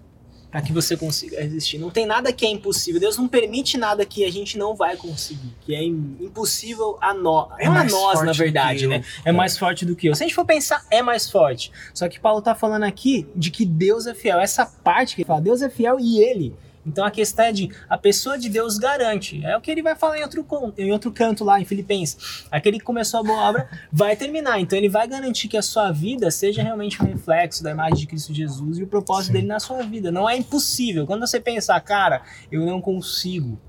[0.50, 1.78] para que você consiga resistir.
[1.78, 3.00] Não tem nada que é impossível.
[3.00, 7.14] Deus não permite nada que a gente não vai conseguir, que é im- impossível a
[7.14, 7.50] nós.
[7.60, 9.04] É não a mais nós, na verdade, né?
[9.26, 10.16] É mais forte do que eu.
[10.16, 11.72] Se a gente for pensar, é mais forte.
[11.94, 14.40] Só que Paulo tá falando aqui de que Deus é fiel.
[14.40, 16.56] Essa parte que ele fala, Deus é fiel e ele.
[16.86, 19.44] Então a questão é de a pessoa de Deus garante.
[19.44, 20.46] É o que ele vai falar em outro,
[20.78, 22.46] em outro canto lá em Filipenses.
[22.52, 24.60] Aquele que começou a boa obra vai terminar.
[24.60, 28.08] Então ele vai garantir que a sua vida seja realmente um reflexo da imagem de
[28.08, 29.34] Cristo Jesus e o propósito Sim.
[29.34, 30.12] dele na sua vida.
[30.12, 31.06] Não é impossível.
[31.06, 32.22] Quando você pensar, cara,
[32.52, 33.60] eu não consigo.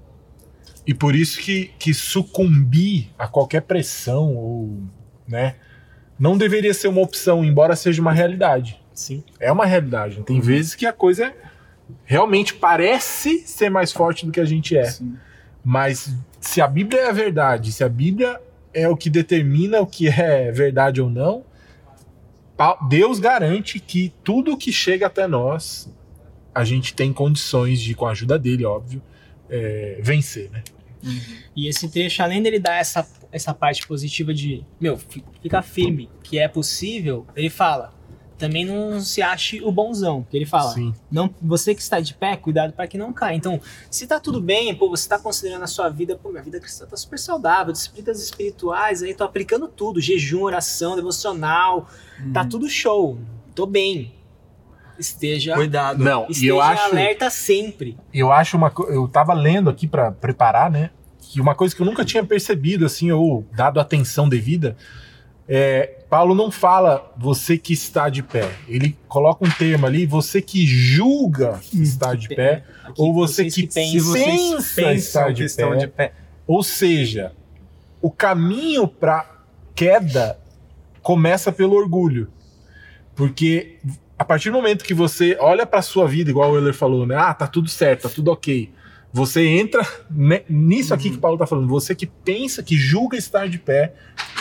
[0.86, 4.82] E por isso que, que sucumbir a qualquer pressão ou,
[5.26, 5.56] né,
[6.18, 8.80] não deveria ser uma opção, embora seja uma realidade.
[8.94, 9.24] Sim.
[9.40, 10.22] É uma realidade.
[10.22, 11.34] Tem vezes que a coisa
[12.04, 14.84] realmente parece ser mais forte do que a gente é.
[14.84, 15.16] Sim.
[15.64, 18.40] Mas se a Bíblia é a verdade, se a Bíblia
[18.72, 21.44] é o que determina o que é verdade ou não,
[22.88, 25.88] Deus garante que tudo que chega até nós,
[26.54, 29.02] a gente tem condições de, com a ajuda dele, óbvio,
[29.50, 30.62] é, vencer, né?
[31.54, 36.08] E esse trecho, além dele dar essa, essa parte positiva de, meu, fi- fica firme,
[36.22, 37.92] que é possível, ele fala,
[38.38, 40.94] também não se ache o bonzão, que ele fala, Sim.
[41.10, 43.34] não, você que está de pé, cuidado para que não caia.
[43.36, 43.60] Então,
[43.90, 46.84] se tá tudo bem, pô, você tá considerando a sua vida, pô, minha vida cristã
[46.86, 51.88] tá super saudável, disciplinas espirituais, aí tô aplicando tudo, jejum, oração, devocional,
[52.34, 53.18] tá tudo show,
[53.54, 54.12] tô bem.
[54.98, 56.02] Esteja, Cuidado.
[56.02, 57.98] Não, e esteja eu acho, alerta sempre.
[58.14, 60.90] eu acho uma co- eu tava lendo aqui pra preparar, né?
[61.20, 64.74] Que uma coisa que eu nunca tinha percebido assim ou dado atenção devida
[65.48, 68.48] é Paulo não fala você que está de pé.
[68.68, 73.50] Ele coloca um termo ali, você que julga estar de pé, Aqui, ou você que,
[73.50, 75.76] se pensa estar que de pé.
[75.76, 76.12] de pé.
[76.46, 77.32] Ou seja,
[78.00, 79.28] o caminho para
[79.74, 80.38] queda
[81.02, 82.28] começa pelo orgulho.
[83.14, 83.78] Porque
[84.18, 87.16] a partir do momento que você olha para sua vida, igual o Euler falou, né?
[87.16, 88.70] Ah, tá tudo certo, tá tudo ok.
[89.16, 91.66] Você entra ne- nisso aqui que o Paulo tá falando.
[91.68, 93.94] Você que pensa, que julga estar de pé,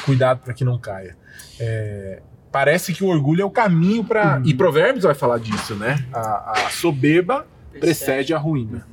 [0.03, 1.15] cuidado para que não caia.
[1.57, 2.21] É,
[2.51, 4.41] parece que o orgulho é o caminho para.
[4.43, 6.05] E Provérbios vai falar disso, né?
[6.11, 7.47] A, a soberba
[7.79, 8.85] precede a ruína.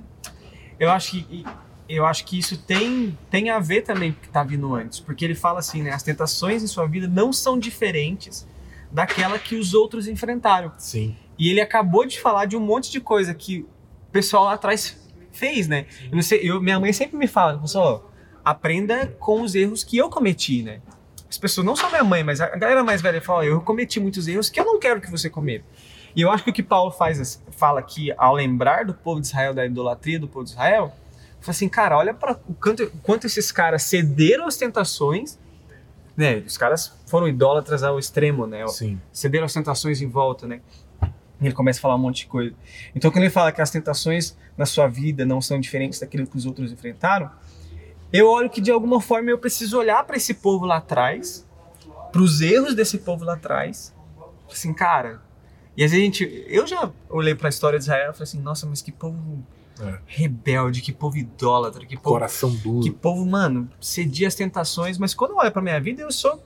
[0.79, 1.45] Eu acho que
[1.89, 5.01] eu acho que isso tem, tem a ver também com o que tá vindo antes,
[5.01, 8.47] porque ele fala assim, né, as tentações em sua vida não são diferentes
[8.91, 10.71] daquela que os outros enfrentaram.
[10.79, 11.17] Sim.
[11.37, 13.67] E ele acabou de falar de um monte de coisa que
[14.09, 15.02] o pessoal lá atrás
[15.33, 15.87] fez, né?
[16.05, 18.11] Eu não sei, eu, minha mãe sempre me fala, pessoal,
[18.45, 20.81] aprenda com os erros que eu cometi, né?
[21.29, 24.29] As pessoas, não só minha mãe, mas a galera mais velha fala, eu cometi muitos
[24.29, 25.65] erros que eu não quero que você cometa.
[26.15, 29.29] E eu acho que o que Paulo faz, fala aqui, ao lembrar do povo de
[29.29, 30.93] Israel, da idolatria do povo de Israel,
[31.41, 35.39] fala assim, cara, olha para o quanto, quanto esses caras cederam às tentações,
[36.17, 36.43] né?
[36.47, 38.67] Os caras foram idólatras ao extremo, né?
[38.69, 39.01] Sim.
[39.11, 40.61] cederam as tentações em volta, né?
[41.43, 42.55] E ele começa a falar um monte de coisa.
[42.95, 46.37] Então, quando ele fala que as tentações na sua vida não são diferentes daquilo que
[46.37, 47.31] os outros enfrentaram,
[48.13, 51.47] eu olho que de alguma forma eu preciso olhar para esse povo lá atrás,
[52.13, 53.93] para os erros desse povo lá atrás,
[54.51, 55.21] assim, cara.
[55.77, 58.25] E às vezes a gente, eu já olhei para a história de Israel e falei
[58.25, 59.43] assim, nossa, mas que povo
[59.81, 59.99] É.
[60.07, 62.83] rebelde, que povo idólatra, que povo Coração duro.
[62.85, 66.39] que povo, mano, cedia as tentações, mas quando eu olho pra minha vida, eu sou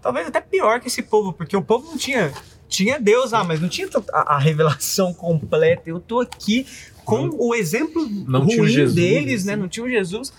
[0.00, 2.32] talvez até pior que esse povo, porque o povo não tinha.
[2.68, 5.82] Tinha Deus lá, mas não tinha a, a revelação completa.
[5.88, 6.66] Eu tô aqui
[7.04, 9.56] com o exemplo não o ruim Jesus, deles, né?
[9.56, 10.32] Não tinha o Jesus.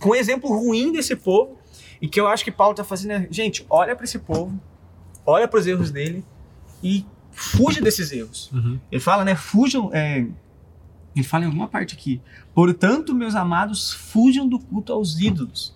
[0.00, 1.58] Com o exemplo ruim desse povo.
[2.00, 4.60] E que eu acho que Paulo tá fazendo é, gente, olha pra esse povo,
[5.24, 6.24] olha pros erros dele
[6.82, 8.50] e fuja desses erros.
[8.52, 8.78] Uhum.
[8.92, 9.34] Ele fala, né?
[9.34, 9.90] Fujam.
[9.92, 10.26] é,
[11.16, 12.20] ele fala em alguma parte aqui.
[12.54, 15.74] Portanto, meus amados, fujam do culto aos ídolos.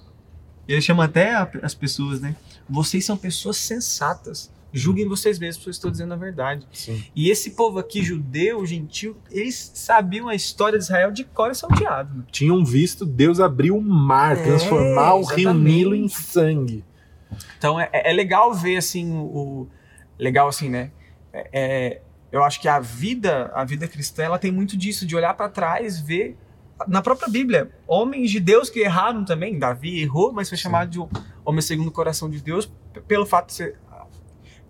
[0.66, 2.36] Ele chama até a- as pessoas, né?
[2.68, 4.50] Vocês são pessoas sensatas.
[4.72, 6.66] Julguem vocês mesmos, porque eu estou dizendo a verdade.
[6.72, 7.02] Sim.
[7.16, 11.54] E esse povo aqui, judeu, gentil, eles sabiam a história de Israel de cor e
[11.54, 12.26] salteado.
[12.30, 15.54] tinham visto Deus abrir o mar, É, transformar o rio.
[15.54, 16.84] Nilo em sangue.
[17.56, 19.68] Então é, é legal ver assim o, o-
[20.18, 20.90] legal assim, né?
[21.32, 25.16] É, é, eu acho que a vida, a vida cristã, ela tem muito disso de
[25.16, 26.36] olhar para trás, ver
[26.86, 29.58] na própria Bíblia homens de Deus que erraram também.
[29.58, 31.08] Davi errou, mas foi chamado de um
[31.44, 32.70] homem segundo o coração de Deus
[33.06, 33.76] pelo fato de ser,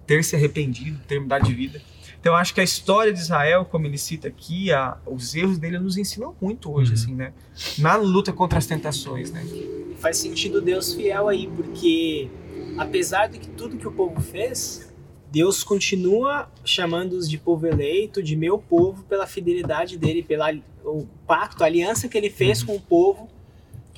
[0.09, 1.81] ter se arrependido, ter mudado de vida.
[2.21, 5.57] Então eu acho que a história de Israel, como ele cita aqui, a- os erros
[5.59, 6.95] dele nos ensinam muito hoje, Uhum.
[6.97, 7.33] assim, né?
[7.79, 9.45] Na luta contra as tentações, né?
[10.01, 12.29] faz sentido Deus fiel aí, porque
[12.77, 14.89] apesar de que tudo que o povo fez,
[15.31, 20.53] Deus continua chamando-os de povo eleito, de meu povo, pela fidelidade dele, pela
[20.85, 23.29] o pacto, a aliança que ele fez com o povo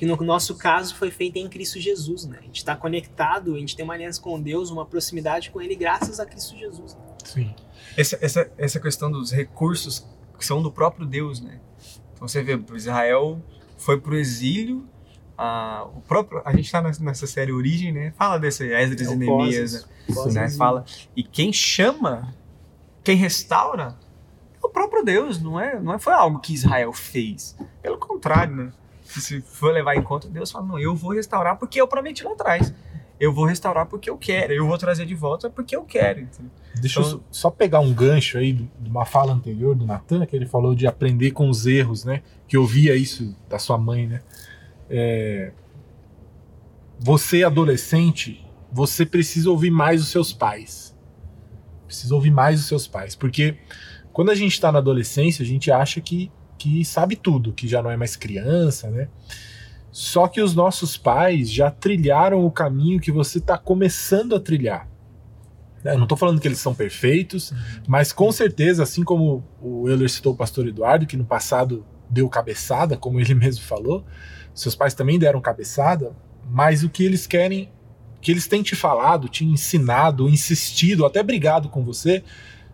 [0.01, 2.39] que no nosso caso foi feita em Cristo Jesus, né?
[2.39, 5.75] A gente está conectado, a gente tem uma aliança com Deus, uma proximidade com Ele
[5.75, 6.97] graças a Cristo Jesus.
[7.23, 7.53] Sim.
[7.95, 10.03] Essa, essa, essa questão dos recursos
[10.39, 11.59] que são do próprio Deus, né?
[12.15, 13.39] Então você vê, Israel
[13.77, 14.89] foi pro exílio,
[15.37, 18.11] a, o próprio, a gente está nessa série Origem, né?
[18.17, 20.15] Fala desse Esdras É e o Neemias, né?
[20.15, 20.57] pós-exílio.
[20.57, 20.83] Fala,
[21.15, 22.33] e quem chama,
[23.03, 23.99] quem restaura,
[24.55, 27.55] é o próprio Deus, não é, não é foi algo que Israel fez.
[27.83, 28.71] Pelo contrário, né?
[29.19, 32.31] Se- for levar em conta, Deus fala, não, eu vou restaurar porque eu prometi lá
[32.31, 32.73] atrás.
[33.19, 36.21] Eu vou restaurar porque eu quero, eu vou trazer de volta porque eu quero.
[36.21, 36.51] entendeu?
[36.79, 39.85] Deixa eu Então- só- só pegar um gancho aí de de uma fala anterior do
[39.85, 42.23] Natan, que ele falou de aprender com os erros, né?
[42.47, 44.21] Que eu via isso da sua mãe, né?
[44.89, 45.51] É,
[46.99, 50.95] Você, adolescente, você precisa ouvir mais os seus pais.
[51.87, 53.15] Precisa ouvir mais os seus pais.
[53.15, 53.57] Porque
[54.13, 56.31] quando a gente está na adolescência, a gente acha que,
[56.61, 59.07] que sabe tudo, que já não é mais criança, né?
[59.91, 64.87] Só que os nossos pais já trilharam o caminho que você está começando a trilhar.
[65.83, 67.51] Eu não estou falando que eles são perfeitos,
[67.87, 72.29] mas com certeza, assim como o Euler citou o pastor Eduardo, que no passado deu
[72.29, 74.05] cabeçada, como ele mesmo falou,
[74.53, 76.15] seus pais também deram cabeçada,
[76.47, 77.71] mas o que eles querem,
[78.21, 82.23] que eles têm te falado, te ensinado, insistido, até brigado com você,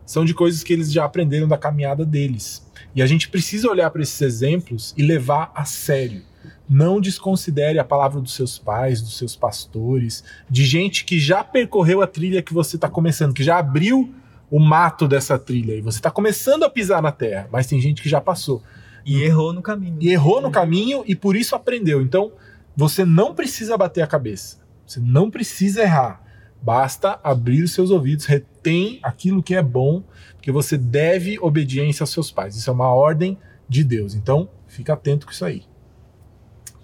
[0.05, 2.66] são de coisas que eles já aprenderam da caminhada deles.
[2.97, 6.23] E a gente precisa olhar para esses exemplos e levar a sério.
[6.67, 12.01] Não desconsidere a palavra dos seus pais, dos seus pastores, de gente que já percorreu
[12.01, 14.11] a trilha que você está começando, que já abriu
[14.49, 18.01] o mato dessa trilha e você está começando a pisar na terra, mas tem gente
[18.01, 18.63] que já passou
[19.05, 19.97] E errou no caminho.
[20.01, 22.01] e errou no caminho e por isso aprendeu.
[22.01, 22.31] Então,
[22.75, 24.57] você não precisa bater a cabeça.
[24.87, 26.23] Você não precisa errar.
[26.61, 30.03] Basta abrir os seus ouvidos, retém aquilo que é bom,
[30.33, 32.55] porque você deve obediência aos seus pais.
[32.55, 33.37] Isso é uma ordem
[33.69, 34.13] de Deus.
[34.15, 35.63] Então, fica atento com isso aí.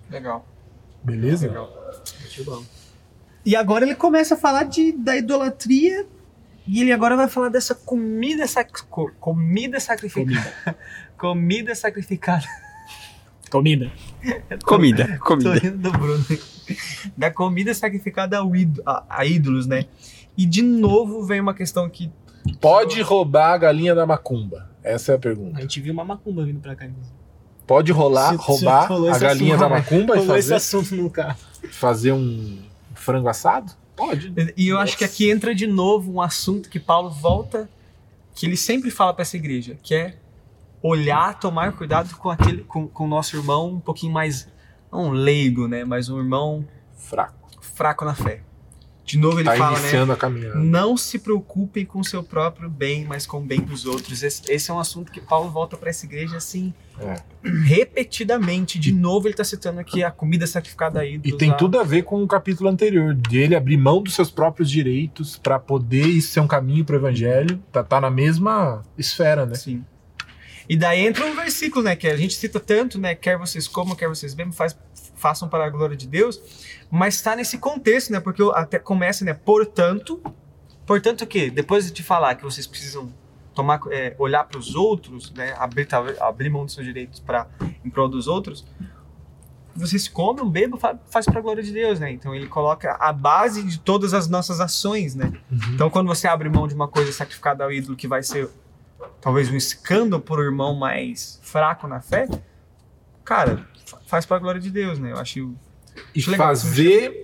[0.10, 0.46] Legal.
[1.04, 1.48] Beleza?
[1.50, 2.64] Muito bom.
[3.46, 6.06] E agora ele começa a falar de, da idolatria
[6.66, 10.78] e ele agora vai falar dessa comida, sac, co- comida sacrificada.
[11.18, 11.76] Comida.
[11.76, 12.46] sacrificada.
[13.54, 13.92] Comida.
[14.66, 15.54] Comida, Tô comida.
[15.56, 16.26] rindo do Bruno.
[17.16, 19.86] Da comida sacrificada ao ído- a, a ídolos, né?
[20.38, 22.12] E de novo vem uma questão que
[22.60, 24.70] Pode roubar a galinha da macumba?
[24.84, 25.58] Essa é a pergunta.
[25.60, 26.88] A gente viu uma macumba vindo pra cá.
[27.66, 30.56] Pode rolar, Se- se roubar rolou a galinha assunto, da macumba e Rolou esse fazer,
[30.56, 31.38] assunto no carro.
[31.72, 32.58] fazer um
[32.96, 33.72] frango assado?
[33.96, 34.34] Pode.
[34.58, 37.70] E eu acho que aqui entra de novo um assunto que Paulo volta,
[38.36, 40.16] que ele sempre fala para essa igreja, que é
[40.84, 44.48] olhar, tomar cuidado com aquele, com, com o nosso irmão um pouquinho mais,
[44.92, 46.66] não um leigo, né, mas um irmão
[46.98, 47.50] Fraco.
[47.62, 48.42] fraco na fé.
[49.06, 53.26] De novo ele Tá fala, né, não se preocupem com o seu próprio bem, mas
[53.26, 54.24] com o bem dos outros.
[54.24, 57.16] Esse, esse é um assunto que Paulo volta para essa igreja assim, É.
[57.66, 58.80] repetidamente.
[58.80, 62.04] De novo ele tá citando aqui a comida sacrificada a E tem tudo a ver
[62.04, 66.32] com o capítulo anterior, de ele abrir mão dos seus próprios direitos para poder isso
[66.32, 67.62] ser um caminho pro evangelho.
[67.74, 69.56] Tá, tá na mesma esfera, né?
[69.56, 69.84] Sim.
[70.68, 73.96] E daí entra um versículo, né, que a gente cita tanto, né, quer vocês comam,
[73.96, 74.78] quer vocês bebam, faz,
[75.16, 76.40] façam para a glória de Deus,
[76.90, 80.22] mas está nesse contexto, né, porque até começa, né, portanto,
[80.86, 81.50] portanto o quê?
[81.50, 83.12] Depois de te falar que vocês precisam
[83.54, 85.88] tomar, é, olhar para os outros, né, abrir,
[86.20, 87.48] abrir mão dos seus direitos para
[87.84, 88.66] em prol dos outros,
[89.76, 92.12] vocês comam, bebam, fa- faz para a glória de Deus, né?
[92.12, 95.34] Então ele coloca a base de todas as nossas ações, né?
[95.74, 98.48] Então, quando você abre mão de uma coisa sacrificada ao ídolo que vai ser
[99.22, 102.28] talvez um escândalo por um irmão mais fraco na fé,
[103.24, 105.12] cara, fa- faz pra glória de Deus, né?
[105.12, 105.54] Eu acho.
[106.16, 107.24] E Acho legal, fazer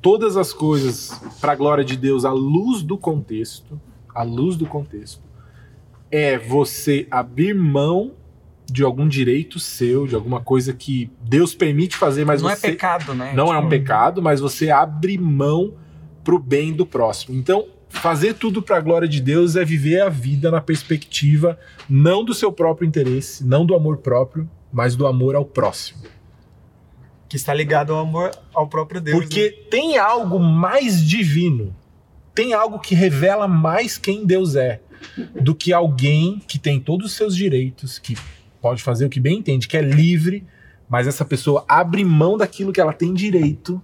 [0.00, 3.80] todas as coisas para a glória de Deus à luz do contexto,
[4.14, 5.20] à luz do contexto,
[6.10, 8.12] é você abrir mão
[8.68, 12.70] de algum direito seu, de alguma coisa que Deus permite fazer, mas não você é
[12.70, 13.32] pecado, né?
[13.34, 15.74] não é um Tipo, pecado, mas você abre mão
[16.24, 17.36] pro bem do próximo.
[17.36, 21.58] Então, fazer tudo para a glória de Deus é viver a vida na perspectiva
[21.88, 26.02] não do seu próprio interesse, não do amor próprio, mas do amor ao próximo.
[27.28, 29.18] Que está ligado ao amor ao próprio Deus.
[29.18, 29.68] Porque né?
[29.70, 31.74] tem algo mais divino,
[32.34, 34.80] tem algo que revela mais quem Deus é,
[35.40, 38.16] do que alguém que tem todos os seus direitos, que
[38.60, 40.46] pode fazer o que bem entende, que é livre,
[40.88, 43.82] mas essa pessoa abre mão daquilo que ela tem direito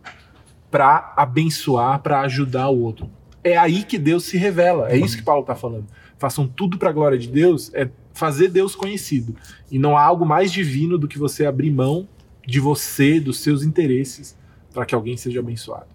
[0.71, 3.11] para abençoar, para ajudar o outro.
[3.45, 4.91] É aí que Deus se revela.
[4.91, 5.87] É isso que Paulo está falando.
[6.19, 9.35] Façam tudo para a glória de Deus, é fazer Deus conhecido.
[9.71, 12.09] E não há algo mais divino do que você abrir mão
[12.47, 14.37] de você, dos seus interesses,
[14.73, 15.87] para que alguém seja abençoado.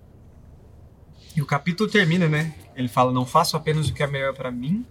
[1.35, 2.53] E o capítulo termina, né?
[2.75, 4.85] Ele fala: Não faço apenas o que é melhor para mim,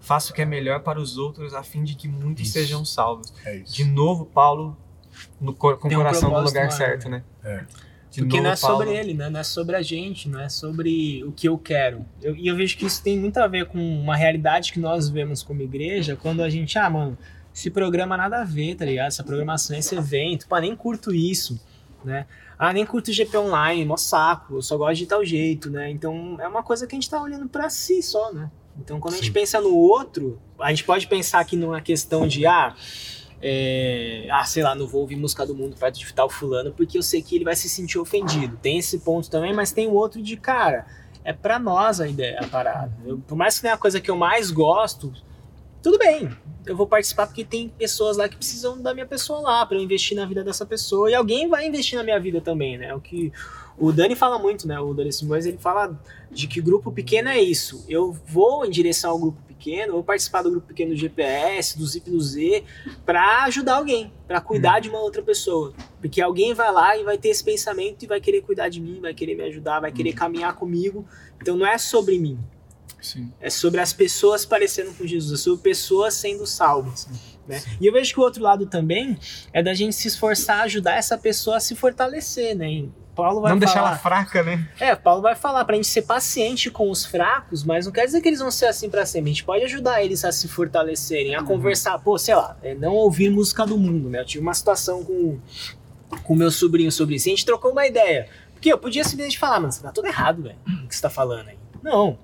[0.00, 2.52] faço o que é melhor para os outros, a fim de que muitos Isso.
[2.54, 3.32] sejam salvos.
[3.44, 3.74] É isso.
[3.74, 4.76] De novo, Paulo
[5.40, 7.22] no com o um coração no lugar maior, certo, né?
[7.44, 7.64] É.
[8.10, 9.30] De Porque não é Paulo- sobre ele, né?
[9.30, 12.04] Não é sobre a gente, não é sobre o que eu quero.
[12.20, 15.08] Eu- E eu, vejo que isso tem muito a ver com uma realidade que nós
[15.08, 17.16] vemos como igreja, quando a gente, ah, mano,
[17.54, 19.06] esse programa nada a ver, tá ligado?
[19.08, 21.60] Essa programação, esse evento, pá, nem curto isso,
[22.04, 22.26] né?
[22.58, 25.88] Ah, nem curto GP online, mó saco, eu só gosto de tal jeito, né?
[25.90, 28.50] Então é uma coisa que a gente tá olhando pra si só, né?
[28.78, 29.32] Então quando a gente Sim.
[29.32, 32.74] pensa no outro, a gente pode pensar que numa questão de, ah,
[33.42, 36.98] é, ah, sei lá, não vou ouvir música do mundo perto de tal fulano porque
[36.98, 38.56] eu sei que ele vai se sentir ofendido.
[38.60, 40.86] Tem esse ponto também, mas tem o outro de, cara,
[41.24, 42.92] é pra nós a ideia, a parada.
[43.04, 45.12] Eu- por mais que tenha a coisa que eu mais gosto,
[45.82, 46.30] tudo bem.
[46.66, 49.82] Eu vou participar porque tem pessoas lá que precisam da minha pessoa lá, pra eu
[49.82, 51.10] investir na vida dessa pessoa.
[51.10, 52.94] E alguém vai investir na minha vida também, né?
[52.94, 53.32] O que
[53.78, 54.78] o Dani fala muito, né?
[54.78, 55.98] O Dani Simões, ele fala
[56.30, 57.82] de que grupo pequeno é isso.
[57.88, 61.86] Eu vou em direção ao grupo pequeno, vou participar do grupo pequeno do GPS, do
[61.86, 62.64] Zip do Z,
[63.04, 65.74] pra ajudar alguém, pra cuidar de uma outra pessoa.
[66.00, 69.00] Porque alguém vai lá e vai ter esse pensamento e vai querer cuidar de mim,
[69.00, 71.06] vai querer me ajudar, vai querer caminhar comigo.
[71.40, 72.38] Então não é sobre mim,
[73.00, 73.30] Sim.
[73.38, 77.06] é sobre as pessoas parecendo com Jesus, é sobre pessoas sendo salvas.
[77.46, 77.62] Né?
[77.80, 79.18] E eu vejo que o outro lado também
[79.52, 82.70] é da gente se esforçar a ajudar essa pessoa a se fortalecer, né?
[82.70, 84.68] E Paulo vai Não deixar falar, ela fraca, né?
[84.78, 88.20] é, Paulo vai falar pra gente ser paciente com os fracos, mas não quer dizer
[88.20, 89.30] que eles vão ser assim pra sempre.
[89.30, 92.92] A gente pode ajudar eles a se fortalecerem, a conversar, pô, sei lá, é, não
[92.94, 94.20] ouvir música do mundo, né?
[94.20, 95.38] Eu tive uma situação com
[96.24, 97.28] com meu sobrinho sobre isso.
[97.28, 98.28] E a gente trocou uma ideia.
[98.52, 100.56] Porque eu podia simplesmente falar, mano, você tá tudo errado, velho.
[100.84, 101.56] O que você tá falando aí?
[101.82, 102.18] Não.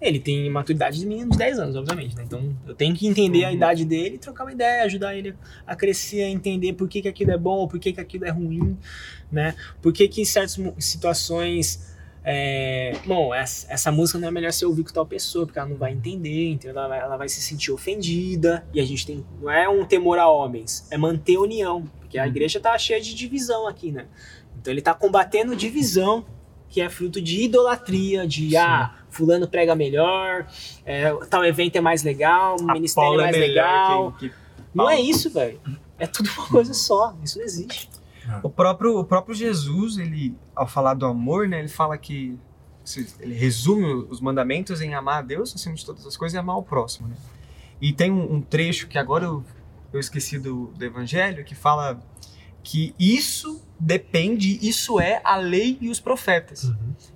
[0.00, 2.24] Ele tem maturidade de menino de 10 anos, obviamente, né?
[2.26, 5.34] Então eu tenho que entender a idade dele, trocar uma ideia, ajudar ele
[5.66, 8.30] a crescer, a entender por que, que aquilo é bom por que, que aquilo é
[8.30, 8.78] ruim,
[9.30, 9.54] né?
[9.82, 11.92] Por que, que em certas situações.
[12.26, 15.68] É, bom, essa, essa música não é melhor você ouvir com tal pessoa, porque ela
[15.68, 16.78] não vai entender, entendeu?
[16.78, 18.66] Ela vai, ela vai se sentir ofendida.
[18.72, 19.26] E a gente tem.
[19.42, 21.84] Não é um temor a homens, é manter união.
[22.00, 24.06] Porque a igreja tá cheia de divisão aqui, né?
[24.58, 26.24] Então ele tá combatendo divisão,
[26.68, 30.46] que é fruto de idolatria, de ah, fulano prega melhor,
[30.84, 34.12] é, tal evento é mais legal, o ministério Paula é mais melhor legal.
[34.12, 34.34] que- que
[34.74, 35.60] Não é isso, velho.
[35.98, 37.14] É tudo uma coisa só.
[37.22, 37.88] Isso não existe.
[38.42, 42.36] O próprio, o próprio Jesus, ele, ao falar do amor, né, ele fala que
[42.82, 46.38] se- ele resume os mandamentos em amar a Deus acima de todas as coisas e
[46.38, 47.14] amar o próximo, né?
[47.80, 49.44] E tem um, um trecho que agora eu,
[49.92, 52.02] eu esqueci do, do Evangelho que fala
[52.62, 56.72] que isso depende, isso é a lei e os profetas.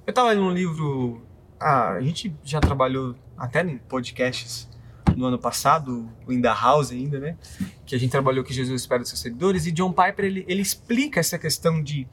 [0.06, 1.22] Eu tava lendo um livro,
[1.60, 4.68] ah, a gente já trabalhou até em podcasts
[5.16, 7.36] no ano passado, o In The House ainda, né?
[7.85, 10.62] Que a gente trabalhou que Jesus espera dos seus seguidores, e John Piper, ele, ele
[10.62, 12.06] explica essa questão de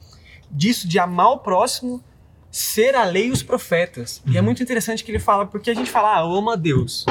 [0.50, 2.02] disso, de amar o próximo,
[2.50, 4.22] ser a lei e os profetas.
[4.26, 6.56] E é muito interessante que ele fala, porque a gente fala, ah, eu amo a
[6.56, 7.04] Deus.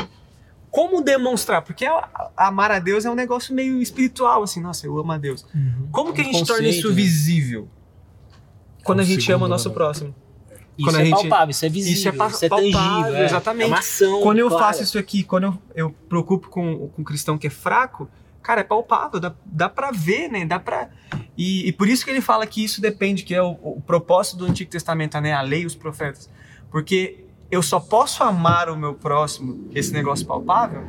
[0.71, 1.61] Como demonstrar?
[1.61, 5.11] Porque a- a- amar a Deus é um negócio meio espiritual, assim, nossa, eu amo
[5.13, 5.45] a Deus.
[5.91, 6.95] Como que a Um gente torna conceito, isso né?
[6.95, 7.69] visível?
[8.83, 10.13] Quando a Um gente ama o nosso próximo.
[10.77, 12.71] Isso Quando a é gente- palpável, isso é visível, isso é pa- isso é palpável,
[12.73, 13.15] tangível.
[13.15, 13.25] é.
[13.25, 13.63] exatamente.
[13.63, 14.21] É uma ação.
[14.21, 14.65] Quando eu clara.
[14.65, 18.09] faço isso aqui, quando eu, eu preocupo com, com um cristão que é fraco,
[18.43, 20.45] cara, é palpável, dá, dá pra ver, né?
[20.45, 20.89] Dá pra.
[21.37, 24.37] E, e por isso que ele fala que isso depende, que é o, o propósito
[24.37, 25.31] do Antigo Testamento, né?
[25.33, 26.29] A lei e os profetas.
[26.69, 30.83] Porque eu só posso amar o meu próximo, esse negócio palpável,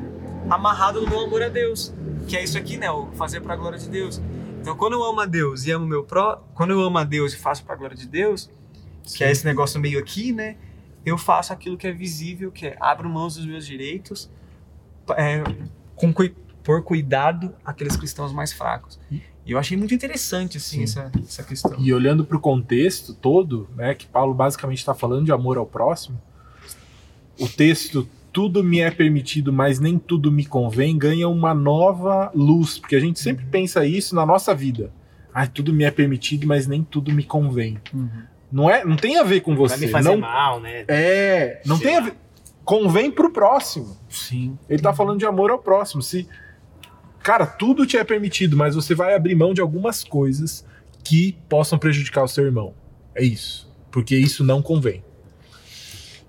[0.50, 1.92] amarrado no meu amor a Deus.
[2.26, 2.90] Que é isso aqui, né?
[2.90, 4.20] O fazer pra glória de Deus.
[4.60, 7.32] Então, quando eu amo a Deus e amo meu pró, quando eu amo a Deus
[7.32, 8.50] e faço pra glória de Deus,
[9.14, 10.56] que é esse negócio meio aqui, né?
[11.04, 14.30] Eu faço aquilo que é visível, que é abro mãos dos meus direitos,
[15.16, 15.42] é,
[15.94, 16.12] com
[16.62, 18.98] por cuidado aqueles cristãos mais fracos.
[19.10, 20.82] E eu achei muito interessante, assim, Sim.
[20.82, 21.76] essa, essa questão.
[21.78, 25.64] E olhando para o contexto todo, né, que Paulo basicamente está falando de amor ao
[25.66, 26.20] próximo,
[27.38, 32.78] o texto tudo me é permitido, mas nem tudo me convém, ganha uma nova luz,
[32.78, 33.50] porque a gente sempre Uhum.
[33.50, 34.92] pensa isso na nossa vida.
[35.32, 37.78] Ai, tudo me é permitido, mas nem tudo me convém.
[37.94, 38.10] Uhum.
[38.50, 39.86] Não é, não tem a ver com Vai você.
[39.86, 40.84] me fazer não mal, né?
[40.88, 42.04] é, não Sei tem a lá.
[42.06, 42.14] ver.
[42.64, 43.96] Convém pro próximo.
[44.08, 44.58] Sim.
[44.68, 46.02] Ele tá falando de amor ao próximo.
[46.02, 46.26] Se
[47.22, 50.64] cara, tudo te é permitido, mas você vai abrir mão de algumas coisas
[51.04, 52.74] que possam prejudicar o seu irmão.
[53.14, 55.04] É isso, porque isso não convém.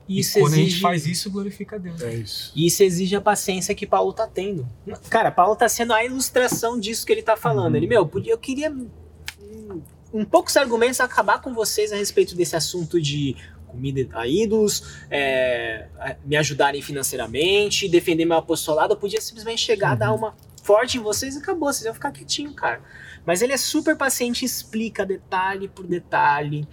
[0.08, 2.02] E E Isso quando a gente exige- faz isso, glorifica a Deus.
[2.02, 2.54] É isso.
[2.56, 4.66] E isso exige a paciência que Paulo tá tendo.
[5.10, 7.76] Cara, Paulo tá sendo a ilustração disso que ele tá falando.
[7.76, 9.82] Ele, meu, eu queria hum,
[10.14, 13.36] em poucos argumentos acabar com vocês a respeito desse assunto de
[13.68, 18.94] comida a ídolos, é, a- me ajudarem financeiramente, defender meu apostolado.
[18.94, 21.72] Eu podia simplesmente chegar, dar uma forte em vocês e acabou.
[21.72, 22.82] Vocês iam ficar quietinho, cara.
[23.26, 26.66] Mas ele é super paciente, explica detalhe por detalhe.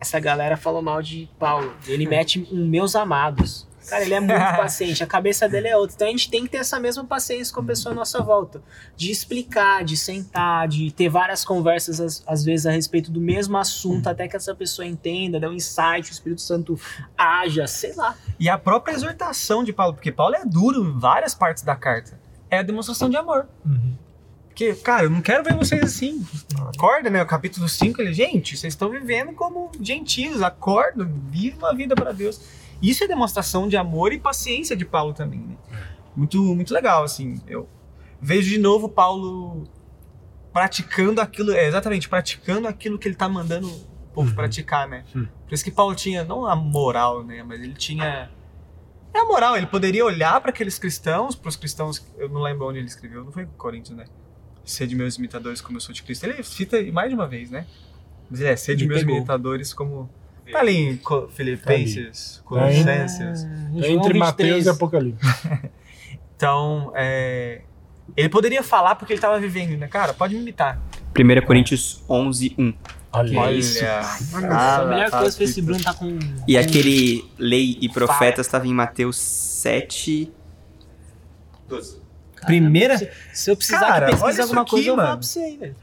[0.00, 1.76] Essa galera falou mal de Paulo.
[1.86, 3.68] Ele mete um meus amados.
[3.90, 5.96] Cara, ele é muito paciente, a cabeça dele é outra.
[5.96, 8.62] Então a gente tem que ter essa mesma paciência com a pessoa à nossa volta.
[8.96, 13.58] De explicar, de sentar, de ter várias conversas, às, às vezes, a respeito do mesmo
[13.58, 16.78] assunto, até que essa pessoa entenda, dê um insight, o Espírito Santo
[17.18, 18.16] haja, sei lá.
[18.38, 22.20] E a própria exortação de Paulo, porque Paulo é duro em várias partes da carta,
[22.48, 23.48] é a demonstração de amor.
[24.60, 26.22] Porque, cara, eu não quero ver vocês assim.
[26.74, 27.22] Acorda, né?
[27.22, 32.12] O capítulo 5, ele, gente, vocês estão vivendo como gentios, acorda, vive uma vida para
[32.12, 32.40] Deus.
[32.82, 35.56] Isso é demonstração de amor e paciência de Paulo também, né?
[36.16, 37.40] Muito, muito legal, assim.
[37.46, 37.68] Eu
[38.20, 39.64] vejo de novo Paulo
[40.52, 43.80] praticando aquilo, é, exatamente, praticando aquilo que ele tá mandando o
[44.12, 45.04] povo praticar, né?
[45.14, 45.26] Uhum.
[45.46, 47.42] Por isso que Paulo tinha, não a moral, né?
[47.42, 48.30] Mas ele tinha.
[49.12, 52.68] É a moral, ele poderia olhar para aqueles cristãos, para os cristãos, eu não lembro
[52.68, 54.04] onde ele escreveu, não foi em Coríntios, né?
[54.64, 56.24] Ser de meus imitadores como eu sou de Cristo.
[56.24, 57.66] Ele cita mais de uma vez, né?
[58.30, 59.16] Mas é, ser de Me meus pegou.
[59.16, 60.08] imitadores como.
[60.52, 63.46] Tá ali em Co- Filipenses, Tá Colossenses.
[63.82, 65.26] É entre Mateus e Apocalipse.
[66.36, 67.60] Então, é,
[68.16, 69.86] ele poderia falar porque ele estava vivendo, né?
[69.88, 70.80] Cara, pode me imitar.
[71.14, 72.72] 1 Coríntios 11, 1.
[73.12, 73.84] Olha, Olha, isso.
[73.84, 76.18] a melhor coisa foi esse Bruno tá com.
[76.48, 80.32] E com- aquele lei e profetas estava em Mateus 7,
[81.68, 82.00] 12.
[82.46, 82.96] Primeira.
[82.96, 85.18] Se, se eu precisar Cara, que isso alguma aqui, coisa, eu vou falar mano.
[85.20, 85.76] pra você aí, velho.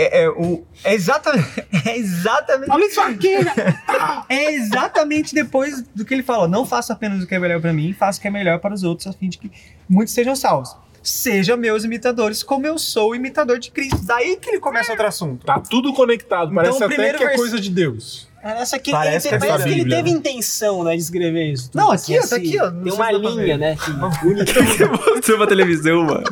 [0.00, 1.48] É, é, o, é exatamente.
[1.84, 2.70] É exatamente.
[2.70, 3.36] Olha isso aqui,
[4.28, 6.46] É exatamente depois do que ele fala.
[6.46, 8.74] Não faça apenas o que é melhor pra mim, faça o que é melhor para
[8.74, 9.50] os outros, a fim de que
[9.88, 10.76] muitos sejam salvos.
[11.02, 14.00] Sejam meus imitadores, como eu sou o imitador de Cristo.
[14.02, 15.46] Daí que ele começa outro assunto.
[15.46, 16.54] Tá tudo conectado.
[16.54, 18.27] Parece Então, o até primeiro que é coisa de Deus.
[18.48, 20.16] Parece que, Parece ele, que é parece que ele teve né?
[20.16, 21.70] intenção, né, de escrever isso.
[21.74, 22.70] Não, Assim, aqui, ó, tá aqui, ó.
[22.70, 23.76] Não Tem uma linha, né?
[23.76, 23.90] Que.
[23.92, 26.24] Mostrou pra televisão, mano.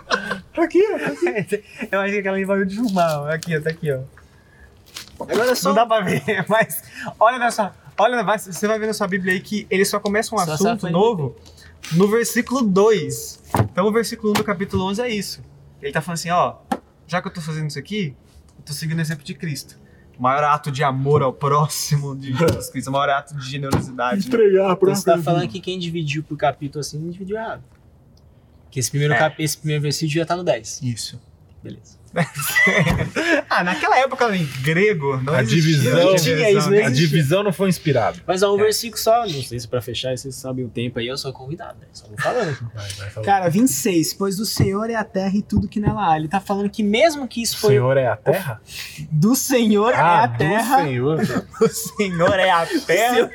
[0.55, 0.98] Tá aqui, ó.
[0.98, 1.64] tá aqui.
[1.93, 3.28] Eu acho que aquela linha vai de filmar.
[3.28, 4.01] Aqui, ó, tá aqui, ó.
[5.20, 5.68] Agora só.
[5.68, 6.82] Não dá pra ver, mas
[7.20, 7.74] olha nessa.
[7.98, 10.52] Olha, vai- você vai ver na sua Bíblia aí que ele só começa um Só
[10.52, 11.36] assunto novo
[11.93, 13.43] no versículo 2.
[13.60, 15.43] Então o versículo 1 do capítulo 11 é isso.
[15.82, 16.55] Ele tá falando assim, ó,
[17.06, 18.14] já que eu tô fazendo isso aqui,
[18.59, 19.78] eu tô seguindo o exemplo de Cristo.
[20.18, 24.20] O maior ato de amor ao próximo de Jesus Cristo, o maior ato de generosidade.
[24.20, 24.26] né?
[24.26, 27.62] Entregar pra Então você tá falando que quem dividiu por capítulo assim, dividiu errado.
[28.70, 29.18] Que esse primeiro, É.
[29.18, 29.43] cap...
[29.43, 30.82] esse primeiro versículo já tá no 10.
[30.82, 31.20] Isso.
[31.62, 31.97] Beleza.
[33.51, 36.68] ah, naquela época em grego, não A existia divisão- Tinha isso?
[36.74, 38.18] A divisão não foi inspirada.
[38.26, 38.62] Mas ó, um É.
[38.64, 41.78] versículo só, não sei se pra fechar, vocês sabem o tempo aí, eu sou convidado,
[41.80, 41.86] né?
[41.93, 42.56] Só vou falando.
[42.74, 43.26] Vai, vai falar.
[43.26, 44.14] Cara, 26.
[44.14, 46.16] Pois do Senhor é a terra e tudo que nela há.
[46.16, 48.60] Ele tá falando que mesmo que isso o foi Senhor é a terra?
[49.10, 50.82] Do Senhor é Ah, a do terra.
[50.84, 51.20] Senhor.
[51.60, 53.26] O Senhor é a terra.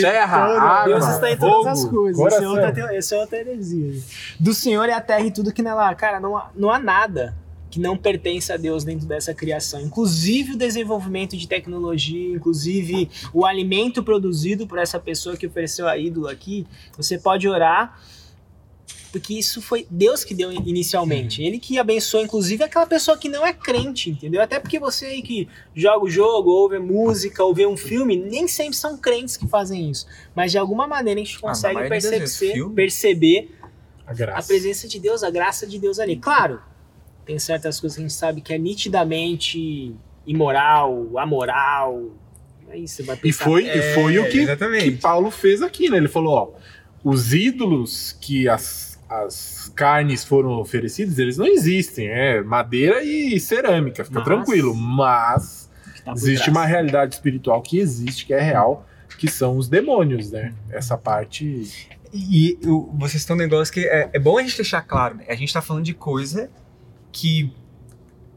[0.00, 2.18] Terra, água, Deus está em todas as coisas.
[2.26, 2.90] Esse é coração.
[2.94, 4.02] esse é outra heresia.
[4.38, 5.94] Do Senhor é a terra e tudo que nela há.
[5.94, 7.34] Cara, não há, não há nada
[7.76, 9.82] que não pertence a Deus dentro dessa criação.
[9.82, 15.98] Inclusive o desenvolvimento de tecnologia, inclusive o alimento produzido por essa pessoa que ofereceu a
[15.98, 16.66] ídolo aqui.
[16.96, 18.00] Você pode orar,
[19.12, 21.42] porque isso foi Deus que deu inicialmente.
[21.42, 24.40] Ele que abençoou, inclusive, aquela pessoa que não é crente, entendeu?
[24.40, 28.48] Até porque você aí que joga o jogo, ouve música, ou vê um filme, nem
[28.48, 30.06] sempre são crentes que fazem isso.
[30.34, 33.54] Mas de alguma maneira a gente na consegue vezes, perceber, perceber
[34.06, 36.16] A a presença de Deus, a graça de Deus ali.
[36.16, 36.58] Claro,
[37.26, 39.94] tem certas coisas que a gente sabe que é nitidamente
[40.26, 42.10] imoral, amoral.
[42.70, 43.44] Aí você vai E pensar.
[43.44, 45.96] foi, e foi o que, que Paulo fez aqui, né?
[45.98, 46.50] Ele falou, ó,
[47.04, 54.04] os ídolos que as, as carnes foram oferecidas, eles não existem, é madeira e cerâmica,
[54.04, 55.70] fica Mas- tranquilo, mas
[56.04, 58.86] tá existe uma realidade espiritual que existe, que é real,
[59.18, 60.52] que são os demônios, né?
[60.70, 64.80] Essa parte E o- vocês têm um negócio que é, é bom a gente deixar
[64.82, 65.24] claro, né?
[65.28, 66.50] A gente tá falando de coisa
[67.16, 67.50] que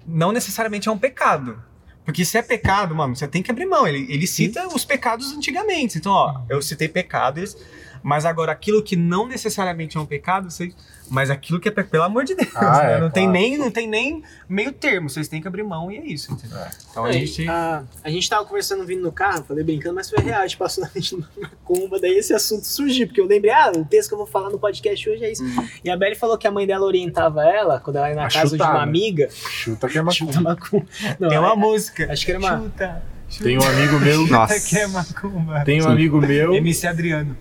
[0.07, 1.61] não necessariamente é um pecado.
[2.05, 3.85] Porque se é pecado, mano, você tem que abrir mão.
[3.85, 5.97] Ele, ele cita os pecados antigamente.
[5.97, 7.57] Então, ó, eu citei pecados,
[8.03, 10.71] mas agora aquilo que não necessariamente é um pecado, você...
[11.09, 12.93] mas aquilo que é pe- pelo amor de Deus, Ah, né?
[12.97, 13.39] é, não, tem claro.
[13.39, 15.09] nem, não tem nem meio termo.
[15.09, 16.57] Vocês têm que abrir mão e é isso, entendeu?
[16.91, 17.47] Então a É, gente.
[17.49, 20.41] a, a gente tava conversando vindo no carro, falei brincando, mas foi real.
[20.41, 23.51] A gente passou na frente de uma macumba, daí esse assunto surgiu, porque eu lembrei,
[23.51, 25.43] ah, o texto que eu vou falar no podcast hoje é isso.
[25.83, 28.29] E a Belly falou que a mãe dela orientava ela quando ela ia na A
[28.29, 28.83] casa de chutar, uma né?
[28.83, 29.29] amiga.
[29.31, 30.49] chuta que é Chuta macumba.
[30.49, 30.85] macumba.
[31.19, 32.11] Não, Tem uma é- música.
[32.11, 32.57] Acho que era uma.
[32.59, 34.59] Chuta, chuta Tem um amigo meu, Nossa.
[34.69, 35.63] que é macumba.
[35.63, 37.35] tem um amigo meu, MC Adriano.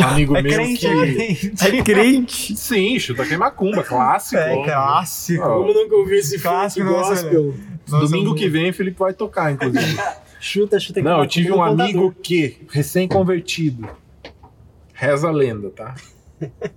[0.00, 0.86] Um amigo É meu crente, que...
[0.86, 1.52] é crente.
[1.60, 2.56] É crente.
[2.56, 4.40] Sim, chuta que é macumba, clássico.
[4.40, 5.42] É clássico.
[5.42, 7.54] Como nunca ouviu esse Clássico, gospel?
[7.88, 9.96] Nossa, Domingo que vem, o Felipe vai tocar, inclusive.
[10.40, 11.80] Chuta, chuta que Não, eu tive um contador.
[11.84, 13.88] amigo que, recém-convertido,
[14.92, 15.94] reza a lenda, tá?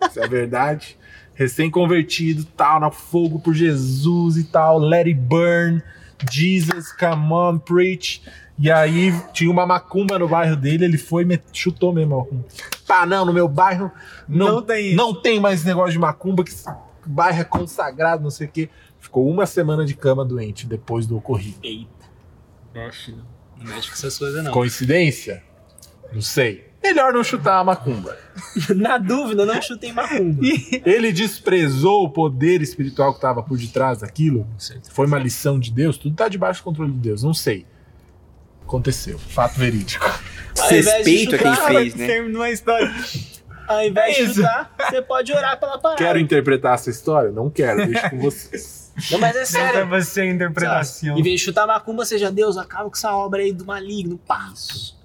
[0.10, 0.98] Isso é verdade.
[1.34, 5.84] Recém-convertido, tal, na fogo por Jesus e tal, let it burn,
[6.32, 8.22] Jesus, come on, preach.
[8.60, 12.46] E aí tinha uma macumba no bairro dele, ele foi e chutou mesmo a macumba.
[12.88, 13.92] pá, não, no meu bairro
[14.28, 14.96] não, Não tem isso.
[14.96, 16.52] não tem mais negócio de macumba, que
[17.06, 18.70] bairro é consagrado, não sei o quê.
[19.00, 21.60] Ficou uma semana de cama doente depois do ocorrido.
[21.62, 21.88] Eita.
[22.74, 23.26] Mexe, não.
[23.60, 24.52] Não mexe com essas coisas, não.
[24.52, 25.44] Coincidência?
[26.12, 26.68] Não sei.
[26.84, 28.18] Melhor não chutar a macumba.
[28.76, 30.42] Na dúvida, não chutem macumba.
[30.86, 34.48] Ele desprezou o poder espiritual que estava por detrás daquilo.
[34.92, 35.98] Foi uma lição de Deus.
[35.98, 37.24] Tudo está debaixo do controle de Deus.
[37.24, 37.66] Não sei.
[38.68, 39.18] Aconteceu.
[39.18, 40.06] Fato verídico.
[40.60, 42.06] Ao invés de Respeito a quem chutar, fez, né?
[42.06, 42.94] Terminou a história.
[43.66, 45.98] Ao invés É de chutar, você pode orar pela parada.
[46.04, 47.32] Quero interpretar essa história?
[47.32, 47.86] Não quero.
[47.88, 48.92] Deixa com vocês.
[49.12, 49.88] Não, mas é sério.
[49.88, 51.18] você a interpretação.
[51.18, 54.18] Em vez de chutar macumba, seja Deus, acaba com essa obra aí do maligno.
[54.18, 54.52] Pá.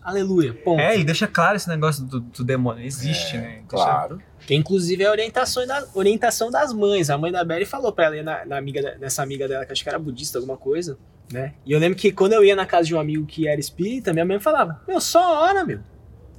[0.02, 0.52] Aleluia.
[0.54, 0.80] Ponto.
[0.80, 2.84] É, e deixa claro esse negócio do, do demônio.
[2.84, 3.42] Existe, né?
[3.42, 4.20] Deixa- Claro.
[4.46, 7.10] Que inclusive é a orientação, da, orientação das mães.
[7.10, 9.82] A mãe da Belly falou pra ela na, na amiga, nessa amiga dela, que acho
[9.84, 10.98] que era budista, alguma coisa,
[11.32, 11.54] né?
[11.66, 14.12] E eu lembro que quando eu ia na casa de um amigo que era espírita,
[14.12, 15.80] minha mãe falava, meu, só ora, meu.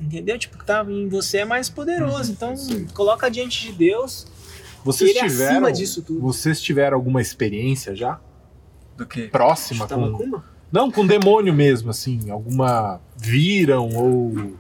[0.02, 0.38] Entendeu?
[0.38, 2.32] Tipo, que tá em você é mais poderoso.
[2.32, 2.54] Então,
[2.94, 4.28] coloca diante de Deus.
[4.84, 6.20] Vocês Ele é tiveram, acima disso tudo.
[6.20, 8.20] vocês tiveram alguma experiência já?
[8.98, 9.30] Do quê?
[9.32, 9.98] Próxima com...
[9.98, 10.44] macumba?
[10.72, 12.30] Não, com demônio mesmo, assim.
[12.30, 14.54] Alguma viram ou...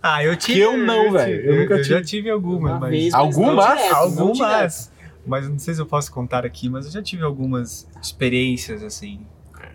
[0.00, 0.54] Ah, eu tive.
[0.54, 1.36] Que eu não, velho.
[1.42, 2.02] tive- Eu nunca eu já tive.
[2.06, 3.12] tive algumas, Uma mas.
[3.14, 3.92] Algumas?
[3.92, 4.91] algumas.
[5.24, 9.24] Mas não sei se eu posso contar aqui, mas eu já tive algumas experiências assim.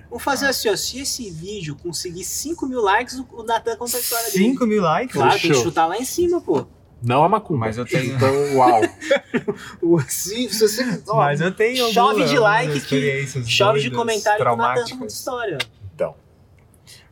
[0.09, 0.75] Vamos fazer assim, ó.
[0.75, 4.45] Se esse vídeo conseguir 5 mil likes, o Natan conta a história dele.
[4.51, 5.13] 5 mil likes?
[5.13, 6.65] Claro, tem que chutar lá em cima, pô.
[7.01, 7.67] Não a macumba.
[7.67, 8.81] Mas eu tenho- Então, uau.
[10.09, 11.01] Se, se você.
[11.07, 14.55] ó, Mas eu tenho chove algumas, de like que- experiências Chove de comentário que o
[14.55, 15.57] Natan conta história.
[15.93, 16.15] Então,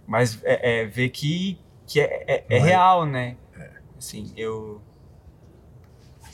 [0.08, 1.58] Mas é, é ver que,
[1.88, 2.60] que é, é- é é?
[2.60, 3.38] real, né?
[3.98, 4.82] Assim, eu.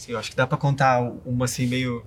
[0.02, 2.04] Assim, eu acho que dá pra contar uma assim meio.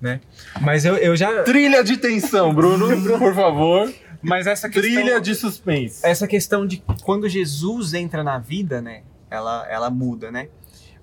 [0.00, 0.20] né?
[0.60, 1.42] Mas eu, eu já.
[1.44, 2.88] trilha de tensão, Bruno,
[3.18, 3.92] por favor.
[4.20, 4.82] Mas essa questão.
[4.92, 6.04] Trilha de suspense.
[6.04, 9.02] essa questão de quando Jesus entra na vida, né?
[9.30, 10.48] Ela, ela muda, né?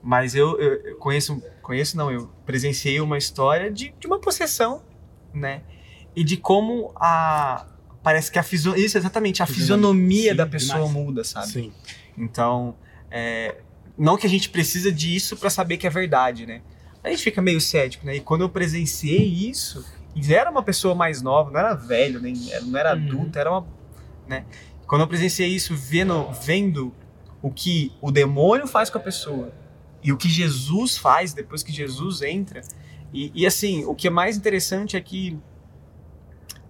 [0.01, 4.83] Mas eu, eu- conheço, conheço não, eu presenciei uma história de, de uma possessão,
[5.33, 5.61] né?
[6.15, 7.65] E de como a
[8.03, 10.93] parece que a fisionomia, isso exatamente, a fisionomia Sim, da pessoa demais.
[10.93, 11.47] muda, sabe?
[11.47, 11.73] Sim.
[12.15, 12.75] Então,
[13.09, 13.55] é,
[13.97, 16.61] não que a gente precisa disso pra saber que é verdade, né?
[17.03, 18.15] A gente fica meio cético, né?
[18.15, 19.85] E quando eu presenciei isso,
[20.15, 23.01] e era uma pessoa mais nova, não era velho, nem não era Uhum.
[23.01, 23.67] adulto, era uma,
[24.27, 24.45] né?
[24.87, 26.93] Quando eu presenciei isso, vendo, vendo
[27.41, 29.53] o que o demônio faz com a pessoa
[30.03, 32.61] e o que Jesus faz depois que Jesus entra,
[33.13, 35.37] e, e assim, o que é mais interessante é que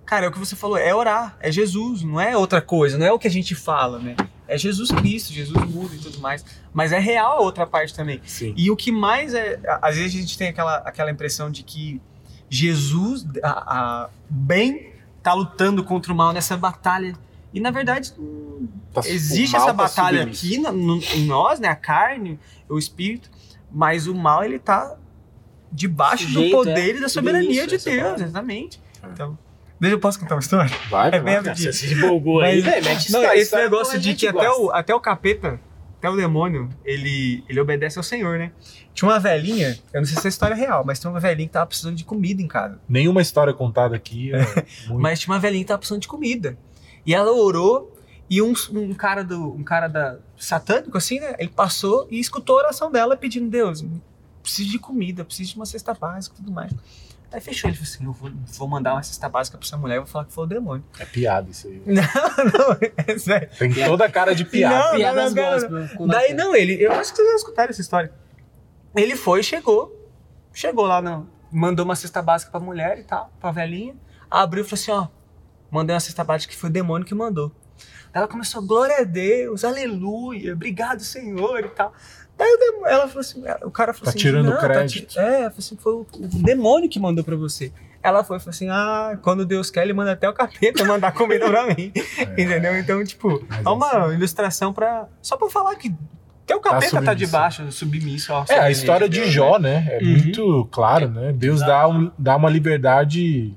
[0.05, 3.07] Cara, é o que você falou, é orar, é Jesus, não é outra coisa, não
[3.07, 4.15] é o que a gente fala, né?
[4.47, 6.45] É Jesus Cristo, Jesus muda e tudo mais.
[6.73, 8.21] Mas é real a outra parte também.
[8.25, 8.53] Sim.
[8.55, 9.59] E o que mais é.
[9.81, 11.99] Às vezes a gente tem aquela, aquela impressão de que
[12.49, 14.93] Jesus, a, a- bem,
[15.23, 17.15] tá lutando contra o mal nessa batalha.
[17.53, 18.13] E na verdade,
[18.93, 21.67] Tá- existe essa tá batalha aqui na- no- em nós, né?
[21.69, 22.39] A carne,
[22.69, 23.29] o espírito.
[23.71, 24.95] Mas o mal, ele tá
[25.71, 26.97] debaixo Sujeito, do poder é.
[26.97, 28.79] e da soberania de Deus, exatamente.
[29.11, 29.37] Então.
[29.85, 30.71] Deixa eu posso contar uma história?
[30.89, 31.41] Vai, É vai.
[31.41, 32.83] bem Você se empolgou aí, Mas- velho.
[32.85, 35.59] Mete Não, história, esse história negócio de que até o, até o capeta,
[35.99, 38.51] até o demônio, ele, ele obedece ao Senhor, né?
[38.95, 41.53] Tinha uma velhinha, eu não sei se é história real, mas tinha uma velhinha que
[41.53, 42.79] tava precisando de comida em casa.
[42.89, 44.39] Nenhuma história contada aqui é
[44.89, 44.99] muito...
[45.01, 46.57] Mas tinha uma velhinha que tava precisando de comida.
[47.05, 47.95] E ela orou,
[48.27, 51.35] e um, um cara do um cara da satânico, assim, né?
[51.37, 53.85] Ele passou e escutou a oração dela pedindo, Deus,
[54.41, 56.71] preciso de comida, preciso de uma cesta básica e tudo mais.
[57.31, 59.95] Aí fechou, ele falou assim, eu vou, vou mandar uma cesta básica pra essa mulher
[59.95, 60.83] e vou falar que foi o demônio.
[60.99, 61.81] É piada isso aí.
[61.85, 62.77] Não, não,
[63.07, 63.49] é sério.
[63.57, 64.89] Tem toda a cara de piada.
[64.91, 66.43] Não, Piadas não, não, gospel com Daí Natan.
[66.43, 66.81] não, ele.
[66.81, 68.13] Eu acho que vocês já escutaram essa história.
[68.95, 69.93] Ele foi, chegou.
[70.53, 71.27] Chegou lá, não.
[71.51, 73.95] Mandou uma cesta básica pra mulher e tal, pra velhinha.
[74.29, 75.07] Abriu e falou assim: ó.
[75.69, 77.51] Mandei uma cesta básica que foi o demônio que mandou.
[78.13, 81.93] Daí ela começou, glória a Deus, aleluia, obrigado, Senhor e tal.
[82.37, 82.49] Daí
[82.87, 85.93] ela falou assim, o cara falou Tá assim, tirando "Não, crédito." ti- é, assim, foi
[85.93, 87.71] o, o demônio que mandou pra você.
[88.03, 91.49] Ela foi falou assim: ah, quando Deus quer, ele manda até o capeta mandar comida
[91.49, 91.91] pra mim.
[92.37, 92.77] Entendeu?
[92.77, 95.07] Então, tipo, Mas é uma ilustração pra.
[95.21, 95.91] Só pra falar que
[96.43, 97.15] até o capeta tá, submisso.
[97.15, 98.33] debaixo, submisso.
[98.33, 99.87] ó, É, a história de Deus, Jó, né?
[99.89, 100.09] É Uhum.
[100.11, 101.33] muito claro, né?
[101.33, 103.55] Deus dá, um- dá uma liberdade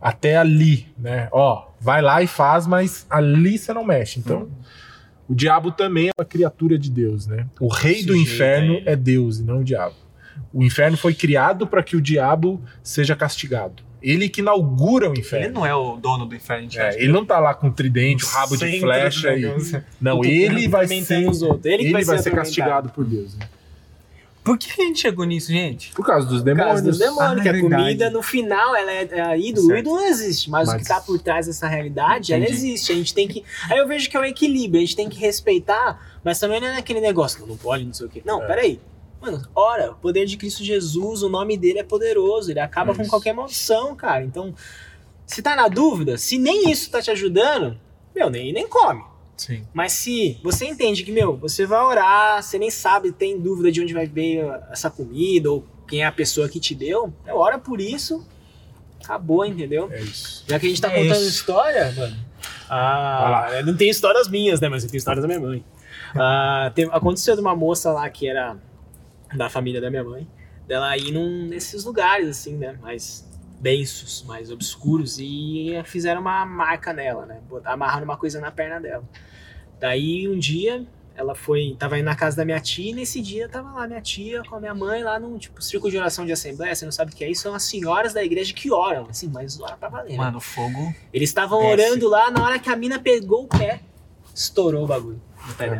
[0.00, 1.28] até ali, né?
[1.30, 4.18] Ó, vai lá e faz, mas ali você não mexe.
[4.18, 4.48] Então,
[5.32, 7.46] o diabo também é uma criatura de Deus, né?
[7.58, 8.82] O rei do Sujeito inferno ele.
[8.84, 9.94] é Deus e não o diabo.
[10.52, 13.82] O inferno foi criado para que o diabo seja castigado.
[14.02, 15.54] Ele que inaugura o Ele inferno.
[15.54, 16.68] não é o dono do inferno.
[16.76, 19.82] É, ele não tá lá com tridente, o rabo de flecha do e.
[19.98, 21.22] Não, ele vai ser.
[21.64, 23.34] Ele, ele vai, ser castigado por Deus.
[23.34, 23.48] Né?
[24.44, 25.92] Por que a gente chegou nisso, gente?
[25.92, 26.66] Por causa dos Por demônios.
[26.72, 27.82] causa dos demônios, Ah, que é a verdade.
[27.82, 29.66] comida no final ela é, é ídolo.
[29.66, 29.80] O Certo.
[29.80, 32.56] ídolo não existe, mas, o Mas- que tá por trás dessa realidade, ela Entendi.
[32.72, 32.90] existe.
[32.92, 33.44] A gente tem que.
[33.70, 36.66] Aí eu vejo que é um equilíbrio, a gente tem que respeitar, mas também não
[36.68, 38.20] é aquele negócio, não, não pode, não sei o quê.
[38.24, 38.46] Não, É.
[38.46, 38.80] peraí.
[39.20, 42.96] Mano, ora, o poder de Cristo Jesus, o nome dele é poderoso, ele acaba É
[42.96, 43.10] com isso.
[43.10, 44.24] qualquer maldição, cara.
[44.24, 44.52] Então,
[45.24, 47.78] se tá na dúvida, se nem isso tá te ajudando,
[48.12, 49.04] meu, nem, nem come.
[49.36, 49.66] Sim.
[49.74, 53.80] Mas se você entende que, meu, você vai orar, você nem sabe, tem dúvida de
[53.80, 57.58] onde vai vir essa comida ou quem é a pessoa que te deu, então ora
[57.58, 58.26] por isso,
[59.02, 59.90] acabou, entendeu?
[59.90, 60.44] É isso.
[60.48, 61.28] Já que a gente tá É contando isso.
[61.30, 62.16] história, mano.
[62.70, 64.68] Ah, eu não tenho histórias minhas, né?
[64.68, 65.64] Mas eu tenho histórias da minha mãe.
[66.14, 68.56] Ah, teve- aconteceu de uma moça lá que era
[69.34, 70.26] da família da minha mãe,
[70.66, 72.78] dela ir num, nesses lugares, assim, né?
[72.80, 73.26] Mais
[73.62, 77.40] densos, mais obscuros, e fizeram uma marca nela, né?
[77.64, 79.04] Amarraram uma coisa na perna dela.
[79.78, 80.84] Daí um dia
[81.14, 84.00] ela foi, tava indo na casa da minha tia e nesse dia tava lá minha
[84.00, 86.90] tia com a minha mãe lá num tipo círculo de oração de assembleia, você não
[86.92, 89.76] sabe o que é isso, são as senhoras da igreja que oram, assim, mas ora
[89.76, 90.12] pra valer.
[90.12, 90.16] né?
[90.16, 90.92] Mano, fogo.
[91.12, 93.80] Eles estavam orando lá, na hora que a mina pegou o pé,
[94.34, 95.20] estourou o bagulho.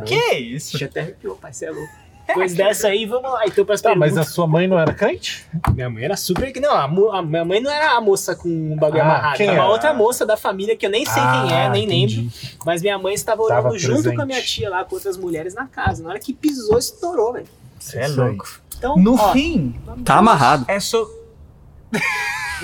[0.05, 0.73] Que isso?
[0.73, 2.02] Deixa até arrepiou, pai, você é louco.
[2.35, 3.47] Depois dessa aí, vamos lá.
[3.47, 5.47] Então, pras Tá, mas a sua mãe não era crente?
[5.75, 6.53] Minha mãe era super.
[6.61, 9.37] Não, a, mo- a minha mãe não era a moça com um bagulho Ah, amarrado.
[9.37, 9.73] quem Era uma era?
[9.73, 12.17] outra moça da família que eu nem sei quem é, Ah, nem entendi.
[12.23, 12.33] lembro.
[12.65, 14.17] Mas minha mãe estava orando Tava junto presente.
[14.17, 16.03] com a minha tia lá, com outras mulheres na casa.
[16.03, 17.47] Na hora que pisou, estourou, velho.
[17.79, 18.29] Você é Isso aí.
[18.29, 18.49] louco.
[18.79, 20.65] Então, No ó, fim, Tá amarrado.
[20.69, 21.07] é só.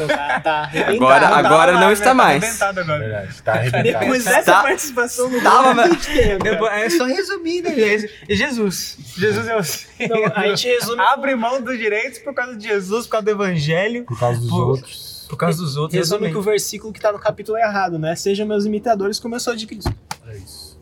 [0.06, 0.96] Tá, tá arrebentado.
[1.04, 2.42] Agora- Tá agora não Tá está mais.
[2.42, 2.98] arrebentado agora.
[3.00, 4.00] Verdade, tá arrebentado.
[4.04, 5.82] Depois dessa Tá- participação no Tava.
[6.44, 7.74] Eu- É só resumir, né?
[8.28, 8.96] É Jesus.
[9.16, 13.06] Jesus é o Não, a gente resume Abre mão dos direitos por causa de Jesus,
[13.06, 15.26] por causa do evangelho, Por causa dos Pô, outros.
[15.28, 15.98] por causa dos outros.
[15.98, 16.44] Resume que o exatamente.
[16.44, 18.14] versículo que tá no capítulo é errado, né?
[18.14, 19.92] Sejam meus imitadores como eu sou de Cristo.
[20.28, 20.78] É isso.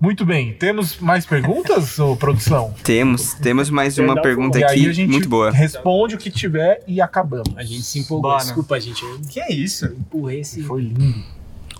[0.00, 0.52] Muito bem.
[0.54, 2.72] Temos mais perguntas, ô produção?
[2.84, 5.50] Temos, temos mais uma pergunta e aí aqui, a gente muito boa.
[5.50, 7.52] responde o que tiver e acabamos.
[7.56, 8.30] A gente se empolgou.
[8.30, 8.44] Bora.
[8.44, 9.02] Desculpa, gente.
[9.04, 9.86] Eu Que é isso?
[9.86, 10.62] empurrei esse.
[10.62, 11.14] Foi lindo.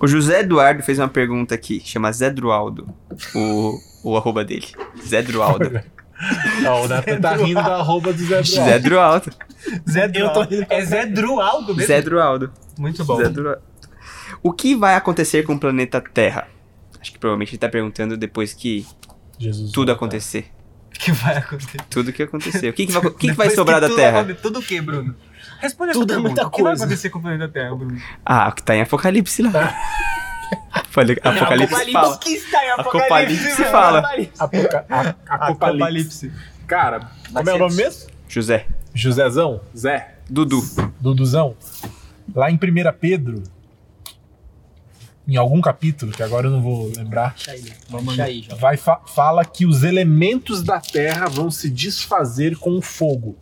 [0.01, 2.89] O José Eduardo fez uma pergunta aqui, chama Zé Drualdo,
[3.35, 4.67] o, o arroba dele.
[5.07, 5.81] Zé Drualdo.
[6.67, 8.65] Ó, o Nathan tá rindo da arroba do Zé Bruno.
[8.69, 9.31] Zé Drualdo.
[9.89, 10.41] Zé Eu Drualdo.
[10.51, 11.87] rindo É Zé Drualdo mesmo?
[11.87, 12.51] Zé Drualdo.
[12.79, 13.17] Muito bom.
[13.17, 13.63] Zé Drualdo.
[14.43, 16.47] O que vai acontecer com o planeta Terra?
[17.01, 18.87] Acho que provavelmente ele tá perguntando depois que
[19.39, 19.73] Jesus.
[19.73, 20.51] tudo acontecer.
[20.95, 21.79] O que vai acontecer?
[21.91, 22.69] Tudo que acontecer.
[22.71, 24.21] O que, que vai, o que que vai sobrar da tudo Terra?
[24.21, 25.15] aconte- Tudo o que, Bruno?
[25.61, 26.43] Responde Tudo é essa pergunta.
[26.43, 28.01] muita O que vai acontecer com o planeta Terra, Bruno?
[28.25, 29.51] Ah, o que tá em Apocalipse lá.
[30.91, 32.19] Falei- Apocalipse fala.
[32.19, 33.71] que está em Apocalipse mano.
[33.71, 33.99] fala.
[33.99, 34.43] Apocalipse.
[34.43, 35.15] Apoca- a-
[35.47, 36.33] Apocalipse.
[36.67, 38.11] Cara, como é o nome mesmo?
[38.29, 38.67] José.
[38.95, 39.61] Josézão?
[39.77, 40.15] Zé?
[40.29, 40.63] Dudu.
[41.01, 41.55] Duduzão?
[42.35, 42.59] Lá em 1
[42.99, 43.43] Pedro,
[45.29, 47.35] em algum capítulo, que agora eu não vou lembrar,
[48.43, 48.59] João.
[48.59, 53.37] vai fa- fala que os elementos da terra vão se desfazer com o fogo.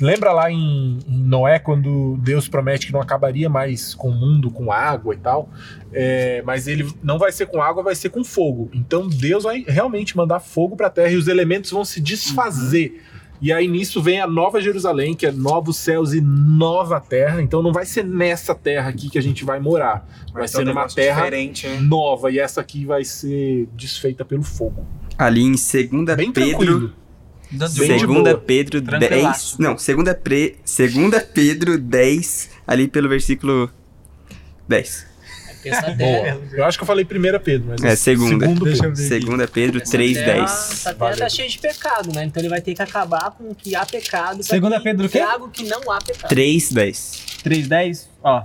[0.00, 4.48] Lembra lá em, em Noé, quando Deus promete que não acabaria mais com o mundo,
[4.48, 5.50] com água e tal?
[5.92, 8.70] É, mas ele não vai ser com água, vai ser com fogo.
[8.72, 13.02] Então Deus vai realmente mandar fogo para a terra e os elementos vão se desfazer.
[13.40, 17.40] E aí nisso vem a nova Jerusalém, que é novos céus e nova terra.
[17.40, 20.08] Então não vai ser nessa terra aqui que a gente vai morar.
[20.32, 21.80] Vai, ter ser um numa terra diferente, né?
[21.80, 22.30] nova.
[22.30, 24.84] E essa aqui vai ser desfeita pelo fogo.
[25.16, 26.32] Ali em 2 Bem Pedro.
[26.32, 26.92] tranquilo.
[27.68, 28.36] Segunda.
[28.36, 28.98] Pedro 10.
[28.98, 29.62] Tranquilaço.
[29.62, 33.70] Não, segunda, pre, segunda Pedro 10, ali pelo versículo
[34.68, 35.06] 10.
[35.98, 36.40] Boa.
[36.52, 38.46] Eu acho que eu falei primeira Pedro, mas É, segunda.
[38.46, 38.96] segundo Pedro.
[38.96, 40.50] Segunda Pedro essa 3, terra- 10.
[40.50, 42.24] Essa terra tá cheia de pecado, né?
[42.24, 44.42] Então ele vai ter que acabar com o que há pecado.
[44.42, 45.18] Segunda Pedro o quê?
[45.18, 46.28] Traga o que não há pecado.
[46.28, 47.22] 3, 10.
[47.44, 48.44] 3:10, ó.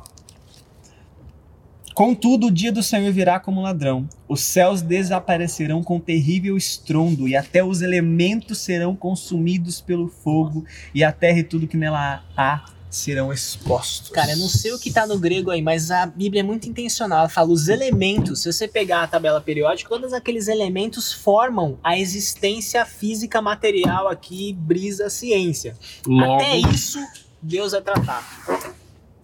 [1.93, 4.09] Contudo, o dia do Senhor virá como ladrão.
[4.27, 11.03] Os céus desaparecerão com terrível estrondo, e até os elementos serão consumidos pelo fogo, e
[11.03, 12.65] a terra e tudo que nela há
[12.95, 14.09] serão expostos.
[14.09, 16.69] Cara, eu não sei o que tá no grego aí, mas a Bíblia é muito
[16.69, 17.19] intencional.
[17.19, 18.41] Ela fala os elementos.
[18.43, 24.53] Se você pegar a tabela periódica, todos aqueles elementos formam a existência física material aqui,
[24.53, 25.75] brisa ciência.
[26.05, 26.99] Logo, Até isso,
[27.41, 28.23] Deus vai tratar.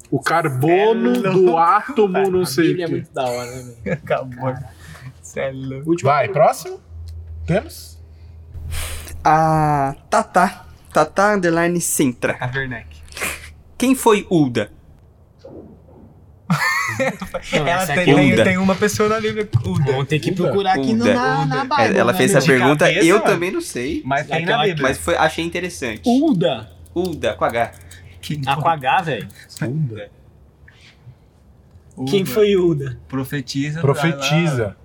[0.10, 2.94] o carbono do átomo, não a sei o Bíblia é quê.
[2.96, 3.94] muito da hora, né, velho?
[4.04, 4.50] Acabou.
[4.50, 6.30] É Vai, pergunta.
[6.34, 6.80] próximo?
[7.46, 8.00] Temos?
[9.24, 10.66] A Tata.
[10.92, 12.36] Tata Underline Sintra.
[12.40, 12.99] A Werneck.
[13.80, 14.72] Quem foi Ulda?
[17.54, 18.44] Não, Ela tem, aqui- tem, Uda.
[18.44, 19.48] tem uma pessoa na Bíblia.
[19.66, 19.92] Uda.
[19.92, 20.44] Vamos ter que Uda.
[20.44, 21.14] procurar aqui no, Uda.
[21.14, 21.76] na, na Uda.
[21.78, 22.38] Bible, Ela né, fez meu?
[22.40, 23.30] essa pergunta, cabeça, eu mano.
[23.32, 24.02] também não sei.
[24.06, 24.84] Mas tem na Bíblia.
[24.84, 26.02] Mas foi, achei interessante.
[26.06, 26.70] Uda.
[26.94, 27.72] Ulda, com H.
[28.46, 29.28] Ah, com H, velho.
[29.62, 30.12] Uda.
[31.96, 32.12] Uda.
[32.12, 33.00] Quem foi Uda?
[33.08, 33.80] Profetiza.
[33.80, 34.76] Profetiza.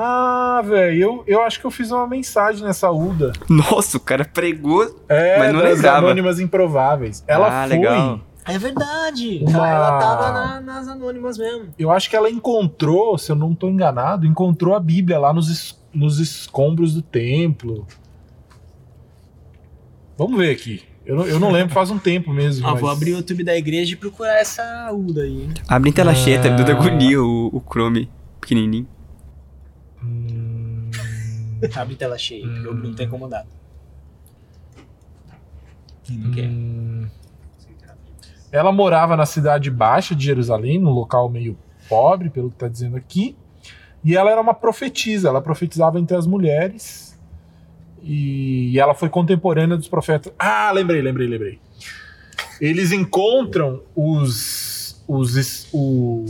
[0.00, 3.32] Ah, velho, eu, eu acho que eu fiz uma mensagem nessa Uda.
[3.48, 4.84] Nossa, o cara pregou.
[5.08, 5.98] É, Mas não das lembrava.
[5.98, 7.24] Anônimas Improváveis.
[7.26, 7.76] Ela Ah, foi.
[7.76, 8.20] legal.
[8.46, 9.44] É verdade.
[9.46, 11.66] Uma- Ela tava na- nas anônimas mesmo.
[11.76, 15.48] Eu acho que ela encontrou, se eu não tô enganado, encontrou a Bíblia lá nos,
[15.50, 17.84] es- nos escombros do templo.
[20.16, 20.82] Vamos ver aqui.
[21.04, 22.66] Eu não, eu não lembro, faz um tempo mesmo.
[22.66, 25.42] Ó, mas- vou abrir o YouTube da igreja e procurar essa Uda aí.
[25.42, 25.54] hein?
[25.66, 26.74] Abre em tela cheia, tá me dando Ah.
[26.74, 28.08] agonia o, o Chrome
[28.40, 28.86] pequenininho.
[31.62, 33.48] Hum, Abre tela cheia, porque o Bruno tá incomodado.
[36.10, 37.06] hum.
[38.50, 41.58] Ela morava na cidade baixa de Jerusalém, num local meio
[41.88, 43.36] pobre, pelo que tá dizendo aqui.
[44.02, 47.18] E ela era uma profetisa, ela profetizava entre as mulheres.
[48.02, 50.32] E, ela foi contemporânea dos profetas.
[50.38, 51.60] Ah, lembrei, lembrei, lembrei.
[52.60, 56.24] Eles encontram os, os o,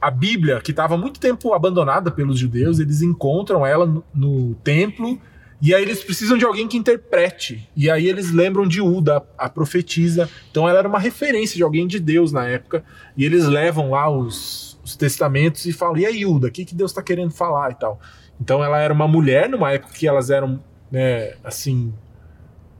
[0.00, 5.20] a Bíblia, que estava muito tempo abandonada pelos judeus, eles encontram ela no, no templo
[5.60, 7.68] e aí eles precisam de alguém que interprete.
[7.76, 10.30] E aí eles lembram de Uda, a profetisa.
[10.50, 12.84] Então ela era uma referência de alguém de Deus na época.
[13.16, 16.74] E eles levam lá os, os testamentos e falam: e aí, Uda, o que, que
[16.74, 18.00] Deus está querendo falar e tal.
[18.40, 20.62] Então ela era uma mulher numa época que elas eram,
[20.92, 21.92] né, assim,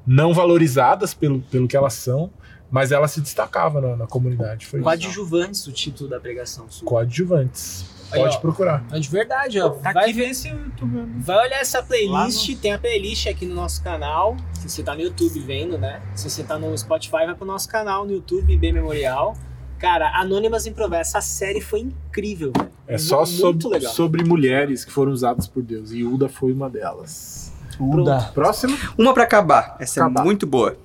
[0.07, 2.31] não valorizadas pelo, pelo que elas são,
[2.71, 4.67] mas ela se destacava na, na comunidade.
[4.67, 4.85] Foi isso.
[4.85, 6.67] Coadjuvantes, o título da pregação.
[6.69, 6.87] sua.
[6.87, 7.87] Coadjuvantes.
[8.11, 8.41] Aí, Pode ó.
[8.41, 8.85] procurar.
[8.91, 9.69] É de verdade, ó.
[9.71, 11.07] Tá vai, aqui nesse YouTube.
[11.19, 14.35] vai olhar essa playlist, Lá tem a playlist aqui no nosso canal.
[14.55, 16.01] Se você tá no YouTube vendo, né?
[16.15, 19.37] Se você tá no Spotify, vai pro nosso canal no YouTube, B Memorial.
[19.79, 22.71] Cara, Anônimas Improvisas, essa série foi incrível, velho.
[22.87, 23.93] É só sobre, legal.
[23.93, 25.93] sobre mulheres que foram usadas por Deus.
[25.93, 27.53] E Uda foi uma delas.
[27.79, 28.31] Uda.
[28.35, 28.77] Próximo.
[28.97, 29.77] Uma pra acabar.
[29.79, 30.23] Essa Acabar.
[30.23, 30.77] é muito boa.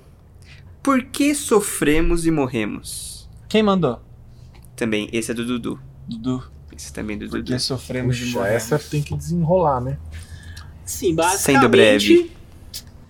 [0.84, 3.28] Por que sofremos e morremos?
[3.48, 4.00] Quem mandou?
[4.76, 5.80] Também, esse é do Dudu.
[6.06, 6.44] Dudu.
[6.76, 7.42] Esse também é do Dudu.
[7.44, 8.54] Porque sofremos de Puxa, morrer.
[8.54, 9.98] essa tem que desenrolar, né?
[10.84, 11.96] Sim, Sendo breve.
[12.18, 12.36] basicamente,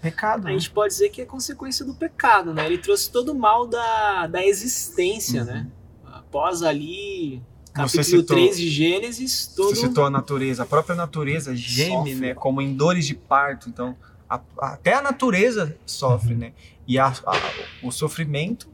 [0.00, 0.46] Pecado.
[0.46, 0.52] a né?
[0.52, 2.64] gente pode dizer que é consequência do pecado, né?
[2.64, 5.46] Ele trouxe todo o mal da, da existência, Uhum.
[5.46, 5.66] né?
[6.06, 7.42] Após ali,
[7.74, 9.70] Você capítulo citou- 3 de Gênesis, todo...
[9.74, 10.62] Você citou a natureza.
[10.62, 12.14] A própria natureza geme, Sofre.
[12.14, 12.34] né?
[12.34, 13.68] Como em dores de parto.
[13.68, 13.96] Então,
[14.28, 16.52] a- até a natureza sofre, né?
[16.86, 18.68] E a- a- o sofrimento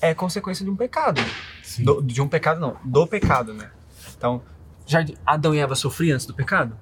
[0.00, 1.20] é consequência de um pecado.
[1.84, 2.76] Do- de um pecado, não.
[2.84, 3.70] Do pecado, né?
[4.16, 4.42] Então,
[4.86, 6.76] já Adão e Eva sofriam antes do pecado?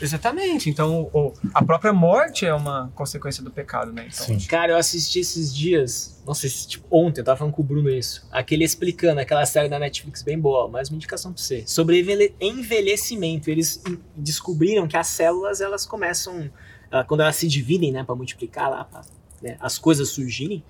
[0.00, 0.68] Exatamente.
[0.68, 4.08] Então, o- a própria morte é uma consequência do pecado, né?
[4.12, 4.38] Então, Sim.
[4.46, 7.64] Cara, eu assisti esses dias, não sei se, tipo, ontem, eu tava falando com o
[7.64, 11.64] Bruno isso, aquele explicando, aquela série da Netflix bem boa, mais uma indicação pra você,
[11.66, 13.50] sobre envelhe- envelhecimento.
[13.50, 13.82] Eles
[14.14, 16.50] descobriram que as células, elas começam,
[16.90, 19.02] ah, quando elas se dividem, né, pra multiplicar lá, pra,
[19.42, 20.62] né, as coisas surgirem,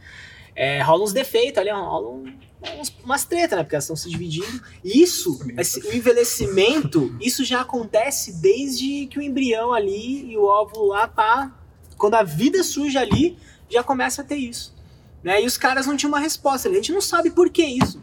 [0.54, 2.32] é, rola uns defeitos ali, rola um-
[2.80, 4.60] uns- umas tretas, né, porque elas estão se dividindo.
[4.84, 10.88] Isso, esse, o envelhecimento, isso já acontece desde que o embrião ali e o óvulo
[10.88, 11.54] lá tá
[11.96, 13.38] quando a vida surge ali,
[13.70, 14.74] já começa a ter isso.
[15.22, 15.42] Né?
[15.42, 16.68] E os caras não tinham uma resposta.
[16.68, 18.02] A gente não sabe por que isso.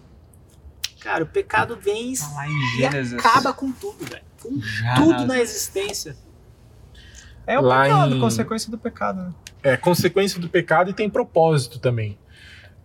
[1.00, 3.14] Cara, o pecado vem em e Gênesis.
[3.14, 4.24] acaba com tudo, velho.
[4.42, 6.18] Com Já tudo na existência.
[7.46, 9.34] É o Lá pecado, em- consequência do pecado, né?
[9.64, 12.18] É consequência do pecado e tem propósito também.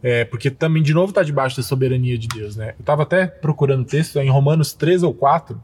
[0.03, 2.75] É, porque também, de novo, tá debaixo da soberania de Deus, né?
[2.79, 5.61] Eu tava até procurando texto, é em Romanos 3 ou 4,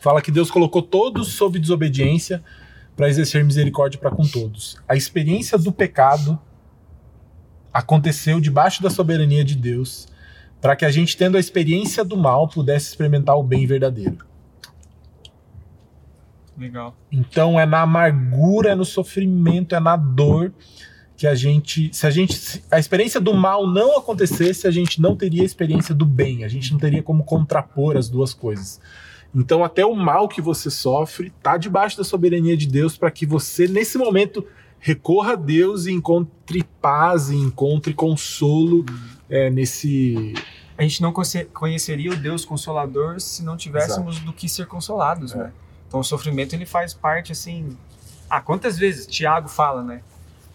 [0.00, 2.42] fala que Deus colocou todos sob desobediência
[2.96, 4.76] para exercer misericórdia para com todos.
[4.88, 6.38] A experiência do pecado
[7.72, 10.06] aconteceu debaixo da soberania de Deus,
[10.60, 14.24] para que a gente, tendo a experiência do mal, pudesse experimentar o bem verdadeiro.
[16.56, 16.96] Legal.
[17.10, 20.52] Então é na amargura, é no sofrimento, é na dor
[21.16, 25.00] que a gente, se a gente, se a experiência do mal não acontecesse, a gente
[25.00, 28.80] não teria a experiência do bem, a gente não teria como contrapor as duas coisas.
[29.34, 33.26] Então até o mal que você sofre tá debaixo da soberania de Deus para que
[33.26, 34.44] você nesse momento
[34.78, 38.84] recorra a Deus e encontre paz e encontre consolo
[39.30, 40.34] é, nesse
[40.76, 45.32] A gente não conhe- conheceria o Deus Consolador se não tivéssemos do que ser consolados,
[45.32, 45.38] É.
[45.38, 45.52] né?
[45.88, 47.76] Então o sofrimento ele faz parte assim.
[48.28, 50.02] Ah, quantas vezes Tiago fala, né?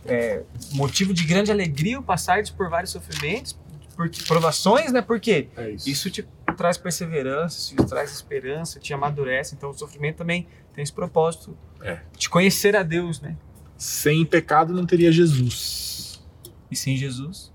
[0.06, 3.58] É, motivo de grande alegria o passardes por vários sofrimentos,
[3.96, 5.02] porque provações, né?
[5.02, 5.50] Por quê?
[5.58, 5.90] é isso.
[5.90, 6.28] Isso te
[6.58, 9.56] traz perseverança, isso te traz esperança, te amadurece.
[9.56, 12.00] Então o sofrimento também tem esse propósito É.
[12.18, 13.36] de conhecer a Deus, né?
[13.78, 16.22] Sem pecado não teria Jesus.
[16.70, 17.52] E sem Jesus,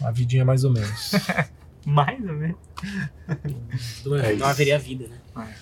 [0.00, 1.10] Uma vidinha mais ou menos.
[1.88, 2.56] mais ou menos.
[4.04, 4.40] Não, É isso.
[4.40, 5.54] não haveria vida, né?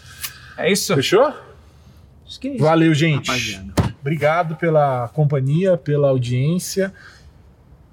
[0.58, 0.94] É isso.
[0.94, 1.32] Fechou?
[2.26, 2.62] Acho que é isso.
[2.64, 3.28] Valeu, gente.
[3.28, 3.72] Rapaziada.
[4.00, 6.92] Obrigado pela companhia, pela audiência.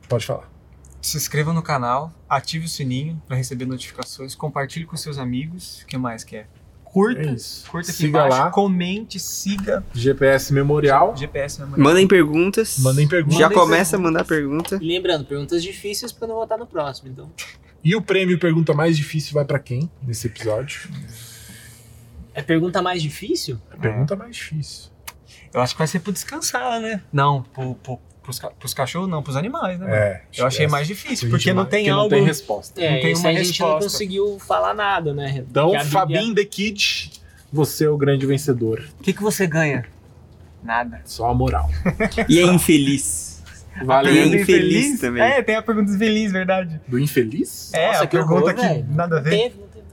[0.08, 0.52] Pode falar.
[1.02, 5.82] Se inscreva no canal, ative o sininho para receber notificações, compartilhe com seus amigos.
[5.82, 6.48] O que mais quer?
[6.86, 7.36] Curta, É
[7.70, 8.52] curta aqui Siga embaixo, lá.
[8.52, 11.16] comente, siga GPS Memorial.
[11.18, 11.84] GPS Memorial.
[11.84, 12.78] Mandem perguntas.
[12.80, 13.38] Mandem perguntas.
[13.40, 14.78] Já Mandem começa a mandar pergunta.
[14.80, 17.32] E lembrando, perguntas difíceis eu não vou estar no próximo, então.
[17.84, 20.90] E o prêmio Pergunta Mais Difícil vai pra quem nesse episódio?
[22.34, 23.60] É pergunta mais difícil?
[23.72, 24.90] A pergunta mais difícil.
[25.54, 27.02] Eu acho que vai ser pro descansar, né?
[27.12, 29.88] Não, pro, pro, pros, pros cachorros não, pros animais, né?
[29.96, 30.24] É.
[30.36, 32.04] Eu achei essa- mais difícil, porque não tem porque algo...
[32.04, 32.82] Não tem resposta.
[32.82, 33.84] É, Não tem isso uma a gente não resposta.
[33.92, 35.44] conseguiu falar nada, né?
[35.48, 37.12] Então, Bíblia- Fabinho The Kid,
[37.52, 38.84] você é o grande vencedor.
[39.00, 39.86] O que, que você ganha?
[40.64, 41.02] Nada.
[41.06, 41.70] Só a moral.
[42.30, 43.33] E é infeliz.
[43.84, 44.14] Valeu.
[44.14, 45.24] Tem Pergunta infeliz também.
[45.24, 46.80] É, tem a pergunta infeliz, verdade.
[46.88, 47.74] Do infeliz?
[47.74, 48.86] É, Nossa, a que pergunta horror, que velho.
[48.90, 49.30] nada a Não ver.
[49.32, 49.86] teve, não teve.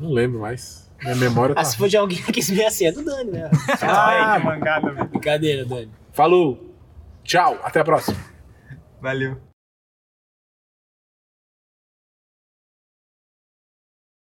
[0.00, 0.90] Não lembro mais.
[1.02, 1.60] Minha memória tá.
[1.60, 3.50] Ah, se for de alguém que quis ver assim, é do Dani, né?
[3.82, 5.08] Ai, que mangada, velho.
[5.08, 5.90] Brincadeira, Dani.
[6.12, 6.74] Falou.
[7.22, 7.58] Tchau.
[7.62, 8.16] Até a próxima.
[9.00, 9.36] Valeu.